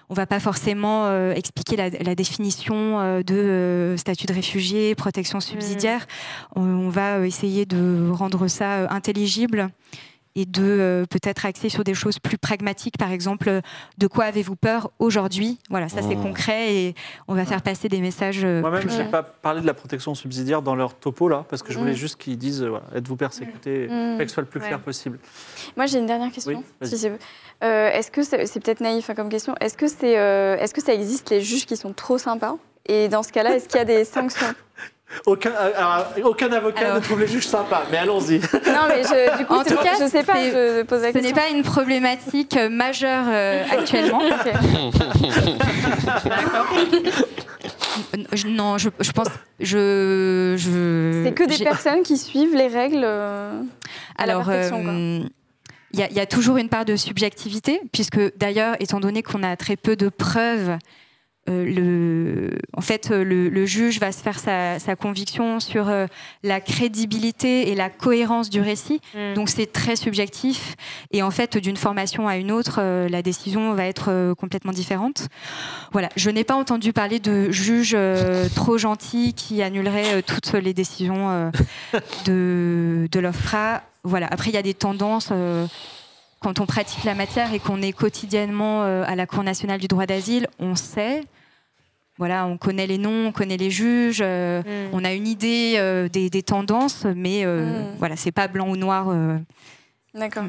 on 0.09 0.13
va 0.13 0.25
pas 0.25 0.41
forcément 0.41 1.05
euh, 1.05 1.31
expliquer 1.33 1.77
la, 1.77 1.89
la 1.89 2.15
définition 2.15 2.99
euh, 2.99 3.23
de 3.23 3.95
statut 3.97 4.25
de 4.25 4.33
réfugié, 4.33 4.93
protection 4.93 5.39
subsidiaire. 5.39 6.05
On, 6.53 6.63
on 6.63 6.89
va 6.89 7.25
essayer 7.25 7.65
de 7.65 8.11
rendre 8.11 8.49
ça 8.49 8.91
intelligible 8.91 9.69
et 10.35 10.45
de 10.45 10.61
euh, 10.63 11.05
peut-être 11.09 11.45
axer 11.45 11.69
sur 11.69 11.83
des 11.83 11.93
choses 11.93 12.19
plus 12.19 12.37
pragmatiques. 12.37 12.97
Par 12.97 13.11
exemple, 13.11 13.49
euh, 13.49 13.61
de 13.97 14.07
quoi 14.07 14.25
avez-vous 14.25 14.55
peur 14.55 14.91
aujourd'hui? 14.99 15.59
Voilà, 15.69 15.89
ça 15.89 16.01
c'est 16.01 16.15
Mmh. 16.15 16.23
concret 16.23 16.73
et 16.75 16.95
on 17.27 17.33
va 17.35 17.45
faire 17.45 17.61
passer 17.61 17.87
des 17.89 17.99
messages. 18.01 18.41
euh, 18.43 18.61
Moi-même, 18.61 18.89
je 18.89 18.97
n'ai 18.97 19.05
pas 19.09 19.23
parlé 19.23 19.61
de 19.61 19.67
la 19.67 19.73
protection 19.73 20.15
subsidiaire 20.15 20.61
dans 20.61 20.75
leur 20.75 20.93
topo, 20.95 21.27
là, 21.27 21.45
parce 21.49 21.63
que 21.63 21.73
je 21.73 21.79
voulais 21.79 21.91
Mm. 21.91 21.95
juste 21.95 22.15
qu'ils 22.17 22.37
disent 22.37 22.63
euh, 22.63 22.69
voilà, 22.69 22.85
êtes-vous 22.95 23.15
persécuté 23.17 23.87
Mm. 23.89 24.17
Fait 24.17 24.23
que 24.23 24.29
ce 24.29 24.33
soit 24.35 24.43
le 24.43 24.49
plus 24.49 24.59
clair 24.59 24.77
Ouais. 24.77 24.83
possible. 24.83 25.19
Moi, 25.75 25.85
j'ai 25.85 25.97
une 25.99 26.05
dernière 26.05 26.31
question. 26.31 26.63
Oui, 26.81 26.87
si 26.87 26.97
c'est- 26.97 27.11
euh, 27.63 27.89
Est-ce 27.91 28.09
que 28.11 28.23
c'est 28.23 28.37
peut-être 28.59 28.81
naïf 28.81 29.09
hein, 29.09 29.15
comme 29.15 29.29
question 29.29 29.53
Est-ce 29.59 29.75
que, 29.77 29.87
c'est, 29.87 30.17
euh, 30.17 30.57
est-ce 30.57 30.73
que 30.73 30.81
ça 30.81 30.93
existe 30.93 31.29
les 31.29 31.41
juges 31.41 31.65
qui 31.65 31.75
sont 31.77 31.93
trop 31.93 32.17
sympas? 32.17 32.55
Et 32.87 33.09
dans 33.09 33.21
ce 33.23 33.31
cas-là, 33.31 33.55
est-ce 33.55 33.67
qu'il 33.67 33.77
y 33.77 33.81
a 33.81 33.85
des 33.85 34.03
sanctions? 34.05 34.47
Aucun, 35.25 35.51
euh, 35.51 35.71
alors, 35.75 36.07
aucun 36.23 36.51
avocat 36.51 36.79
Alors- 36.85 36.95
ne 36.95 37.01
trouve 37.01 37.19
les 37.19 37.27
juges 37.27 37.47
sympas, 37.47 37.83
mais 37.91 37.97
allons-y. 37.97 38.39
Non, 38.39 38.87
mais 38.87 39.03
je- 39.03 39.37
du 39.37 39.45
coup, 39.45 39.53
En 39.55 39.63
tout 39.63 39.75
cas, 39.75 39.93
je 39.99 40.07
sais 40.07 40.23
pas, 40.23 40.35
c'est- 40.35 40.51
je 40.51 40.81
pose 40.83 41.01
la 41.01 41.11
Ce 41.13 41.17
n'est 41.19 41.33
pas 41.33 41.49
une 41.49 41.63
problématique 41.63 42.55
euh, 42.57 42.69
majeure 42.69 43.25
euh, 43.27 43.63
actuellement. 43.71 44.21
Je- 48.33 48.47
non, 48.47 48.77
je, 48.77 48.89
je 48.99 49.11
pense. 49.11 49.27
Je, 49.59 50.55
je, 50.57 51.23
C'est 51.25 51.33
que 51.33 51.43
des 51.43 51.63
personnes 51.63 52.03
qui 52.03 52.17
suivent 52.17 52.55
les 52.55 52.67
règles 52.67 53.03
euh, 53.03 53.61
à 54.17 54.25
la 54.25 54.33
Alors, 54.33 54.45
perfection, 54.45 54.81
quoi. 54.83 54.91
euh, 54.93 55.19
il 55.93 55.99
y, 55.99 56.03
a- 56.03 56.07
il 56.09 56.15
y 56.15 56.19
a 56.19 56.25
toujours 56.25 56.57
une 56.57 56.69
part 56.69 56.85
de 56.85 56.95
subjectivité, 56.95 57.81
puisque 57.91 58.19
d'ailleurs, 58.37 58.75
étant 58.79 58.99
donné 58.99 59.23
qu'on 59.23 59.43
a 59.43 59.55
très 59.57 59.75
peu 59.75 59.95
de 59.95 60.09
preuves, 60.09 60.77
euh, 61.49 61.65
le, 61.65 62.57
en 62.73 62.81
fait, 62.81 63.09
euh, 63.09 63.23
le, 63.23 63.49
le 63.49 63.65
juge 63.65 63.99
va 63.99 64.11
se 64.11 64.21
faire 64.21 64.37
sa, 64.37 64.77
sa 64.77 64.95
conviction 64.95 65.59
sur 65.59 65.89
euh, 65.89 66.05
la 66.43 66.61
crédibilité 66.61 67.69
et 67.71 67.75
la 67.75 67.89
cohérence 67.89 68.49
du 68.51 68.61
récit. 68.61 69.01
Mm. 69.15 69.33
Donc 69.33 69.49
c'est 69.49 69.71
très 69.71 69.95
subjectif. 69.95 70.75
Et 71.11 71.23
en 71.23 71.31
fait, 71.31 71.57
d'une 71.57 71.77
formation 71.77 72.27
à 72.27 72.37
une 72.37 72.51
autre, 72.51 72.75
euh, 72.79 73.09
la 73.09 73.23
décision 73.23 73.73
va 73.73 73.85
être 73.85 74.33
complètement 74.37 74.71
différente. 74.71 75.29
Voilà. 75.91 76.09
Je 76.15 76.29
n'ai 76.29 76.43
pas 76.43 76.55
entendu 76.55 76.93
parler 76.93 77.19
de 77.19 77.49
juges 77.49 77.95
euh, 77.95 78.47
trop 78.55 78.77
gentils 78.77 79.33
qui 79.33 79.63
annuleraient 79.63 80.17
euh, 80.17 80.21
toutes 80.21 80.53
les 80.53 80.75
décisions 80.75 81.51
de, 82.25 83.07
de 83.11 83.19
l'OFPRA. 83.19 83.81
Voilà. 84.03 84.27
Après, 84.29 84.51
il 84.51 84.53
y 84.53 84.57
a 84.57 84.63
des 84.63 84.73
tendances. 84.73 85.31
Quand 86.41 86.59
on 86.59 86.65
pratique 86.65 87.03
la 87.03 87.13
matière 87.15 87.53
et 87.53 87.59
qu'on 87.59 87.81
est 87.81 87.91
quotidiennement 87.93 88.83
euh, 88.83 89.03
à 89.05 89.15
la 89.15 89.27
Cour 89.27 89.43
nationale 89.43 89.79
du 89.79 89.87
droit 89.87 90.05
d'asile, 90.05 90.47
on 90.59 90.75
sait. 90.75 91.23
voilà, 92.17 92.45
on 92.45 92.57
connaît 92.57 92.85
les 92.87 92.97
noms, 92.99 93.27
on 93.27 93.31
connaît 93.31 93.57
les 93.57 93.71
juges, 93.71 94.19
euh, 94.21 94.61
Mm. 94.61 94.89
on 94.93 95.03
a 95.03 95.13
une 95.13 95.27
idée 95.27 95.73
euh, 95.77 96.07
des, 96.07 96.29
des 96.29 96.43
tendances, 96.43 97.05
mais 97.15 97.45
euh, 97.45 97.65
Mm. 97.93 97.95
voilà, 97.97 98.15
c'est 98.15 98.31
pas 98.31 98.47
blanc 98.47 98.69
ou 98.69 98.75
noir. 98.75 99.07
euh. 99.09 99.37
D'accord. 100.13 100.45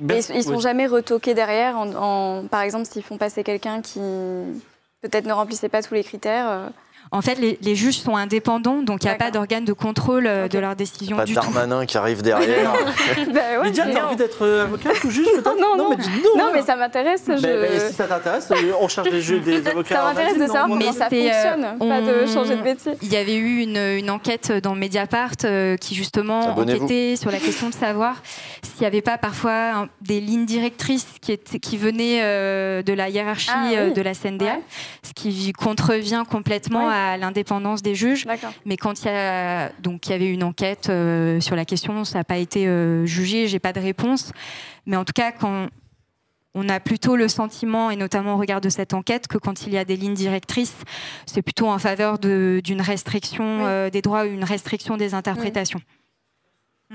Merci. 0.00 0.32
ils, 0.32 0.38
ils 0.38 0.42
sont 0.42 0.56
Oui. 0.56 0.60
jamais 0.62 0.86
retoqués 0.88 1.34
derrière, 1.34 1.76
en, 1.78 1.92
en- 1.94 2.46
par 2.48 2.62
exemple, 2.62 2.86
s'ils 2.86 3.02
font 3.04 3.16
passer 3.18 3.44
quelqu'un 3.44 3.80
qui 3.80 4.00
peut-être 5.02 5.26
ne 5.26 5.32
remplissait 5.32 5.68
pas 5.68 5.82
tous 5.82 5.94
les 5.94 6.02
critères. 6.02 6.70
En 7.12 7.22
fait, 7.22 7.36
les, 7.36 7.58
les 7.62 7.76
juges 7.76 7.98
sont 7.98 8.16
indépendants, 8.16 8.82
donc 8.82 9.04
il 9.04 9.06
n'y 9.06 9.12
a 9.12 9.16
pas 9.16 9.30
d'organe 9.30 9.64
de 9.64 9.72
contrôle 9.72 10.26
euh, 10.26 10.48
de 10.48 10.58
leur 10.58 10.74
décision 10.74 11.16
Pas 11.16 11.24
du 11.24 11.34
tout. 11.34 11.40
Darmanin 11.40 11.86
qui 11.86 11.96
arrive 11.96 12.22
derrière. 12.22 12.72
bah 13.32 13.40
ouais, 13.62 13.70
t'as 13.72 14.06
envie 14.06 14.16
d'être 14.16 14.42
euh, 14.44 14.64
avocate 14.64 15.04
ou 15.04 15.10
juge 15.10 15.26
peut-être 15.32 15.56
Non, 15.60 15.76
non. 15.76 15.90
mais 15.90 15.96
dis 15.96 16.08
non. 16.36 16.44
Non, 16.46 16.50
mais 16.52 16.62
ça 16.62 16.74
m'intéresse. 16.76 17.22
Je- 17.28 17.86
si 17.88 17.94
ça 17.94 18.04
t'intéresse, 18.06 18.48
euh, 18.50 18.72
on 18.80 18.88
cherche 18.88 19.10
des 19.10 19.20
jeux 19.20 19.38
des 19.40 19.64
avocats. 19.66 19.94
Ça 19.94 20.02
m'intéresse 20.04 20.34
de 20.34 20.46
non 20.46 20.52
savoir 20.52 20.78
Mais 20.78 20.92
ça 20.92 21.08
euh, 21.12 21.54
fonctionne, 21.62 21.78
pas 21.88 22.00
de 22.00 22.24
on- 22.24 22.32
changer 22.32 22.56
de 22.56 22.62
métier. 22.62 22.92
Il 23.02 23.12
y 23.12 23.16
avait 23.16 23.36
eu 23.36 23.60
une, 23.60 23.76
une 23.76 24.10
enquête 24.10 24.50
dans 24.50 24.74
Mediapart 24.74 25.30
euh, 25.44 25.76
qui 25.76 25.94
justement 25.94 26.56
enquêtait 26.58 27.14
sur 27.16 27.30
la 27.30 27.38
question 27.38 27.68
de 27.68 27.74
savoir 27.74 28.16
s'il 28.62 28.80
n'y 28.80 28.86
avait 28.86 29.02
pas 29.02 29.18
parfois 29.18 29.52
un- 29.52 29.88
des 30.00 30.20
lignes 30.20 30.46
directrices 30.46 31.06
qui, 31.20 31.32
étaient, 31.32 31.58
qui 31.60 31.76
venaient 31.76 32.20
euh, 32.22 32.82
de 32.82 32.92
la 32.92 33.08
hiérarchie 33.08 33.50
Ah, 33.54 33.66
oui. 33.68 33.76
euh, 33.76 33.90
de 33.90 34.02
la 34.02 34.14
CNDA, 34.14 34.44
Ouais. 34.46 34.60
ce 35.06 35.12
qui 35.12 35.52
contrevient 35.52 36.24
complètement 36.28 36.86
Ouais. 36.86 36.92
à 36.92 36.93
l'indépendance 37.16 37.82
des 37.82 37.94
juges. 37.94 38.26
Mais 38.64 38.76
quand 38.76 39.02
il 39.02 39.06
y 39.06 39.10
a 39.10 39.70
donc 39.80 40.06
il 40.06 40.10
y 40.10 40.14
avait 40.14 40.32
une 40.32 40.42
enquête 40.44 40.88
euh, 40.88 41.40
sur 41.40 41.56
la 41.56 41.64
question, 41.64 42.04
ça 42.04 42.18
n'a 42.18 42.24
pas 42.24 42.38
été 42.38 42.66
euh, 42.66 43.04
jugé, 43.06 43.48
j'ai 43.48 43.58
pas 43.58 43.72
de 43.72 43.80
réponse. 43.80 44.32
Mais 44.86 44.96
en 44.96 45.04
tout 45.04 45.12
cas, 45.14 45.32
quand 45.32 45.68
on 46.56 46.68
a 46.68 46.78
plutôt 46.78 47.16
le 47.16 47.26
sentiment, 47.26 47.90
et 47.90 47.96
notamment 47.96 48.34
au 48.34 48.38
regard 48.38 48.60
de 48.60 48.68
cette 48.68 48.94
enquête, 48.94 49.26
que 49.26 49.38
quand 49.38 49.66
il 49.66 49.72
y 49.72 49.78
a 49.78 49.84
des 49.84 49.96
lignes 49.96 50.14
directrices, 50.14 50.76
c'est 51.26 51.42
plutôt 51.42 51.66
en 51.68 51.78
faveur 51.80 52.18
de- 52.20 52.60
d'une 52.62 52.80
restriction 52.80 53.58
Oui. 53.58 53.64
euh, 53.66 53.90
des 53.90 54.02
droits 54.02 54.22
ou 54.22 54.26
une 54.28 54.44
restriction 54.44 54.96
des 54.96 55.14
interprétations. 55.14 55.80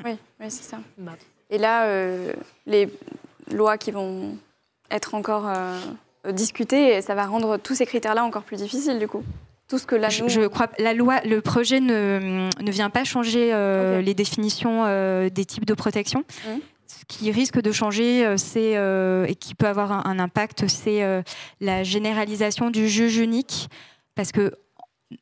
Oui, 0.06 0.12
oui 0.40 0.46
c'est 0.50 0.64
ça. 0.64 0.80
Bah. 0.98 1.12
Et 1.50 1.58
là, 1.58 1.86
euh, 1.88 2.32
les 2.68 2.88
lois 3.52 3.78
qui 3.78 3.92
vont 3.92 4.38
être 4.92 5.14
encore 5.14 5.46
euh, 5.48 5.78
discutées, 6.32 7.02
ça 7.02 7.16
va 7.16 7.26
rendre 7.26 7.58
tous 7.58 7.76
ces 7.76 7.86
critères-là 7.86 8.24
encore 8.24 8.44
plus 8.44 8.58
difficiles, 8.58 8.98
du 9.00 9.08
coup. 9.08 9.24
Tout 9.70 9.78
ce 9.78 9.86
que 9.86 9.96
là, 9.96 10.10
Je, 10.10 10.48
crois 10.48 10.68
la 10.80 10.94
loi, 10.94 11.22
le 11.24 11.42
projet 11.42 11.80
ne, 11.80 12.50
ne 12.60 12.72
vient 12.72 12.90
pas 12.90 13.04
changer 13.04 13.52
euh, 13.54 14.02
les 14.02 14.16
définitions 14.16 14.86
euh, 14.86 15.30
des 15.30 15.46
types 15.46 15.66
de 15.66 15.76
protection. 15.76 16.24
Mhm. 16.48 16.60
Ce 16.88 17.06
qui 17.08 17.32
risque 17.32 17.62
de 17.62 17.72
changer, 17.72 18.26
euh, 18.26 18.36
c'est 18.36 18.76
euh, 18.78 19.26
et 19.28 19.36
qui 19.36 19.54
peut 19.54 19.68
avoir 19.68 19.92
un, 19.92 20.02
un 20.06 20.20
impact, 20.20 20.68
c'est 20.68 21.04
la 21.62 21.84
généralisation 21.84 22.72
du 22.72 22.90
juge 22.90 23.18
unique, 23.18 23.70
parce 24.16 24.32
que 24.32 24.54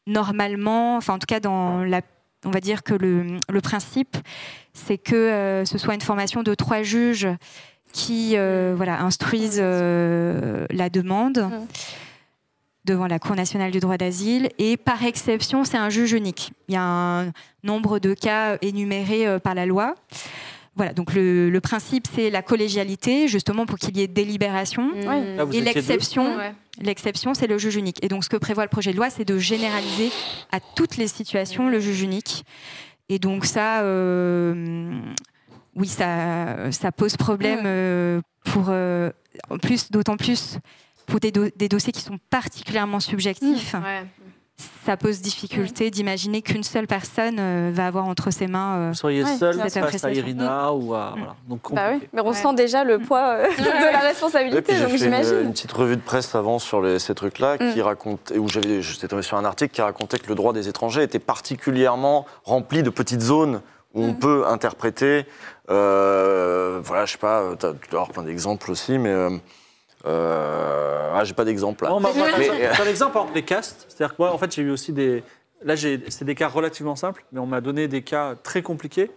normalement, 0.06 0.96
enfin 0.96 1.16
en 1.16 1.20
tout 1.20 1.28
cas 1.28 1.42
dans 1.42 1.84
la, 1.84 2.02
on 2.46 2.52
va 2.52 2.62
dire 2.62 2.84
que 2.84 2.94
le, 2.94 3.38
le 3.50 3.62
principe, 3.62 4.16
c'est 4.74 4.98
que 4.98 5.64
ce 5.66 5.78
soit 5.78 5.94
une 5.94 6.02
formation 6.02 6.42
de 6.42 6.56
trois 6.56 6.84
juges 6.84 7.28
qui 7.98 8.34
euh, 8.36 8.74
voilà 8.76 9.02
instruisent 9.02 9.60
euh, 9.62 10.66
la 10.70 10.90
demande. 10.90 11.50
Devant 12.88 13.06
la 13.06 13.20
Cour 13.20 13.36
nationale 13.36 13.70
du 13.72 13.80
droit 13.80 13.98
d'asile 13.98 14.50
et 14.58 14.78
par 14.78 15.04
exception, 15.04 15.64
c'est 15.64 15.78
un 15.78 15.90
juge 15.90 16.14
unique. 16.14 16.52
Il 16.68 16.74
y 16.74 16.78
a 16.78 16.82
un 16.84 17.32
nombre 17.64 18.00
de 18.00 18.14
cas 18.16 18.58
énumérés 18.62 19.28
euh, 19.28 19.38
par 19.40 19.54
la 19.54 19.66
loi. 19.68 19.94
Voilà, 20.76 20.94
donc 20.94 21.14
le, 21.14 21.50
le 21.50 21.60
principe, 21.62 22.06
c'est 22.14 22.30
la 22.30 22.42
collégialité, 22.44 23.28
justement 23.28 23.66
pour 23.66 23.78
qu'il 23.80 23.98
y 23.98 24.02
ait 24.02 24.08
délibération. 24.08 24.92
Là, 24.96 25.44
vous 25.44 25.54
Et 25.54 25.60
l'exception, 25.62 26.38
Ouais. 26.38 26.54
l'exception, 26.80 27.34
c'est 27.34 27.48
le 27.48 27.58
juge 27.58 27.76
unique. 27.76 28.04
Et 28.04 28.08
donc, 28.10 28.24
ce 28.24 28.30
que 28.30 28.38
prévoit 28.38 28.64
le 28.64 28.70
projet 28.70 28.92
de 28.92 28.98
loi, 28.98 29.10
c'est 29.10 29.26
de 29.26 29.40
généraliser 29.40 30.12
à 30.52 30.60
toutes 30.60 30.98
les 30.98 31.08
situations 31.08 31.70
le 31.70 31.80
juge 31.80 32.02
unique. 32.04 32.46
Et 33.10 33.18
donc, 33.18 33.46
ça, 33.46 33.82
euh, 33.82 34.92
oui, 35.76 35.88
ça, 35.88 36.72
ça 36.72 36.92
pose 36.92 37.18
problème 37.18 37.62
euh, 37.66 38.22
pour, 38.46 38.66
euh, 38.70 39.10
en 39.50 39.58
plus, 39.58 39.90
d'autant 39.90 40.16
plus 40.16 40.60
pour 41.08 41.20
des, 41.20 41.32
do- 41.32 41.50
des 41.56 41.68
dossiers 41.70 41.92
qui 41.92 42.02
sont 42.02 42.20
particulièrement 42.30 43.00
subjectifs. 43.00 43.74
Ouais. 43.74 44.06
Ça 44.88 44.98
pose 44.98 45.22
difficulté 45.22 45.92
d'imaginer 45.92 46.42
qu'une 46.42 46.64
seule 46.64 46.88
personne 46.88 47.38
euh, 47.40 47.70
va 47.72 47.86
avoir 47.86 48.06
entre 48.08 48.32
ses 48.32 48.48
mains. 48.48 48.78
euh, 48.78 48.88
Vous 48.90 48.96
seriez 48.96 49.24
Ouais, 49.24 49.38
seul 49.38 49.56
bien 49.56 49.70
face 49.70 50.04
à. 50.04 50.12
Irina 50.12 50.74
ou 50.74 50.96
à. 50.96 51.14
Voilà. 51.16 51.36
Donc, 51.48 51.72
Bah 51.74 51.90
oui, 51.94 52.00
mais 52.12 52.22
on 52.22 52.30
Ouais. 52.30 52.34
sent 52.34 52.56
déjà 52.56 52.84
le 52.84 52.98
poids 52.98 53.36
euh, 53.38 53.48
de 53.58 53.94
la 53.94 54.00
responsabilité, 54.00 54.74
donc 54.74 54.88
fait 54.88 54.92
une, 54.94 54.98
j'imagine. 54.98 55.40
une 55.44 55.52
petite 55.52 55.72
revue 55.72 55.96
de 55.96 56.02
presse 56.02 56.34
avant 56.34 56.58
sur 56.58 56.82
les- 56.82 56.98
ces 56.98 57.14
trucs-là 57.14 57.58
qui 57.60 57.82
racontait, 57.84 58.40
où 58.40 58.48
j'étais 58.50 59.08
tombé 59.08 59.22
sur 59.22 59.38
un 59.38 59.46
article 59.46 59.72
qui 59.76 59.82
racontait 59.84 60.18
que 60.18 60.28
le 60.28 60.36
droit 60.36 60.54
des 60.54 60.68
étrangers 60.68 61.04
était 61.04 61.20
particulièrement 61.20 62.26
rempli 62.44 62.82
de 62.82 62.90
petites 62.90 63.22
zones 63.22 63.62
où 63.94 64.04
on 64.04 64.14
peut 64.16 64.48
interpréter. 64.48 65.26
euh, 65.70 66.80
voilà, 66.84 67.06
je 67.06 67.12
sais 67.12 67.18
pas, 67.20 67.44
tu 67.60 67.68
dois 67.92 68.02
avoir 68.02 68.10
plein 68.10 68.24
d'exemples 68.24 68.72
aussi, 68.72 68.98
mais 68.98 69.14
euh, 70.08 71.12
ah, 71.14 71.24
j'ai 71.24 71.34
pas 71.34 71.46
d'exemple 71.46 71.84
là. 71.84 71.90
Bon, 71.92 72.02
bah, 72.02 72.10
moi, 72.16 72.28
Mais, 72.38 72.48
par 72.48 72.56
euh, 72.56 72.90
exemple, 72.90 72.90
exemple, 72.90 73.20
les 73.36 73.44
castes, 73.44 73.86
c'est-à-dire 73.90 74.16
que 74.16 74.22
moi, 74.22 74.34
en 74.34 74.38
fait, 74.38 74.54
j'ai 74.54 74.62
eu 74.64 74.72
aussi 74.72 74.94
des. 74.94 75.24
Là, 75.64 75.76
j'ai- 75.76 76.04
c'est 76.10 76.26
des 76.26 76.36
cas 76.36 76.48
relativement 76.48 76.96
simples, 76.96 77.24
mais 77.32 77.40
on 77.40 77.48
m'a 77.48 77.62
donné 77.62 77.88
des 77.88 78.02
cas 78.04 78.36
très 78.36 78.62
compliqués 78.62 79.10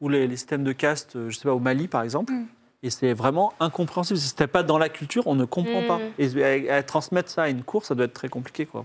où 0.00 0.08
les, 0.08 0.26
les 0.28 0.36
systèmes 0.36 0.62
de 0.64 0.72
caste, 0.72 1.16
euh, 1.16 1.28
je 1.28 1.36
sais 1.36 1.42
pas, 1.48 1.54
au 1.54 1.58
Mali, 1.58 1.88
par 1.88 2.02
exemple, 2.02 2.32
Mm. 2.32 2.46
et 2.84 2.90
c'est 2.90 3.12
vraiment 3.14 3.52
incompréhensible. 3.58 4.18
Si 4.18 4.28
c'était 4.28 4.46
pas 4.46 4.62
dans 4.62 4.78
la 4.78 4.88
culture, 4.88 5.26
on 5.26 5.34
ne 5.34 5.44
comprend 5.44 5.82
Mm. 5.82 5.86
pas. 5.88 5.98
Et 6.18 6.68
à, 6.70 6.76
à 6.76 6.82
transmettre 6.84 7.30
ça 7.30 7.42
à 7.44 7.48
une 7.48 7.64
cour, 7.64 7.84
ça 7.84 7.94
doit 7.96 8.04
être 8.06 8.14
très 8.14 8.28
compliqué, 8.28 8.64
quoi. 8.64 8.84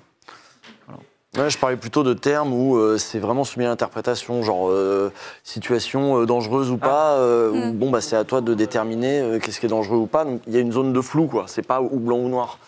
Ouais, 1.36 1.50
je 1.50 1.58
parlais 1.58 1.78
plutôt 1.78 2.04
de 2.04 2.14
termes 2.14 2.54
où 2.54 2.78
euh, 2.78 3.00
c'est 3.00 3.18
vraiment 3.18 3.44
soumis 3.44 3.66
à 3.66 3.70
l'interprétation, 3.70 4.44
genre 4.44 4.70
euh, 4.70 5.12
situation 5.44 6.22
euh, 6.22 6.26
dangereuse 6.28 6.70
ou 6.70 6.78
pas. 6.78 7.14
euh, 7.18 7.50
où, 7.50 7.56
Mm. 7.56 7.72
bon, 7.78 7.90
bah, 7.90 8.02
c'est 8.02 8.16
à 8.16 8.24
toi 8.24 8.40
de 8.42 8.54
déterminer 8.54 9.20
euh, 9.20 9.40
qu'est-ce 9.40 9.60
qui 9.60 9.66
est 9.66 9.70
dangereux 9.70 9.98
ou 9.98 10.06
pas. 10.06 10.26
Donc 10.26 10.42
il 10.46 10.54
y 10.54 10.58
a 10.58 10.60
une 10.60 10.72
zone 10.72 10.94
de 10.94 11.02
flou, 11.02 11.26
quoi. 11.28 11.46
C'est 11.48 11.66
pas 11.66 11.82
ou 11.82 12.00
blanc 12.00 12.18
ou 12.20 12.30
noir. 12.30 12.60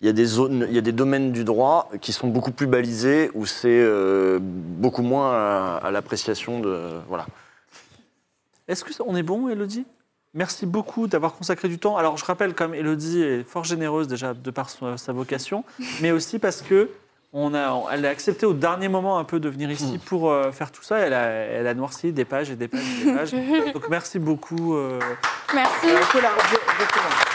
Il 0.00 0.06
y 0.06 0.08
a 0.08 0.12
des 0.12 0.24
zones, 0.24 0.66
il 0.68 0.74
y 0.74 0.78
a 0.78 0.82
des 0.82 0.92
domaines 0.92 1.32
du 1.32 1.42
droit 1.44 1.88
qui 2.00 2.12
sont 2.12 2.28
beaucoup 2.28 2.52
plus 2.52 2.66
balisés 2.68 3.30
où 3.34 3.44
c'est 3.46 3.68
euh, 3.70 4.38
beaucoup 4.40 5.02
moins 5.02 5.32
à, 5.32 5.80
à 5.82 5.90
l'appréciation 5.90 6.60
de 6.60 6.78
voilà. 7.08 7.26
Est-ce 8.68 8.84
qu'on 8.84 9.16
est 9.16 9.22
bon, 9.24 9.48
Elodie? 9.48 9.84
Merci 10.34 10.64
beaucoup 10.64 11.08
d'avoir 11.08 11.34
consacré 11.34 11.68
du 11.68 11.78
temps. 11.78 11.96
Alors, 11.96 12.16
je 12.16 12.24
rappelle, 12.24 12.54
comme 12.54 12.72
Elodie 12.74 13.20
est 13.22 13.42
fort 13.44 13.64
généreuse 13.64 14.08
déjà 14.08 14.32
de 14.32 14.50
par 14.50 14.70
sa 14.70 15.12
vocation, 15.12 15.62
mais 16.00 16.10
aussi 16.10 16.38
parce 16.38 16.62
que 16.62 16.88
on 17.32 17.54
a, 17.54 17.82
elle 17.92 18.04
a 18.04 18.10
accepté 18.10 18.44
au 18.46 18.52
dernier 18.52 18.88
moment 18.88 19.18
un 19.18 19.24
peu 19.24 19.40
de 19.40 19.48
venir 19.48 19.70
ici 19.70 19.98
pour 20.04 20.30
euh, 20.30 20.52
faire 20.52 20.70
tout 20.70 20.82
ça. 20.82 20.98
Elle 20.98 21.14
a, 21.14 21.24
elle 21.28 21.66
a 21.66 21.74
noirci 21.74 22.12
des 22.12 22.24
pages 22.26 22.50
et 22.50 22.56
des 22.56 22.68
pages 22.68 22.80
et 23.02 23.04
des 23.06 23.12
pages. 23.14 23.32
Donc, 23.74 23.88
merci 23.88 24.18
beaucoup. 24.18 24.74
euh. 24.74 24.98
Merci. 25.54 25.86
Euh, 25.88 25.96
je- 26.12 26.18
je. 26.18 27.31